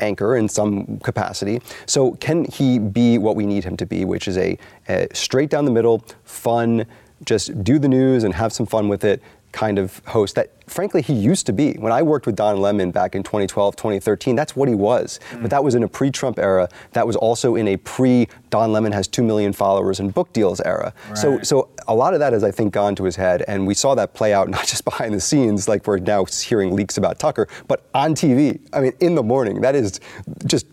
anchor 0.00 0.36
in 0.36 0.48
some 0.48 0.98
capacity. 0.98 1.60
So, 1.86 2.12
can 2.16 2.44
he 2.46 2.78
be 2.80 3.16
what 3.18 3.36
we 3.36 3.46
need 3.46 3.62
him 3.64 3.76
to 3.78 3.86
be, 3.86 4.04
which 4.04 4.26
is 4.28 4.36
a, 4.36 4.58
a 4.88 5.06
straight 5.14 5.50
down 5.50 5.64
the 5.64 5.70
middle, 5.70 6.04
fun, 6.24 6.84
just 7.24 7.62
do 7.64 7.78
the 7.78 7.88
news 7.88 8.24
and 8.24 8.34
have 8.34 8.52
some 8.52 8.66
fun 8.66 8.88
with 8.88 9.04
it 9.04 9.22
kind 9.52 9.78
of 9.78 10.02
host 10.06 10.34
that 10.34 10.50
frankly 10.66 11.00
he 11.00 11.12
used 11.12 11.46
to 11.46 11.52
be. 11.52 11.74
When 11.74 11.92
i 11.92 12.02
worked 12.02 12.26
with 12.26 12.34
don 12.34 12.60
lemon 12.60 12.90
back 12.90 13.14
in 13.14 13.22
2012 13.22 13.76
2013 13.76 14.34
that's 14.34 14.56
what 14.56 14.68
he 14.68 14.74
was. 14.74 15.20
Mm. 15.30 15.42
But 15.42 15.50
that 15.52 15.62
was 15.62 15.76
in 15.76 15.84
a 15.84 15.88
pre-trump 15.88 16.40
era. 16.40 16.68
That 16.90 17.06
was 17.06 17.14
also 17.14 17.54
in 17.54 17.68
a 17.68 17.76
pre 17.76 18.26
don 18.50 18.72
lemon 18.72 18.90
has 18.90 19.06
2 19.06 19.22
million 19.22 19.52
followers 19.52 20.00
and 20.00 20.12
book 20.12 20.32
deals 20.32 20.60
era. 20.60 20.92
So 21.14 21.36
Right. 21.36 21.46
so 21.46 21.68
a 21.86 21.94
lot 21.94 22.14
of 22.14 22.20
that 22.20 22.32
has 22.32 22.42
i 22.42 22.50
think 22.50 22.72
gone 22.74 22.96
to 22.96 23.04
his 23.04 23.14
head. 23.14 23.44
And 23.46 23.64
we 23.64 23.74
saw 23.74 23.94
that 23.94 24.12
play 24.12 24.34
out 24.34 24.48
not 24.56 24.66
just 24.66 24.84
behind 24.84 25.14
the 25.14 25.20
scenes 25.20 25.68
like 25.68 25.86
we're 25.86 25.98
now 25.98 26.24
hearing 26.24 26.74
leaks 26.74 26.96
about 26.96 27.20
tucker 27.20 27.46
but 27.68 27.86
on 27.94 28.16
tv 28.16 28.58
i 28.72 28.80
mean 28.80 28.92
in 28.98 29.14
the 29.14 29.22
morning. 29.22 29.60
That 29.60 29.76
is 29.76 30.00
just 30.46 30.66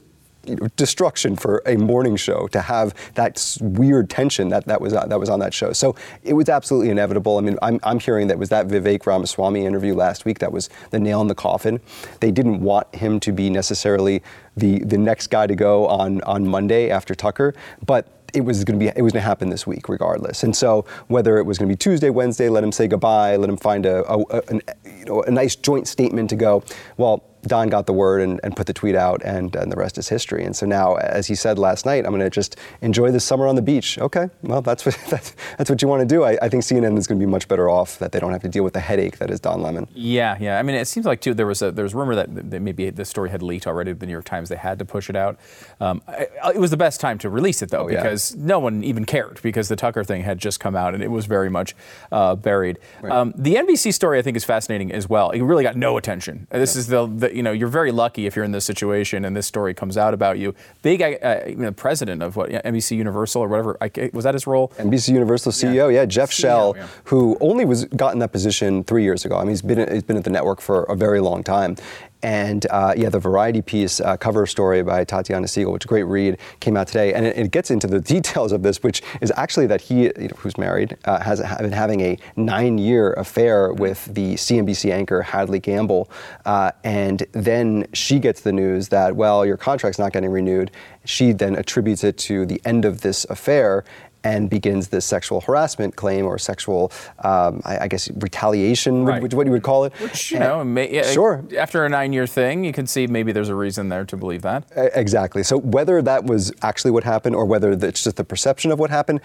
destruction 0.75 1.36
for 1.36 1.62
a 1.65 1.75
morning 1.75 2.15
show 2.15 2.47
to 2.47 2.62
have 2.62 2.93
that 3.13 3.58
weird 3.62 4.10
tension 4.10 4.49
that, 4.49 4.65
that 4.65 4.82
was 4.82 4.93
uh, 4.93 5.06
that 5.06 5.19
was 5.19 5.30
on 5.30 5.39
that 5.39 5.54
show. 5.54 5.73
So 5.73 5.95
it 6.23 6.34
was 6.34 6.49
absolutely 6.49 6.89
inevitable. 6.89 7.38
I 7.38 7.41
mean, 7.41 7.58
I'm, 7.62 7.80
I'm 7.84 7.99
hearing 7.99 8.27
that 8.27 8.39
was 8.39 8.49
that 8.49 8.67
Vivek 8.67 9.06
Ramaswamy 9.06 9.65
interview 9.65 9.93
last 9.93 10.25
week 10.25 10.39
that 10.39 10.51
was 10.51 10.69
the 10.89 10.99
nail 10.99 11.21
in 11.21 11.27
the 11.27 11.36
coffin. 11.36 11.80
They 12.19 12.32
didn't 12.32 12.62
want 12.62 12.93
him 12.95 13.19
to 13.21 13.32
be 13.32 13.49
necessarily 13.49 14.23
the 14.58 14.80
the 14.80 14.97
next 14.97 15.27
guy 15.27 15.47
to 15.47 15.56
go 15.56 15.88
on 15.88 16.21
on 16.23 16.47
Monday 16.47 16.89
after 16.89 17.15
Tucker, 17.15 17.54
but 17.86 18.08
it 18.34 18.41
was 18.41 18.63
going 18.63 18.80
to 18.80 18.86
be 18.86 18.91
it 18.95 19.01
was 19.01 19.13
going 19.13 19.21
to 19.21 19.27
happen 19.27 19.49
this 19.49 19.67
week 19.67 19.89
regardless. 19.89 20.43
And 20.43 20.56
so 20.56 20.86
whether 21.08 21.38
it 21.38 21.43
was 21.43 21.58
going 21.58 21.69
to 21.69 21.73
be 21.73 21.77
Tuesday, 21.77 22.10
Wednesday, 22.10 22.49
let 22.49 22.63
him 22.63 22.71
say 22.71 22.88
goodbye, 22.88 23.36
let 23.36 23.49
him 23.49 23.58
find 23.58 23.86
a, 23.86 24.10
a, 24.12 24.19
a 24.30 24.41
an, 24.49 24.62
you 24.86 25.06
know 25.06 25.21
a 25.23 25.32
nice 25.32 25.56
joint 25.56 25.88
statement 25.88 26.30
to 26.30 26.36
go. 26.36 26.63
Well, 26.97 27.23
Don 27.43 27.69
got 27.69 27.86
the 27.86 27.93
word 27.93 28.21
and, 28.21 28.39
and 28.43 28.56
put 28.56 28.67
the 28.67 28.73
tweet 28.73 28.95
out, 28.95 29.21
and, 29.23 29.56
and 29.56 29.71
the 29.71 29.75
rest 29.75 29.97
is 29.97 30.08
history. 30.10 30.43
And 30.43 30.56
so 30.56 30.65
now, 30.65 30.95
as 30.95 31.27
he 31.27 31.36
said 31.36 31.58
last 31.60 31.86
night, 31.86 32.06
I'm 32.06 32.12
going 32.12 32.21
to 32.21 32.30
just 32.30 32.56
enjoy 32.82 33.12
this 33.12 33.23
summer 33.23 33.47
on 33.47 33.56
the 33.56 33.62
beach. 33.62 33.97
Okay, 33.99 34.30
well, 34.43 34.62
that's 34.62 34.86
what 34.86 34.97
that's, 35.10 35.36
that's 35.58 35.69
what 35.69 35.82
you 35.82 35.88
want 35.88 36.01
to 36.01 36.06
do. 36.06 36.23
I, 36.23 36.38
I 36.41 36.49
think 36.49 36.63
CNN 36.63 36.97
is 36.97 37.08
going 37.08 37.19
to 37.19 37.25
be 37.25 37.30
much 37.30 37.47
better 37.47 37.69
off 37.69 37.99
that 37.99 38.12
they 38.12 38.19
don't 38.19 38.32
have 38.32 38.41
to 38.43 38.49
deal 38.49 38.63
with 38.63 38.73
the 38.73 38.80
headache 38.80 39.17
that 39.17 39.30
is 39.32 39.39
Don 39.39 39.62
Lemon. 39.62 39.88
Yeah, 39.93 40.38
yeah. 40.39 40.60
I 40.60 40.63
mean, 40.63 40.75
it 40.75 40.86
seems 40.88 41.06
like 41.06 41.21
too 41.21 41.34
there 41.34 41.47
was 41.47 41.62
a 41.62 41.71
there 41.71 41.84
was 41.84 41.93
rumor 41.93 42.15
that, 42.15 42.51
that 42.51 42.62
maybe 42.62 42.89
the 42.89 43.06
story 43.06 43.30
had 43.30 43.41
leaked 43.41 43.67
already. 43.67 43.93
The 43.93 44.06
New 44.06 44.12
York 44.12 44.25
Times 44.25 44.49
they 44.49 44.56
had 44.56 44.80
to 44.80 44.86
push 44.86 45.10
it 45.10 45.15
out. 45.15 45.39
Um, 45.80 46.01
I, 46.08 46.27
it 46.54 46.60
was 46.60 46.71
the 46.71 46.77
best 46.77 46.99
time 47.01 47.17
to 47.19 47.30
release 47.30 47.62
it 47.62 47.69
though 47.69 47.82
Oh, 47.82 47.88
yeah. 47.89 48.04
because 48.04 48.36
no 48.36 48.60
one 48.60 48.84
even 48.84 49.06
cared 49.06 49.39
because 49.41 49.67
the 49.67 49.75
Tucker 49.75 50.04
thing 50.04 50.21
had 50.21 50.38
just 50.38 50.60
come 50.60 50.75
out 50.75 50.93
and 50.93 51.01
it 51.04 51.08
was 51.10 51.25
very 51.25 51.49
much 51.49 51.75
uh, 52.12 52.36
buried. 52.36 52.77
Um, 53.04 53.34
the 53.36 53.56
NBC 53.56 53.93
story 53.93 54.19
I 54.19 54.21
think 54.21 54.38
is 54.38 54.43
fascinating 54.43 54.91
as 54.91 55.10
well. 55.10 55.32
It 55.32 55.41
really 55.41 55.63
got 55.63 55.75
no 55.75 55.97
attention. 55.97 56.45
This 56.51 56.75
is 56.75 56.88
the, 56.88 57.08
the 57.08 57.31
you 57.34 57.44
know 57.44 57.52
you're 57.52 57.67
very 57.67 57.91
lucky 57.91 58.26
if 58.26 58.36
you're 58.36 58.46
in 58.46 58.52
this 58.52 58.65
situation 58.65 59.26
and 59.26 59.36
this 59.36 59.48
story 59.48 59.74
comes 59.74 59.98
out 59.98 60.13
about 60.13 60.38
you. 60.38 60.56
Big 60.82 61.02
uh, 61.02 61.39
you 61.48 61.56
know, 61.56 61.72
president 61.72 62.22
of 62.22 62.36
what 62.36 62.50
NBC 62.50 62.98
Universal 62.98 63.41
or 63.41 63.48
whatever 63.48 63.78
I, 63.82 64.10
was 64.13 64.24
that 64.24 64.34
his 64.34 64.48
role? 64.48 64.70
NBC 64.78 65.10
Universal 65.13 65.52
CEO, 65.52 65.94
yeah, 65.94 66.06
Jeff 66.06 66.32
Shell, 66.32 66.76
yeah. 66.76 66.88
who 67.06 67.38
only 67.41 67.65
was 67.65 67.86
got 67.86 68.13
in 68.13 68.20
that 68.20 68.32
position 68.32 68.84
three 68.84 69.04
years 69.04 69.26
ago. 69.26 69.38
I 69.38 69.41
mean, 69.41 69.50
he's 69.50 69.62
been 69.62 69.91
he's 69.91 70.04
been 70.04 70.17
at 70.17 70.24
the 70.24 70.30
network 70.30 70.62
for 70.62 70.84
a 70.84 70.96
very 70.96 71.20
long 71.20 71.44
time. 71.44 71.76
And 72.23 72.65
uh, 72.69 72.93
yeah, 72.95 73.10
the 73.10 73.19
Variety 73.19 73.62
piece, 73.62 73.99
uh, 73.99 74.17
cover 74.17 74.45
story 74.45 74.84
by 74.84 75.03
Tatiana 75.03 75.47
Siegel, 75.47 75.73
which 75.73 75.86
a 75.86 75.88
great 75.88 76.03
read, 76.03 76.38
came 76.60 76.77
out 76.77 76.88
today, 76.88 77.13
and 77.13 77.25
it, 77.25 77.38
it 77.38 77.51
gets 77.51 77.71
into 77.71 77.88
the 77.88 77.99
details 78.15 78.51
of 78.51 78.63
this, 78.63 78.84
which 78.84 79.01
is 79.21 79.31
actually 79.36 79.67
that 79.67 79.81
he, 79.81 80.03
you 80.03 80.13
know, 80.17 80.36
who's 80.38 80.57
married, 80.57 80.97
uh, 81.05 81.19
has 81.19 81.41
been 81.60 81.71
having 81.71 82.01
a 82.01 82.17
nine-year 82.36 83.13
affair 83.13 83.73
with 83.73 84.05
the 84.13 84.36
CNBC 84.36 84.91
anchor 84.91 85.21
Hadley 85.21 85.60
Gamble, 85.60 86.10
uh, 86.45 86.71
and 86.84 87.25
then 87.31 87.88
she 87.93 88.19
gets 88.19 88.41
the 88.41 88.51
news 88.51 88.89
that 88.89 89.15
well, 89.15 89.45
your 89.45 89.57
contract's 89.57 89.99
not 89.99 90.13
getting 90.13 90.31
renewed. 90.31 90.71
She 91.05 91.31
then 91.31 91.55
attributes 91.55 92.03
it 92.03 92.17
to 92.19 92.45
the 92.45 92.62
end 92.65 92.86
of 92.86 93.01
this 93.01 93.25
affair 93.29 93.84
and 94.23 94.49
begins 94.49 94.89
this 94.89 95.05
sexual 95.05 95.41
harassment 95.41 95.95
claim 95.95 96.25
or 96.25 96.38
sexual, 96.38 96.91
um, 97.23 97.62
I, 97.65 97.79
I 97.81 97.88
guess, 97.88 98.10
retaliation, 98.17 99.05
Right. 99.05 99.21
which 99.21 99.34
what 99.34 99.45
you 99.47 99.51
would 99.51 99.63
call 99.63 99.86
it. 99.86 99.93
Which 99.99 100.31
you 100.31 100.38
And- 100.38 100.45
know, 100.47 100.63
may, 100.63 100.91
yeah, 100.93 101.03
sure. 101.03 101.43
After 101.57 101.86
a 101.86 101.89
nine-year 101.89 102.27
thing, 102.27 102.63
you 102.63 102.73
can 102.73 102.86
see 102.88 103.07
maybe 103.07 103.31
there's 103.31 103.49
a 103.49 103.55
reason 103.55 103.89
there 103.89 104.05
to 104.05 104.17
believe 104.17 104.41
that. 104.43 104.63
Exactly. 104.75 105.43
So 105.43 105.57
whether 105.57 106.01
that 106.01 106.25
was 106.25 106.51
actually 106.62 106.91
what 106.91 107.03
happened 107.03 107.36
or 107.36 107.45
whether 107.45 107.71
it's 107.71 108.03
just 108.03 108.15
the 108.17 108.23
perception 108.23 108.71
of 108.71 108.79
what 108.79 108.89
happened, 108.89 109.21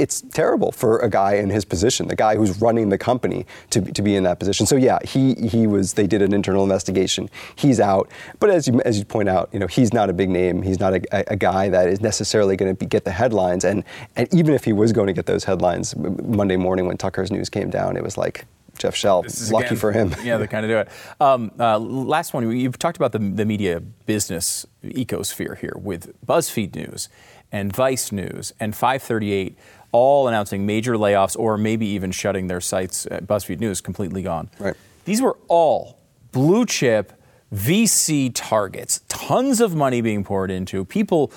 it's 0.00 0.22
terrible 0.32 0.72
for 0.72 0.98
a 1.00 1.10
guy 1.10 1.34
in 1.34 1.50
his 1.50 1.64
position, 1.64 2.08
the 2.08 2.16
guy 2.16 2.34
who's 2.34 2.60
running 2.60 2.88
the 2.88 2.96
company, 2.96 3.46
to, 3.68 3.82
to 3.82 4.02
be 4.02 4.16
in 4.16 4.22
that 4.24 4.38
position. 4.38 4.64
So 4.64 4.76
yeah, 4.76 4.98
he 5.04 5.34
he 5.34 5.66
was. 5.66 5.92
They 5.92 6.06
did 6.06 6.22
an 6.22 6.32
internal 6.32 6.62
investigation. 6.62 7.28
He's 7.54 7.78
out. 7.78 8.10
But 8.38 8.50
as 8.50 8.66
you 8.66 8.80
as 8.82 8.98
you 8.98 9.04
point 9.04 9.28
out, 9.28 9.50
you 9.52 9.58
know, 9.58 9.66
he's 9.66 9.92
not 9.92 10.08
a 10.08 10.14
big 10.14 10.30
name. 10.30 10.62
He's 10.62 10.80
not 10.80 10.94
a, 10.94 11.32
a, 11.32 11.36
guy 11.36 11.68
that 11.68 11.88
is 11.88 12.00
necessarily 12.00 12.56
going 12.56 12.74
to 12.74 12.86
get 12.86 13.04
the 13.04 13.10
headlines. 13.10 13.64
And 13.64 13.84
and 14.16 14.32
even 14.34 14.54
if 14.54 14.64
he 14.64 14.72
was 14.72 14.92
going 14.92 15.08
to 15.08 15.12
get 15.12 15.26
those 15.26 15.44
headlines 15.44 15.94
Monday 15.96 16.56
morning 16.56 16.86
when 16.86 16.96
Tucker's 16.96 17.30
news 17.30 17.50
came 17.50 17.68
down, 17.68 17.96
it 17.96 18.02
was 18.02 18.16
like 18.16 18.46
Jeff 18.78 18.94
Shell. 18.94 19.26
Lucky 19.50 19.66
again, 19.66 19.76
for 19.76 19.92
him. 19.92 20.14
Yeah, 20.24 20.38
they 20.38 20.46
kind 20.46 20.64
of 20.64 20.70
do 20.70 20.78
it. 20.78 20.88
Um, 21.20 21.50
uh, 21.58 21.78
last 21.78 22.32
one, 22.32 22.50
you've 22.50 22.78
talked 22.78 22.96
about 22.96 23.12
the, 23.12 23.18
the 23.18 23.44
media 23.44 23.80
business 23.80 24.64
ecosphere 24.82 25.58
here 25.58 25.76
with 25.76 26.14
BuzzFeed 26.26 26.74
News 26.74 27.08
and 27.52 27.74
Vice 27.74 28.12
News 28.12 28.52
and 28.60 28.74
538 28.74 29.56
all 29.92 30.28
announcing 30.28 30.66
major 30.66 30.94
layoffs 30.94 31.38
or 31.38 31.56
maybe 31.58 31.86
even 31.86 32.10
shutting 32.12 32.46
their 32.46 32.60
sites. 32.60 33.06
Uh, 33.06 33.20
BuzzFeed 33.20 33.60
News 33.60 33.80
completely 33.80 34.22
gone. 34.22 34.50
Right. 34.58 34.74
These 35.04 35.22
were 35.22 35.36
all 35.48 35.98
blue 36.32 36.66
chip 36.66 37.12
VC 37.52 38.30
targets, 38.32 39.02
tons 39.08 39.60
of 39.60 39.74
money 39.74 40.00
being 40.00 40.22
poured 40.22 40.50
into, 40.50 40.84
people 40.84 41.32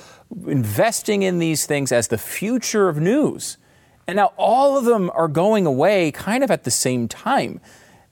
investing 0.46 1.24
in 1.24 1.40
these 1.40 1.66
things 1.66 1.92
as 1.92 2.08
the 2.10 2.18
future 2.18 2.88
of 2.88 2.98
news. 2.98 3.58
And 4.08 4.18
now 4.18 4.34
all 4.38 4.78
of 4.78 4.86
them 4.86 5.10
are 5.16 5.28
going 5.28 5.66
away 5.66 6.12
kind 6.12 6.44
of 6.44 6.52
at 6.52 6.66
the 6.66 6.72
same 6.72 7.08
time. 7.08 7.62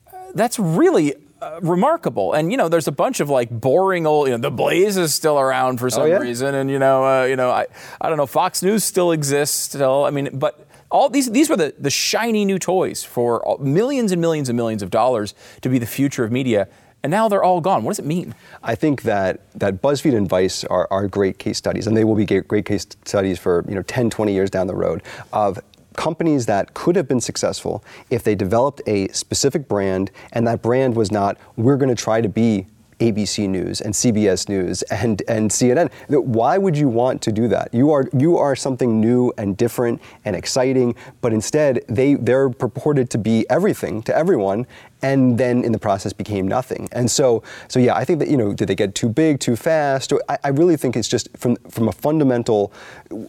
Uh, 0.08 0.18
That's 0.34 0.58
really 0.58 1.14
uh, 1.42 1.60
remarkable. 1.62 2.34
And 2.34 2.52
you 2.52 2.58
know, 2.58 2.70
there's 2.70 2.88
a 2.88 2.92
bunch 2.92 3.20
of 3.20 3.30
like 3.30 3.50
boring 3.50 4.06
old. 4.06 4.28
You 4.28 4.34
know, 4.34 4.42
the 4.42 4.52
Blaze 4.52 4.98
is 4.98 5.14
still 5.14 5.40
around 5.40 5.80
for 5.80 5.90
some 5.90 6.08
yeah? 6.08 6.18
reason, 6.18 6.54
and 6.56 6.70
you 6.70 6.80
know, 6.80 7.04
uh, 7.06 7.26
you 7.26 7.36
know, 7.36 7.50
I, 7.50 7.66
I 8.00 8.10
don't 8.10 8.18
know. 8.18 8.28
Fox 8.28 8.62
News 8.62 8.84
still 8.84 9.12
exists 9.12 9.58
still. 9.58 10.06
I 10.06 10.12
mean, 10.12 10.30
but 10.34 10.68
all 10.92 11.10
these 11.10 11.32
these 11.32 11.50
were 11.50 11.58
the 11.58 11.74
the 11.80 11.90
shiny 11.90 12.46
new 12.46 12.60
toys 12.60 13.04
for 13.04 13.44
all- 13.46 13.58
millions 13.58 14.12
and 14.12 14.22
millions 14.22 14.50
and 14.50 14.56
millions 14.58 14.84
of 14.84 14.90
dollars 14.92 15.34
to 15.62 15.70
be 15.70 15.80
the 15.80 15.86
future 15.86 16.24
of 16.24 16.32
media. 16.32 16.68
and 17.04 17.10
now 17.10 17.28
they're 17.28 17.44
all 17.44 17.62
gone. 17.62 17.84
What 17.84 17.92
does 17.92 18.00
it 18.00 18.06
mean? 18.06 18.36
I 18.62 18.76
think 18.76 19.02
that, 19.04 19.40
that 19.58 19.82
BuzzFeed 19.82 20.16
and 20.16 20.30
Vice 20.30 20.64
are, 20.66 20.88
are 20.92 21.08
great 21.08 21.40
case 21.40 21.58
studies, 21.58 21.88
and 21.88 21.98
they 21.98 22.04
will 22.04 22.14
be 22.14 22.26
great 22.26 22.66
case 22.66 22.86
studies 23.06 23.40
for 23.40 23.66
you 23.68 23.74
know 23.74 23.82
10, 23.82 24.12
20 24.12 24.32
years 24.34 24.52
down 24.52 24.68
the 24.68 24.76
road 24.76 25.02
of 25.34 25.60
companies 25.96 26.46
that 26.46 26.74
could 26.74 26.96
have 26.96 27.08
been 27.08 27.22
successful 27.22 27.84
if 28.10 28.24
they 28.24 28.36
developed 28.36 28.82
a 28.88 29.08
specific 29.10 29.68
brand, 29.68 30.12
and 30.32 30.48
that 30.48 30.62
brand 30.62 30.96
was 30.96 31.12
not, 31.12 31.38
we're 31.56 31.78
going 31.78 31.94
to 31.94 32.02
try 32.02 32.22
to 32.22 32.30
be 32.30 32.68
ABC 33.02 33.50
News 33.50 33.82
and 33.82 33.94
CBS 33.94 34.48
News 34.48 34.84
and, 34.84 35.22
and 35.28 35.50
CNN. 35.50 35.92
Why 36.08 36.58
would 36.58 36.78
you 36.78 36.88
want 36.88 37.22
to 37.24 37.32
do 37.32 37.48
that? 37.48 37.74
You 37.74 37.92
are 37.92 38.08
you 38.16 38.38
are 38.38 38.56
something 38.56 39.02
new 39.02 39.34
and 39.38 39.58
different 39.58 40.02
and 40.24 40.36
exciting, 40.36 40.96
but 41.20 41.34
instead 41.34 41.84
they 41.90 42.14
they're 42.14 42.50
purported 42.50 43.10
to 43.10 43.18
be 43.18 43.50
everything 43.50 44.04
to 44.04 44.16
everyone, 44.16 44.68
and 45.02 45.38
then 45.38 45.64
in 45.64 45.72
the 45.72 45.80
process 45.80 46.14
became 46.14 46.48
nothing. 46.48 46.88
And 46.92 47.10
so, 47.10 47.44
so 47.68 47.80
yeah, 47.80 47.96
I 47.96 48.06
think 48.06 48.20
that 48.20 48.28
you 48.28 48.38
know, 48.38 48.54
did 48.54 48.68
they 48.68 48.76
get 48.76 48.96
too 48.96 49.10
big, 49.10 49.40
too 49.40 49.56
fast? 49.56 50.14
I, 50.30 50.38
I 50.44 50.50
really 50.50 50.78
think 50.78 50.96
it's 50.96 51.08
just 51.08 51.30
from 51.38 51.56
from 51.70 51.88
a 51.88 51.92
fundamental, 51.92 52.72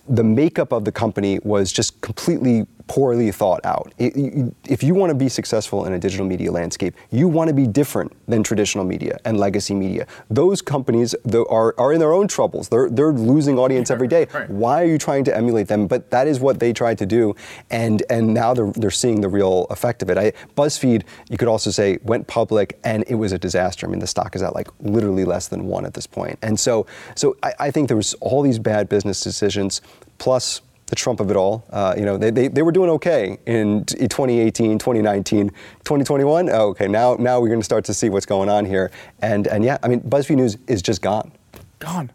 the 0.09 0.25
makeup 0.25 0.73
of 0.73 0.85
the 0.85 0.93
company 0.93 1.39
was 1.43 1.73
just 1.73 2.01
completely 2.01 2.67
poorly 2.87 3.31
thought 3.31 3.65
out. 3.65 3.93
if 3.99 4.83
you 4.83 4.95
want 4.95 5.11
to 5.11 5.15
be 5.15 5.29
successful 5.29 5.87
in 5.87 5.93
a 5.93 5.99
digital 5.99 6.27
media 6.27 6.51
landscape, 6.51 6.95
you 7.11 7.29
want 7.29 7.49
to 7.49 7.55
be 7.55 7.67
different 7.67 8.13
than 8.27 8.43
traditional 8.43 8.85
media 8.85 9.19
and 9.25 9.39
legacy 9.39 9.75
media. 9.75 10.07
Those 10.29 10.61
companies 10.61 11.15
are, 11.49 11.75
are 11.79 11.93
in 11.93 12.01
their 12.01 12.13
own 12.13 12.29
troubles. 12.29 12.69
They're, 12.69 12.91
they're 12.91 13.13
losing 13.13 13.59
audience 13.59 13.91
every 13.91 14.09
day. 14.09 14.27
Right. 14.33 14.51
Why 14.51 14.83
are 14.83 14.87
you 14.87 14.99
trying 14.99 15.25
to 15.25 15.37
emulate 15.37 15.69
them? 15.69 15.87
But 15.87 16.11
that 16.11 16.27
is 16.27 16.41
what 16.41 16.61
they 16.61 16.73
tried 16.73 16.99
to 16.99 17.07
do, 17.07 17.35
and 17.71 18.03
and 18.11 18.35
now 18.35 18.55
they're, 18.55 18.73
they're 18.73 18.91
seeing 18.91 19.21
the 19.21 19.29
real 19.29 19.67
effect 19.71 20.03
of 20.03 20.11
it. 20.11 20.19
I, 20.19 20.33
BuzzFeed, 20.57 21.05
you 21.31 21.39
could 21.39 21.49
also 21.49 21.62
also 21.63 21.71
say 21.71 21.99
went 22.03 22.27
public 22.27 22.79
and 22.83 23.05
it 23.07 23.15
was 23.15 23.33
a 23.33 23.39
disaster. 23.39 23.87
I 23.87 23.91
mean, 23.91 24.01
the 24.01 24.07
stock 24.07 24.35
is 24.35 24.43
at 24.43 24.55
like 24.55 24.69
literally 24.81 25.25
less 25.25 25.47
than 25.47 25.67
one 25.67 25.87
at 25.87 25.95
this 25.95 26.07
point. 26.07 26.39
And 26.43 26.59
so, 26.59 26.87
so 27.15 27.37
I, 27.43 27.53
I 27.61 27.71
think 27.71 27.89
there 27.89 27.97
was 27.97 28.15
all 28.15 28.43
these 28.43 28.59
bad 28.59 28.89
business 28.89 29.21
decisions, 29.21 29.81
plus 30.19 30.61
the 30.87 30.97
Trump 30.97 31.21
of 31.21 31.31
it 31.31 31.37
all. 31.37 31.65
Uh, 31.71 31.95
you 31.97 32.05
know, 32.05 32.19
they, 32.19 32.31
they, 32.31 32.49
they 32.49 32.63
were 32.63 32.73
doing 32.73 32.91
okay 32.91 33.39
in 33.47 33.85
2018, 33.85 34.79
2019, 34.79 35.51
2021. 35.51 36.51
Oh, 36.51 36.69
okay, 36.71 36.89
now 36.89 37.15
now 37.15 37.41
we're 37.41 37.49
going 37.49 37.61
to 37.61 37.65
start 37.65 37.85
to 37.85 37.95
see 37.95 38.09
what's 38.09 38.27
going 38.27 38.49
on 38.49 38.65
here. 38.65 38.91
And 39.21 39.47
and 39.47 39.65
yeah, 39.65 39.79
I 39.83 39.89
mean, 39.89 40.01
BuzzFeed 40.01 40.37
News 40.37 40.59
is 40.67 40.83
just 40.83 41.01
gone. 41.01 41.31
Gone. 41.79 42.11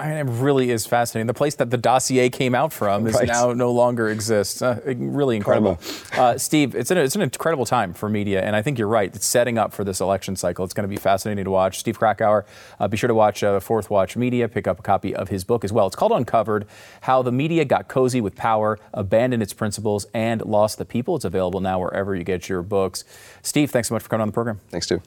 I 0.00 0.08
mean, 0.08 0.16
it 0.16 0.40
really 0.40 0.70
is 0.70 0.86
fascinating. 0.86 1.26
The 1.26 1.34
place 1.34 1.54
that 1.56 1.70
the 1.70 1.76
dossier 1.76 2.30
came 2.30 2.54
out 2.54 2.72
from 2.72 3.06
is 3.06 3.14
right. 3.14 3.28
now 3.28 3.52
no 3.52 3.70
longer 3.70 4.08
exists. 4.08 4.62
Uh, 4.62 4.80
really 4.96 5.36
incredible. 5.36 5.78
Uh, 6.12 6.38
Steve, 6.38 6.74
it's 6.74 6.90
an, 6.90 6.96
it's 6.96 7.14
an 7.14 7.22
incredible 7.22 7.66
time 7.66 7.92
for 7.92 8.08
media, 8.08 8.42
and 8.42 8.56
I 8.56 8.62
think 8.62 8.78
you're 8.78 8.88
right. 8.88 9.14
It's 9.14 9.26
setting 9.26 9.58
up 9.58 9.74
for 9.74 9.84
this 9.84 10.00
election 10.00 10.36
cycle. 10.36 10.64
It's 10.64 10.72
going 10.72 10.88
to 10.88 10.88
be 10.88 10.96
fascinating 10.96 11.44
to 11.44 11.50
watch. 11.50 11.78
Steve 11.78 11.98
Krakauer, 11.98 12.46
uh, 12.78 12.88
be 12.88 12.96
sure 12.96 13.08
to 13.08 13.14
watch 13.14 13.42
uh, 13.42 13.60
Fourth 13.60 13.90
Watch 13.90 14.16
Media. 14.16 14.48
Pick 14.48 14.66
up 14.66 14.78
a 14.78 14.82
copy 14.82 15.14
of 15.14 15.28
his 15.28 15.44
book 15.44 15.64
as 15.64 15.72
well. 15.72 15.86
It's 15.86 15.96
called 15.96 16.12
Uncovered 16.12 16.66
How 17.02 17.20
the 17.20 17.32
Media 17.32 17.66
Got 17.66 17.88
Cozy 17.88 18.22
with 18.22 18.34
Power, 18.34 18.78
Abandoned 18.94 19.42
Its 19.42 19.52
Principles, 19.52 20.06
and 20.14 20.42
Lost 20.46 20.78
the 20.78 20.86
People. 20.86 21.16
It's 21.16 21.26
available 21.26 21.60
now 21.60 21.78
wherever 21.78 22.16
you 22.16 22.24
get 22.24 22.48
your 22.48 22.62
books. 22.62 23.04
Steve, 23.42 23.70
thanks 23.70 23.88
so 23.88 23.94
much 23.94 24.02
for 24.02 24.08
coming 24.08 24.22
on 24.22 24.28
the 24.28 24.32
program. 24.32 24.60
Thanks, 24.70 24.86
Stu. 24.86 25.02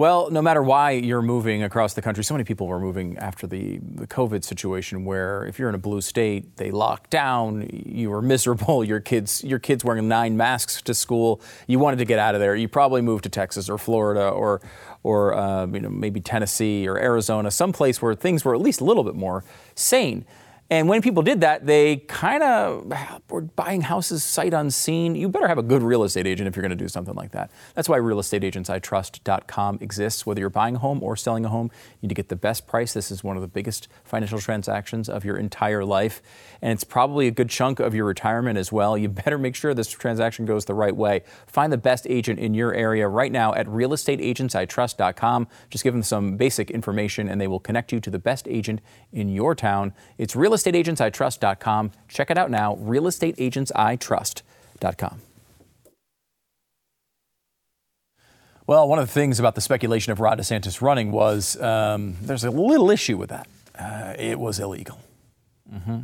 Well, 0.00 0.30
no 0.30 0.40
matter 0.40 0.62
why 0.62 0.92
you're 0.92 1.20
moving 1.20 1.62
across 1.62 1.92
the 1.92 2.00
country, 2.00 2.24
so 2.24 2.32
many 2.32 2.44
people 2.44 2.66
were 2.66 2.80
moving 2.80 3.18
after 3.18 3.46
the, 3.46 3.80
the 3.82 4.06
COVID 4.06 4.44
situation 4.44 5.04
where 5.04 5.44
if 5.44 5.58
you're 5.58 5.68
in 5.68 5.74
a 5.74 5.78
blue 5.78 6.00
state, 6.00 6.56
they 6.56 6.70
lock 6.70 7.10
down, 7.10 7.68
you 7.70 8.08
were 8.08 8.22
miserable, 8.22 8.82
your 8.92 9.00
kids 9.00 9.44
your 9.44 9.58
kids 9.58 9.84
wearing 9.84 10.08
nine 10.08 10.38
masks 10.38 10.80
to 10.80 10.94
school, 10.94 11.42
you 11.66 11.78
wanted 11.78 11.98
to 11.98 12.06
get 12.06 12.18
out 12.18 12.34
of 12.34 12.40
there. 12.40 12.56
You 12.56 12.66
probably 12.66 13.02
moved 13.02 13.24
to 13.24 13.28
Texas 13.28 13.68
or 13.68 13.76
Florida 13.76 14.26
or 14.26 14.62
or 15.02 15.34
um, 15.38 15.74
you 15.74 15.82
know 15.82 15.90
maybe 15.90 16.18
Tennessee 16.18 16.88
or 16.88 16.96
Arizona, 16.96 17.50
someplace 17.50 18.00
where 18.00 18.14
things 18.14 18.42
were 18.42 18.54
at 18.54 18.60
least 18.62 18.80
a 18.80 18.84
little 18.84 19.04
bit 19.04 19.16
more 19.16 19.44
sane. 19.74 20.24
And 20.72 20.88
when 20.88 21.02
people 21.02 21.24
did 21.24 21.40
that, 21.40 21.66
they 21.66 21.96
kind 21.96 22.44
of 22.44 22.92
ah, 22.92 23.18
were 23.28 23.40
buying 23.40 23.80
houses 23.80 24.22
sight 24.22 24.54
unseen. 24.54 25.16
You 25.16 25.28
better 25.28 25.48
have 25.48 25.58
a 25.58 25.64
good 25.64 25.82
real 25.82 26.04
estate 26.04 26.28
agent 26.28 26.46
if 26.46 26.54
you're 26.54 26.62
going 26.62 26.70
to 26.70 26.76
do 26.76 26.86
something 26.86 27.16
like 27.16 27.32
that. 27.32 27.50
That's 27.74 27.88
why 27.88 27.98
realestateagentsitrust.com 27.98 29.78
exists. 29.80 30.24
Whether 30.24 30.38
you're 30.40 30.48
buying 30.48 30.76
a 30.76 30.78
home 30.78 31.02
or 31.02 31.16
selling 31.16 31.44
a 31.44 31.48
home, 31.48 31.72
you 32.00 32.06
need 32.06 32.10
to 32.10 32.14
get 32.14 32.28
the 32.28 32.36
best 32.36 32.68
price. 32.68 32.92
This 32.92 33.10
is 33.10 33.24
one 33.24 33.36
of 33.36 33.42
the 33.42 33.48
biggest 33.48 33.88
financial 34.04 34.38
transactions 34.38 35.08
of 35.08 35.24
your 35.24 35.36
entire 35.36 35.84
life. 35.84 36.22
And 36.62 36.70
it's 36.70 36.84
probably 36.84 37.26
a 37.26 37.32
good 37.32 37.50
chunk 37.50 37.80
of 37.80 37.92
your 37.92 38.04
retirement 38.04 38.56
as 38.56 38.70
well. 38.70 38.96
You 38.96 39.08
better 39.24 39.38
make 39.38 39.56
sure 39.56 39.74
this 39.74 39.88
transaction 39.88 40.44
goes 40.44 40.66
the 40.66 40.74
right 40.74 40.94
way. 40.94 41.24
Find 41.48 41.72
the 41.72 41.78
best 41.78 42.06
agent 42.08 42.38
in 42.38 42.54
your 42.54 42.72
area 42.74 43.08
right 43.08 43.32
now 43.32 43.54
at 43.54 43.66
realestateagentsitrust.com. 43.66 45.48
Just 45.68 45.82
give 45.82 45.94
them 45.94 46.04
some 46.04 46.36
basic 46.36 46.70
information 46.70 47.28
and 47.28 47.40
they 47.40 47.48
will 47.48 47.58
connect 47.58 47.92
you 47.92 47.98
to 47.98 48.10
the 48.10 48.20
best 48.20 48.46
agent 48.46 48.80
in 49.12 49.28
your 49.28 49.56
town. 49.56 49.92
It's 50.16 50.36
real 50.36 50.54
realestateagentsitrust.com. 50.62 51.90
Check 52.08 52.30
it 52.30 52.38
out 52.38 52.50
now, 52.50 52.76
realestateagentsitrust.com. 52.76 55.20
Well, 58.66 58.88
one 58.88 58.98
of 59.00 59.08
the 59.08 59.12
things 59.12 59.40
about 59.40 59.56
the 59.56 59.60
speculation 59.60 60.12
of 60.12 60.20
Ron 60.20 60.38
DeSantis 60.38 60.80
running 60.80 61.10
was 61.10 61.60
um, 61.60 62.14
there's 62.22 62.44
a 62.44 62.50
little 62.50 62.90
issue 62.90 63.16
with 63.16 63.30
that. 63.30 63.48
Uh, 63.76 64.14
it 64.16 64.38
was 64.38 64.60
illegal. 64.60 65.00
Mm-hmm 65.72 66.00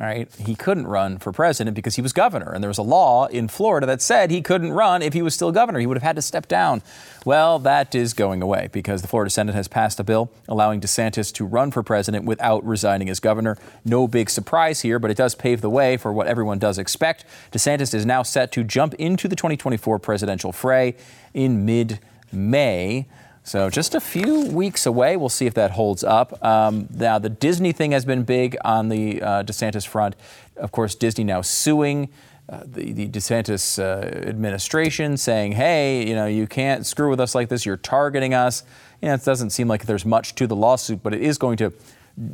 right? 0.00 0.34
He 0.36 0.54
couldn't 0.54 0.86
run 0.86 1.18
for 1.18 1.30
president 1.30 1.74
because 1.74 1.96
he 1.96 2.02
was 2.02 2.14
governor. 2.14 2.52
And 2.52 2.64
there 2.64 2.70
was 2.70 2.78
a 2.78 2.82
law 2.82 3.26
in 3.26 3.48
Florida 3.48 3.86
that 3.86 4.00
said 4.00 4.30
he 4.30 4.40
couldn't 4.40 4.72
run 4.72 5.02
if 5.02 5.12
he 5.12 5.20
was 5.20 5.34
still 5.34 5.52
governor. 5.52 5.78
He 5.78 5.86
would 5.86 5.98
have 5.98 6.02
had 6.02 6.16
to 6.16 6.22
step 6.22 6.48
down. 6.48 6.82
Well, 7.26 7.58
that 7.58 7.94
is 7.94 8.14
going 8.14 8.40
away 8.40 8.70
because 8.72 9.02
the 9.02 9.08
Florida 9.08 9.28
Senate 9.30 9.54
has 9.54 9.68
passed 9.68 10.00
a 10.00 10.04
bill 10.04 10.30
allowing 10.48 10.80
DeSantis 10.80 11.30
to 11.34 11.44
run 11.44 11.70
for 11.70 11.82
president 11.82 12.24
without 12.24 12.64
resigning 12.64 13.10
as 13.10 13.20
governor. 13.20 13.58
No 13.84 14.08
big 14.08 14.30
surprise 14.30 14.80
here, 14.80 14.98
but 14.98 15.10
it 15.10 15.18
does 15.18 15.34
pave 15.34 15.60
the 15.60 15.70
way 15.70 15.98
for 15.98 16.14
what 16.14 16.26
everyone 16.26 16.58
does 16.58 16.78
expect. 16.78 17.26
DeSantis 17.52 17.92
is 17.92 18.06
now 18.06 18.22
set 18.22 18.50
to 18.52 18.64
jump 18.64 18.94
into 18.94 19.28
the 19.28 19.36
2024 19.36 19.98
presidential 19.98 20.50
fray 20.50 20.96
in 21.34 21.66
mid 21.66 21.98
May. 22.32 23.06
So 23.42 23.70
just 23.70 23.94
a 23.94 24.00
few 24.00 24.46
weeks 24.46 24.86
away. 24.86 25.16
We'll 25.16 25.28
see 25.28 25.46
if 25.46 25.54
that 25.54 25.72
holds 25.72 26.04
up. 26.04 26.42
Um, 26.44 26.88
now, 26.90 27.18
the 27.18 27.28
Disney 27.28 27.72
thing 27.72 27.92
has 27.92 28.04
been 28.04 28.22
big 28.22 28.56
on 28.64 28.88
the 28.88 29.22
uh, 29.22 29.42
DeSantis 29.42 29.86
front. 29.86 30.14
Of 30.56 30.72
course, 30.72 30.94
Disney 30.94 31.24
now 31.24 31.40
suing. 31.40 32.10
Uh, 32.48 32.64
the, 32.66 32.92
the, 32.92 33.08
DeSantis 33.08 33.78
uh, 33.78 34.06
administration 34.28 35.16
saying, 35.16 35.52
hey, 35.52 36.06
you 36.06 36.16
know, 36.16 36.26
you 36.26 36.48
can't 36.48 36.84
screw 36.84 37.08
with 37.08 37.20
us 37.20 37.32
like 37.32 37.48
this. 37.48 37.64
You're 37.64 37.76
targeting 37.76 38.34
us. 38.34 38.64
You 39.00 39.08
know, 39.08 39.14
it 39.14 39.24
doesn't 39.24 39.50
seem 39.50 39.68
like 39.68 39.86
there's 39.86 40.04
much 40.04 40.34
to 40.34 40.48
the 40.48 40.56
lawsuit, 40.56 41.00
but 41.02 41.14
it 41.14 41.22
is 41.22 41.38
going 41.38 41.58
to, 41.58 41.72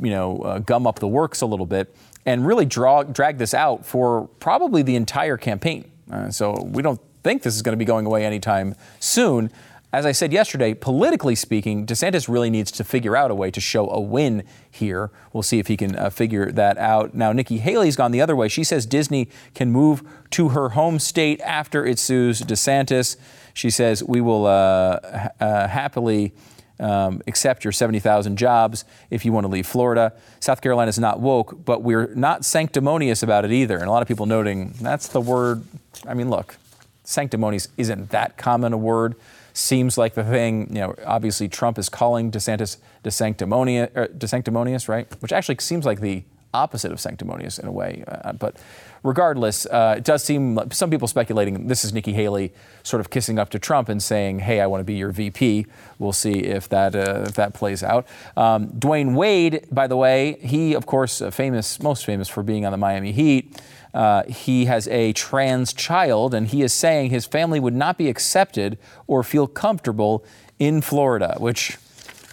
you 0.01 0.09
know, 0.09 0.39
uh, 0.39 0.59
gum 0.59 0.87
up 0.87 0.97
the 0.97 1.07
works 1.07 1.41
a 1.41 1.45
little 1.45 1.67
bit 1.67 1.95
and 2.25 2.47
really 2.47 2.65
draw, 2.65 3.03
drag 3.03 3.37
this 3.37 3.53
out 3.53 3.85
for 3.85 4.27
probably 4.39 4.81
the 4.81 4.95
entire 4.95 5.37
campaign. 5.37 5.91
Uh, 6.11 6.31
so 6.31 6.63
we 6.63 6.81
don't 6.81 6.99
think 7.23 7.43
this 7.43 7.55
is 7.55 7.61
going 7.61 7.73
to 7.73 7.77
be 7.77 7.85
going 7.85 8.07
away 8.07 8.25
anytime 8.25 8.75
soon 8.99 9.51
as 9.93 10.05
I 10.05 10.11
said 10.11 10.33
yesterday, 10.33 10.73
politically 10.73 11.33
speaking, 11.33 11.85
DeSantis 11.85 12.27
really 12.27 12.49
needs 12.49 12.71
to 12.71 12.83
figure 12.83 13.15
out 13.15 13.31
a 13.31 13.35
way 13.35 13.49
to 13.51 13.61
show 13.61 13.89
a 13.89 14.01
win 14.01 14.43
here. 14.69 15.11
We'll 15.31 15.43
see 15.43 15.59
if 15.59 15.67
he 15.67 15.77
can 15.77 15.95
uh, 15.95 16.09
figure 16.09 16.51
that 16.51 16.77
out. 16.77 17.13
Now, 17.13 17.31
Nikki 17.31 17.59
Haley's 17.59 17.95
gone 17.95 18.11
the 18.11 18.19
other 18.19 18.35
way. 18.35 18.49
She 18.49 18.65
says 18.65 18.85
Disney 18.85 19.29
can 19.53 19.71
move 19.71 20.03
to 20.31 20.49
her 20.49 20.69
home 20.69 20.99
state 20.99 21.39
after 21.39 21.85
it 21.85 21.99
sues 21.99 22.41
DeSantis. 22.41 23.15
She 23.53 23.69
says, 23.69 24.03
We 24.03 24.19
will 24.19 24.45
uh, 24.45 25.29
uh, 25.39 25.67
happily. 25.67 26.33
Um, 26.79 27.23
accept 27.25 27.63
your 27.63 27.71
70,000 27.71 28.37
jobs 28.37 28.85
if 29.09 29.25
you 29.25 29.31
want 29.31 29.45
to 29.45 29.47
leave 29.47 29.65
Florida. 29.65 30.13
South 30.39 30.61
Carolina 30.61 30.89
is 30.89 30.99
not 30.99 31.19
woke, 31.19 31.65
but 31.65 31.81
we're 31.81 32.13
not 32.13 32.45
sanctimonious 32.45 33.23
about 33.23 33.45
it 33.45 33.51
either. 33.51 33.79
And 33.79 33.87
a 33.87 33.91
lot 33.91 34.03
of 34.03 34.07
people 34.07 34.27
noting 34.27 34.75
that's 34.79 35.07
the 35.07 35.19
word. 35.19 35.63
I 36.07 36.13
mean, 36.13 36.29
look, 36.29 36.57
sanctimonious 37.03 37.69
isn't 37.77 38.11
that 38.11 38.37
common 38.37 38.73
a 38.73 38.77
word 38.77 39.15
seems 39.57 39.97
like 39.97 40.13
the 40.13 40.23
thing. 40.23 40.67
You 40.69 40.81
know, 40.81 40.95
obviously 41.05 41.49
Trump 41.49 41.77
is 41.77 41.89
calling 41.89 42.31
DeSantis 42.31 42.77
desanctimonious, 43.03 43.95
er, 43.95 44.07
desanctimonious, 44.07 44.87
right? 44.87 45.07
Which 45.21 45.33
actually 45.33 45.57
seems 45.59 45.85
like 45.85 45.99
the 45.99 46.23
opposite 46.53 46.91
of 46.91 46.99
sanctimonious 46.99 47.59
in 47.59 47.67
a 47.67 47.71
way. 47.71 48.03
Uh, 48.07 48.33
but 48.33 48.57
regardless, 49.03 49.65
uh, 49.65 49.95
it 49.97 50.03
does 50.03 50.23
seem 50.23 50.55
like 50.55 50.73
some 50.73 50.89
people 50.89 51.07
speculating 51.07 51.67
this 51.67 51.83
is 51.83 51.93
Nikki 51.93 52.13
Haley 52.13 52.53
sort 52.83 53.01
of 53.01 53.09
kissing 53.09 53.39
up 53.39 53.49
to 53.51 53.59
Trump 53.59 53.89
and 53.89 54.01
saying, 54.01 54.39
"Hey, 54.39 54.61
I 54.61 54.67
want 54.67 54.81
to 54.81 54.85
be 54.85 54.95
your 54.95 55.11
VP." 55.11 55.65
We'll 55.99 56.13
see 56.13 56.39
if 56.39 56.69
that 56.69 56.95
uh, 56.95 57.25
if 57.27 57.35
that 57.35 57.53
plays 57.53 57.83
out. 57.83 58.07
Um, 58.35 58.67
Dwyane 58.69 59.15
Wade, 59.15 59.67
by 59.71 59.87
the 59.87 59.97
way, 59.97 60.37
he 60.41 60.73
of 60.73 60.85
course 60.85 61.21
famous, 61.31 61.81
most 61.81 62.05
famous 62.05 62.27
for 62.27 62.43
being 62.43 62.65
on 62.65 62.71
the 62.71 62.77
Miami 62.77 63.11
Heat. 63.11 63.61
Uh, 63.93 64.23
he 64.25 64.65
has 64.65 64.87
a 64.89 65.13
trans 65.13 65.73
child, 65.73 66.33
and 66.33 66.47
he 66.49 66.61
is 66.61 66.73
saying 66.73 67.09
his 67.09 67.25
family 67.25 67.59
would 67.59 67.73
not 67.73 67.97
be 67.97 68.09
accepted 68.09 68.77
or 69.07 69.23
feel 69.23 69.47
comfortable 69.47 70.23
in 70.59 70.81
Florida, 70.81 71.35
which 71.39 71.77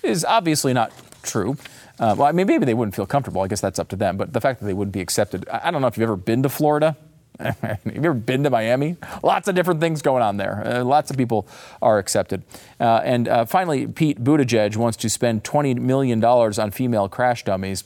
is 0.02 0.24
obviously 0.24 0.72
not 0.72 0.92
true. 1.22 1.56
Uh, 1.98 2.14
well, 2.18 2.26
I 2.26 2.32
mean, 2.32 2.46
maybe 2.46 2.64
they 2.64 2.74
wouldn't 2.74 2.94
feel 2.94 3.06
comfortable. 3.06 3.42
I 3.42 3.48
guess 3.48 3.60
that's 3.60 3.78
up 3.78 3.88
to 3.88 3.96
them. 3.96 4.16
But 4.16 4.32
the 4.32 4.40
fact 4.40 4.60
that 4.60 4.66
they 4.66 4.74
wouldn't 4.74 4.92
be 4.92 5.00
accepted, 5.00 5.48
I 5.48 5.62
I 5.64 5.70
don't 5.70 5.80
know 5.80 5.86
if 5.86 5.96
you've 5.96 6.04
ever 6.04 6.16
been 6.16 6.42
to 6.42 6.48
Florida. 6.48 6.96
Have 7.40 7.80
you 7.84 7.92
ever 7.96 8.14
been 8.14 8.44
to 8.44 8.50
Miami? 8.50 8.96
Lots 9.22 9.48
of 9.48 9.56
different 9.56 9.80
things 9.80 10.02
going 10.02 10.22
on 10.22 10.36
there. 10.36 10.62
Uh, 10.64 10.84
lots 10.84 11.10
of 11.10 11.16
people 11.16 11.48
are 11.82 11.98
accepted. 11.98 12.44
Uh, 12.78 13.00
and 13.04 13.26
uh, 13.26 13.44
finally, 13.44 13.88
Pete 13.88 14.22
Buttigieg 14.22 14.76
wants 14.76 14.96
to 14.98 15.10
spend 15.10 15.42
$20 15.42 15.80
million 15.80 16.24
on 16.24 16.70
female 16.70 17.08
crash 17.08 17.44
dummies. 17.44 17.82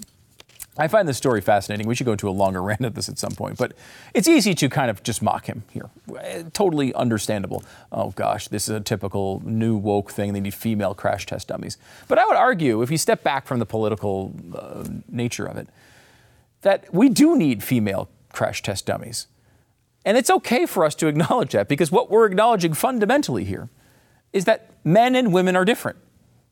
I 0.79 0.87
find 0.89 1.09
this 1.09 1.17
story 1.17 1.41
fascinating. 1.41 1.89
We 1.89 1.95
should 1.95 2.07
go 2.07 2.13
into 2.13 2.29
a 2.29 2.31
longer 2.31 2.63
rant 2.69 2.85
at 2.85 2.95
this 2.95 3.09
at 3.09 3.19
some 3.19 3.33
point, 3.33 3.59
but 3.59 3.73
it's 4.15 4.29
easy 4.29 4.55
to 4.55 4.69
kind 4.69 4.91
of 4.91 5.03
just 5.03 5.21
mock 5.21 5.47
him 5.47 5.65
here. 5.71 5.91
Uh, 6.09 6.45
Totally 6.53 6.95
understandable. 6.95 7.65
Oh 7.91 8.11
gosh, 8.13 8.49
this 8.49 8.69
is 8.69 8.75
a 8.77 8.81
typical 8.81 9.43
new 9.45 9.77
woke 9.77 10.13
thing. 10.13 10.33
They 10.33 10.41
need 10.41 10.55
female 10.55 10.95
crash 10.95 11.27
test 11.27 11.49
dummies. 11.49 11.77
But 12.07 12.19
I 12.19 12.25
would 12.27 12.37
argue, 12.37 12.81
if 12.83 12.91
you 12.91 12.97
step 12.97 13.23
back 13.23 13.47
from 13.47 13.59
the 13.59 13.67
political 13.67 14.33
uh, 14.55 14.85
nature 15.09 15.47
of 15.47 15.57
it, 15.57 15.69
that 16.63 16.93
we 16.95 17.09
do 17.09 17.37
need 17.37 17.63
female 17.63 18.09
crash 18.33 18.63
test 18.63 18.87
dummies. 18.87 19.27
And 20.05 20.17
it's 20.17 20.31
okay 20.31 20.65
for 20.65 20.85
us 20.85 20.95
to 20.97 21.07
acknowledge 21.07 21.53
that 21.53 21.69
because 21.69 21.91
what 21.91 22.11
we're 22.11 22.27
acknowledging 22.27 22.73
fundamentally 22.73 23.45
here 23.45 23.69
is 24.33 24.45
that 24.45 24.71
men 24.85 25.15
and 25.15 25.33
women 25.33 25.57
are 25.57 25.65
different. 25.65 25.99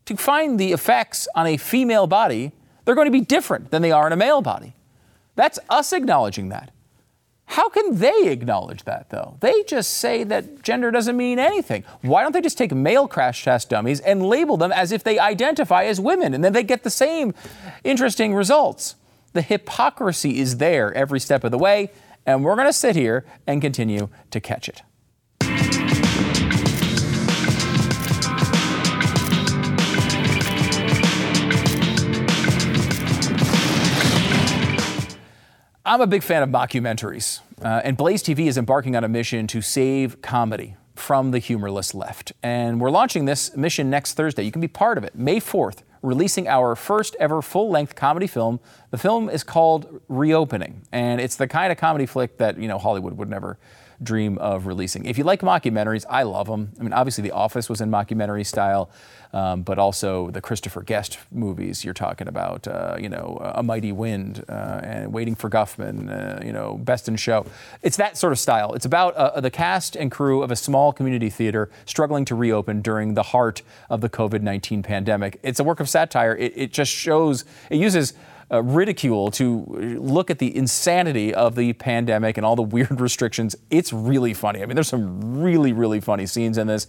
To 0.06 0.16
find 0.16 0.58
the 0.58 0.72
effects 0.72 1.26
on 1.34 1.46
a 1.46 1.56
female 1.56 2.06
body, 2.06 2.52
they're 2.86 2.94
going 2.94 3.06
to 3.06 3.12
be 3.12 3.20
different 3.20 3.70
than 3.70 3.82
they 3.82 3.92
are 3.92 4.06
in 4.06 4.14
a 4.14 4.16
male 4.16 4.40
body. 4.40 4.74
That's 5.34 5.58
us 5.68 5.92
acknowledging 5.92 6.48
that. 6.48 6.70
How 7.48 7.68
can 7.68 7.98
they 7.98 8.28
acknowledge 8.28 8.84
that, 8.84 9.10
though? 9.10 9.36
They 9.40 9.62
just 9.64 9.92
say 9.94 10.24
that 10.24 10.62
gender 10.62 10.90
doesn't 10.90 11.16
mean 11.16 11.38
anything. 11.38 11.84
Why 12.00 12.22
don't 12.22 12.32
they 12.32 12.40
just 12.40 12.58
take 12.58 12.72
male 12.72 13.06
crash 13.06 13.44
test 13.44 13.70
dummies 13.70 14.00
and 14.00 14.26
label 14.26 14.56
them 14.56 14.72
as 14.72 14.90
if 14.90 15.04
they 15.04 15.18
identify 15.18 15.84
as 15.84 16.00
women, 16.00 16.34
and 16.34 16.42
then 16.42 16.52
they 16.52 16.64
get 16.64 16.82
the 16.82 16.90
same 16.90 17.34
interesting 17.84 18.34
results? 18.34 18.96
The 19.32 19.42
hypocrisy 19.42 20.40
is 20.40 20.56
there 20.56 20.92
every 20.94 21.20
step 21.20 21.44
of 21.44 21.50
the 21.50 21.58
way, 21.58 21.90
and 22.24 22.42
we're 22.44 22.56
going 22.56 22.66
to 22.66 22.72
sit 22.72 22.96
here 22.96 23.24
and 23.46 23.60
continue 23.60 24.08
to 24.30 24.40
catch 24.40 24.68
it. 24.68 24.82
I'm 35.88 36.00
a 36.00 36.06
big 36.08 36.24
fan 36.24 36.42
of 36.42 36.48
mockumentaries, 36.48 37.38
uh, 37.62 37.80
and 37.84 37.96
Blaze 37.96 38.20
TV 38.20 38.48
is 38.48 38.58
embarking 38.58 38.96
on 38.96 39.04
a 39.04 39.08
mission 39.08 39.46
to 39.46 39.62
save 39.62 40.20
comedy 40.20 40.74
from 40.96 41.30
the 41.30 41.38
humorless 41.38 41.94
left. 41.94 42.32
And 42.42 42.80
we're 42.80 42.90
launching 42.90 43.26
this 43.26 43.56
mission 43.56 43.88
next 43.88 44.14
Thursday. 44.14 44.42
You 44.42 44.50
can 44.50 44.60
be 44.60 44.66
part 44.66 44.98
of 44.98 45.04
it. 45.04 45.14
May 45.14 45.38
4th, 45.38 45.84
releasing 46.02 46.48
our 46.48 46.74
first 46.74 47.14
ever 47.20 47.40
full 47.40 47.70
length 47.70 47.94
comedy 47.94 48.26
film. 48.26 48.58
The 48.90 48.98
film 48.98 49.30
is 49.30 49.44
called 49.44 50.00
Reopening, 50.08 50.82
and 50.90 51.20
it's 51.20 51.36
the 51.36 51.46
kind 51.46 51.70
of 51.70 51.78
comedy 51.78 52.06
flick 52.06 52.36
that, 52.38 52.58
you 52.58 52.66
know, 52.66 52.78
Hollywood 52.78 53.16
would 53.16 53.30
never 53.30 53.56
dream 54.02 54.38
of 54.38 54.66
releasing. 54.66 55.04
If 55.04 55.18
you 55.18 55.24
like 55.24 55.40
mockumentaries, 55.40 56.04
I 56.08 56.22
love 56.24 56.46
them. 56.46 56.72
I 56.78 56.82
mean, 56.82 56.92
obviously, 56.92 57.22
The 57.22 57.32
Office 57.32 57.68
was 57.68 57.80
in 57.80 57.90
mockumentary 57.90 58.44
style, 58.44 58.90
um, 59.32 59.62
but 59.62 59.78
also 59.78 60.30
the 60.30 60.40
Christopher 60.40 60.82
Guest 60.82 61.18
movies. 61.30 61.84
You're 61.84 61.94
talking 61.94 62.28
about, 62.28 62.66
uh, 62.66 62.96
you 62.98 63.08
know, 63.08 63.40
A 63.54 63.62
Mighty 63.62 63.92
Wind 63.92 64.44
uh, 64.48 64.80
and 64.82 65.12
Waiting 65.12 65.34
for 65.34 65.50
Guffman, 65.50 66.10
uh, 66.10 66.44
you 66.44 66.52
know, 66.52 66.76
Best 66.78 67.08
in 67.08 67.16
Show. 67.16 67.46
It's 67.82 67.96
that 67.96 68.16
sort 68.16 68.32
of 68.32 68.38
style. 68.38 68.74
It's 68.74 68.86
about 68.86 69.14
uh, 69.14 69.40
the 69.40 69.50
cast 69.50 69.96
and 69.96 70.10
crew 70.10 70.42
of 70.42 70.50
a 70.50 70.56
small 70.56 70.92
community 70.92 71.30
theater 71.30 71.70
struggling 71.84 72.24
to 72.26 72.34
reopen 72.34 72.82
during 72.82 73.14
the 73.14 73.22
heart 73.22 73.62
of 73.90 74.00
the 74.00 74.08
COVID 74.08 74.42
19 74.42 74.82
pandemic. 74.82 75.38
It's 75.42 75.60
a 75.60 75.64
work 75.64 75.80
of 75.80 75.88
satire. 75.88 76.34
It, 76.36 76.52
it 76.56 76.72
just 76.72 76.92
shows, 76.92 77.44
it 77.70 77.76
uses 77.76 78.14
uh, 78.50 78.62
ridicule 78.62 79.30
to 79.32 79.64
look 80.00 80.30
at 80.30 80.38
the 80.38 80.56
insanity 80.56 81.34
of 81.34 81.54
the 81.54 81.72
pandemic 81.74 82.36
and 82.36 82.46
all 82.46 82.56
the 82.56 82.62
weird 82.62 83.00
restrictions. 83.00 83.56
It's 83.70 83.92
really 83.92 84.34
funny. 84.34 84.62
I 84.62 84.66
mean, 84.66 84.74
there's 84.74 84.88
some 84.88 85.40
really, 85.40 85.72
really 85.72 86.00
funny 86.00 86.26
scenes 86.26 86.58
in 86.58 86.66
this. 86.66 86.86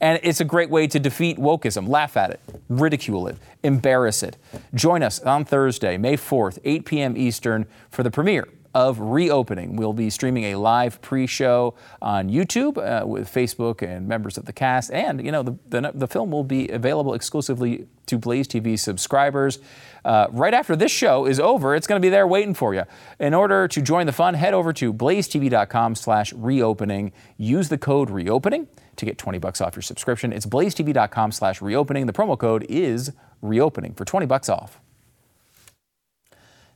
And 0.00 0.18
it's 0.22 0.40
a 0.40 0.46
great 0.46 0.70
way 0.70 0.86
to 0.86 0.98
defeat 0.98 1.36
wokeism. 1.36 1.86
Laugh 1.86 2.16
at 2.16 2.30
it, 2.30 2.40
ridicule 2.70 3.26
it, 3.26 3.36
embarrass 3.62 4.22
it. 4.22 4.38
Join 4.74 5.02
us 5.02 5.20
on 5.20 5.44
Thursday, 5.44 5.98
May 5.98 6.16
4th, 6.16 6.58
8 6.64 6.86
p.m. 6.86 7.16
Eastern, 7.18 7.66
for 7.90 8.02
the 8.02 8.10
premiere 8.10 8.48
of 8.74 8.98
Reopening. 9.00 9.76
We'll 9.76 9.92
be 9.92 10.10
streaming 10.10 10.44
a 10.44 10.56
live 10.56 11.00
pre-show 11.02 11.74
on 12.00 12.28
YouTube 12.28 12.78
uh, 12.78 13.04
with 13.06 13.32
Facebook 13.32 13.82
and 13.82 14.06
members 14.06 14.38
of 14.38 14.44
the 14.44 14.52
cast, 14.52 14.92
and 14.92 15.24
you 15.24 15.32
know 15.32 15.42
the, 15.42 15.56
the, 15.68 15.90
the 15.94 16.06
film 16.06 16.30
will 16.30 16.44
be 16.44 16.68
available 16.68 17.14
exclusively 17.14 17.88
to 18.06 18.18
Blaze 18.18 18.46
TV 18.48 18.78
subscribers. 18.78 19.58
Uh, 20.04 20.26
right 20.30 20.54
after 20.54 20.76
this 20.76 20.92
show 20.92 21.26
is 21.26 21.40
over, 21.40 21.74
it's 21.74 21.86
going 21.86 22.00
to 22.00 22.04
be 22.04 22.10
there 22.10 22.26
waiting 22.26 22.54
for 22.54 22.74
you. 22.74 22.84
In 23.18 23.34
order 23.34 23.68
to 23.68 23.82
join 23.82 24.06
the 24.06 24.12
fun, 24.12 24.32
head 24.34 24.54
over 24.54 24.72
to 24.74 24.92
blazetv.com/reopening. 24.92 27.12
Use 27.36 27.68
the 27.68 27.78
code 27.78 28.10
reopening 28.10 28.68
to 28.96 29.04
get 29.04 29.18
20 29.18 29.38
bucks 29.38 29.60
off 29.60 29.76
your 29.76 29.82
subscription. 29.82 30.32
It's 30.32 30.46
blazetv.com/reopening. 30.46 32.06
The 32.06 32.12
promo 32.12 32.38
code 32.38 32.64
is 32.68 33.12
reopening 33.42 33.94
for 33.94 34.04
20 34.04 34.26
bucks 34.26 34.48
off. 34.48 34.80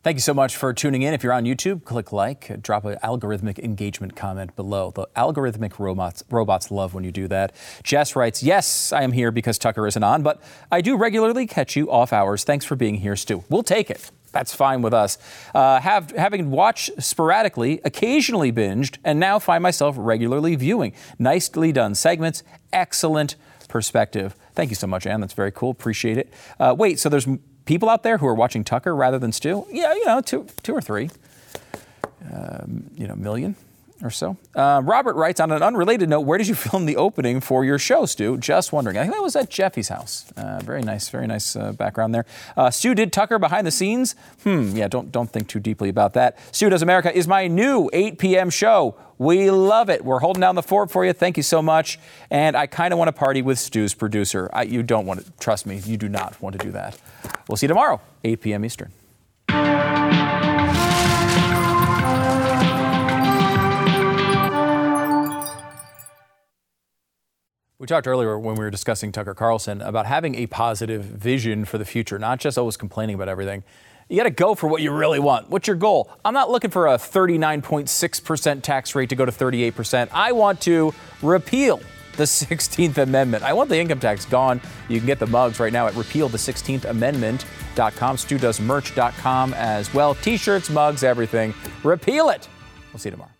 Thank 0.04 0.16
you 0.16 0.20
so 0.20 0.34
much 0.34 0.58
for 0.58 0.74
tuning 0.74 1.00
in. 1.00 1.14
If 1.14 1.22
you're 1.24 1.32
on 1.32 1.44
YouTube, 1.44 1.84
click 1.84 2.12
like, 2.12 2.60
drop 2.60 2.84
an 2.84 2.98
algorithmic 3.02 3.58
engagement 3.58 4.14
comment 4.14 4.54
below. 4.54 4.90
The 4.90 5.06
algorithmic 5.16 5.78
robots 5.78 6.22
robots 6.28 6.70
love 6.70 6.92
when 6.92 7.04
you 7.04 7.10
do 7.10 7.26
that. 7.28 7.56
Jess 7.82 8.14
writes, 8.14 8.42
"Yes, 8.42 8.92
I 8.92 9.02
am 9.02 9.12
here 9.12 9.30
because 9.30 9.56
Tucker 9.56 9.86
isn't 9.86 10.02
on, 10.02 10.22
but 10.22 10.42
I 10.70 10.82
do 10.82 10.98
regularly 10.98 11.46
catch 11.46 11.74
you 11.74 11.90
off 11.90 12.12
hours. 12.12 12.44
Thanks 12.44 12.66
for 12.66 12.76
being 12.76 12.96
here, 12.96 13.16
Stu. 13.16 13.44
We'll 13.48 13.62
take 13.62 13.90
it." 13.90 14.10
That's 14.30 14.54
fine 14.54 14.82
with 14.82 14.92
us. 14.92 15.16
Uh, 15.54 15.80
have, 15.80 16.10
having 16.10 16.50
watched 16.50 17.02
sporadically, 17.02 17.80
occasionally 17.82 18.52
binged, 18.52 18.98
and 19.04 19.18
now 19.18 19.38
find 19.38 19.62
myself 19.62 19.96
regularly 19.98 20.54
viewing. 20.54 20.92
Nicely 21.18 21.72
done 21.72 21.94
segments, 21.94 22.42
excellent 22.74 23.36
perspective. 23.68 24.36
Thank 24.54 24.68
you 24.68 24.76
so 24.76 24.86
much, 24.86 25.06
Ann. 25.06 25.22
That's 25.22 25.32
very 25.32 25.50
cool. 25.50 25.70
Appreciate 25.70 26.18
it. 26.18 26.30
Uh, 26.60 26.74
wait, 26.76 26.98
so 27.00 27.08
there's 27.08 27.26
people 27.64 27.88
out 27.88 28.02
there 28.02 28.18
who 28.18 28.26
are 28.26 28.34
watching 28.34 28.64
Tucker 28.64 28.94
rather 28.94 29.18
than 29.18 29.32
Stu? 29.32 29.66
Yeah, 29.70 29.94
you 29.94 30.06
know, 30.06 30.20
two, 30.20 30.46
two 30.62 30.74
or 30.74 30.80
three, 30.80 31.10
um, 32.32 32.90
you 32.94 33.06
know, 33.06 33.14
million 33.14 33.56
or 34.04 34.10
so. 34.10 34.36
Uh, 34.54 34.82
Robert 34.84 35.16
writes 35.16 35.40
on 35.40 35.50
an 35.50 35.62
unrelated 35.62 36.08
note, 36.08 36.20
where 36.20 36.38
did 36.38 36.46
you 36.46 36.54
film 36.66 36.86
the 36.86 36.96
opening 36.96 37.40
for 37.40 37.64
your 37.64 37.78
show, 37.78 38.06
Stu? 38.06 38.36
Just 38.38 38.72
wondering. 38.72 38.96
I 38.98 39.02
think 39.02 39.14
that 39.14 39.22
was 39.22 39.34
at 39.36 39.50
Jeffy's 39.50 39.88
house. 39.88 40.30
Uh, 40.36 40.60
very 40.62 40.82
nice, 40.82 41.08
very 41.08 41.26
nice 41.26 41.56
uh, 41.56 41.72
background 41.72 42.14
there. 42.14 42.26
Uh, 42.56 42.70
Stu 42.70 42.94
did 42.94 43.12
Tucker 43.12 43.38
behind 43.38 43.66
the 43.66 43.70
scenes. 43.70 44.14
Hmm, 44.42 44.76
yeah, 44.76 44.88
don't 44.88 45.10
don't 45.10 45.30
think 45.30 45.48
too 45.48 45.60
deeply 45.60 45.88
about 45.88 46.12
that. 46.14 46.38
Stu 46.52 46.68
Does 46.68 46.82
America 46.82 47.16
is 47.16 47.26
my 47.26 47.46
new 47.46 47.90
8 47.92 48.18
p.m. 48.18 48.50
show. 48.50 48.96
We 49.16 49.50
love 49.50 49.90
it. 49.90 50.04
We're 50.04 50.18
holding 50.18 50.40
down 50.40 50.56
the 50.56 50.62
fort 50.62 50.90
for 50.90 51.04
you. 51.04 51.12
Thank 51.12 51.36
you 51.36 51.42
so 51.42 51.62
much. 51.62 51.98
And 52.30 52.56
I 52.56 52.66
kind 52.66 52.92
of 52.92 52.98
want 52.98 53.08
to 53.08 53.12
party 53.12 53.42
with 53.42 53.58
Stu's 53.58 53.94
producer. 53.94 54.50
I, 54.52 54.64
you 54.64 54.82
don't 54.82 55.06
want 55.06 55.24
to, 55.24 55.30
trust 55.38 55.66
me, 55.66 55.76
you 55.78 55.96
do 55.96 56.08
not 56.08 56.40
want 56.42 56.58
to 56.58 56.64
do 56.64 56.72
that. 56.72 56.98
We'll 57.48 57.56
see 57.56 57.66
you 57.66 57.68
tomorrow, 57.68 58.00
8 58.24 58.40
p.m. 58.40 58.64
Eastern. 58.64 58.92
We 67.84 67.86
talked 67.86 68.06
earlier 68.06 68.38
when 68.38 68.54
we 68.54 68.64
were 68.64 68.70
discussing 68.70 69.12
Tucker 69.12 69.34
Carlson 69.34 69.82
about 69.82 70.06
having 70.06 70.36
a 70.36 70.46
positive 70.46 71.04
vision 71.04 71.66
for 71.66 71.76
the 71.76 71.84
future, 71.84 72.18
not 72.18 72.40
just 72.40 72.56
always 72.56 72.78
complaining 72.78 73.14
about 73.14 73.28
everything. 73.28 73.62
You 74.08 74.16
got 74.16 74.22
to 74.22 74.30
go 74.30 74.54
for 74.54 74.68
what 74.68 74.80
you 74.80 74.90
really 74.90 75.18
want. 75.18 75.50
What's 75.50 75.66
your 75.66 75.76
goal? 75.76 76.10
I'm 76.24 76.32
not 76.32 76.48
looking 76.48 76.70
for 76.70 76.86
a 76.86 76.94
39.6% 76.94 78.62
tax 78.62 78.94
rate 78.94 79.10
to 79.10 79.16
go 79.16 79.26
to 79.26 79.32
38%. 79.32 80.08
I 80.14 80.32
want 80.32 80.62
to 80.62 80.94
repeal 81.20 81.78
the 82.16 82.24
16th 82.24 82.96
Amendment. 82.96 83.44
I 83.44 83.52
want 83.52 83.68
the 83.68 83.78
income 83.78 84.00
tax 84.00 84.24
gone. 84.24 84.62
You 84.88 84.98
can 84.98 85.06
get 85.06 85.18
the 85.18 85.26
mugs 85.26 85.60
right 85.60 85.70
now 85.70 85.86
at 85.86 85.92
repealthe16thamendment.com. 85.92 88.16
Stu 88.16 88.38
does 88.38 88.60
merch.com 88.60 89.52
as 89.52 89.92
well. 89.92 90.14
T 90.14 90.38
shirts, 90.38 90.70
mugs, 90.70 91.04
everything. 91.04 91.52
Repeal 91.82 92.30
it. 92.30 92.48
We'll 92.94 93.00
see 93.00 93.10
you 93.10 93.10
tomorrow. 93.10 93.33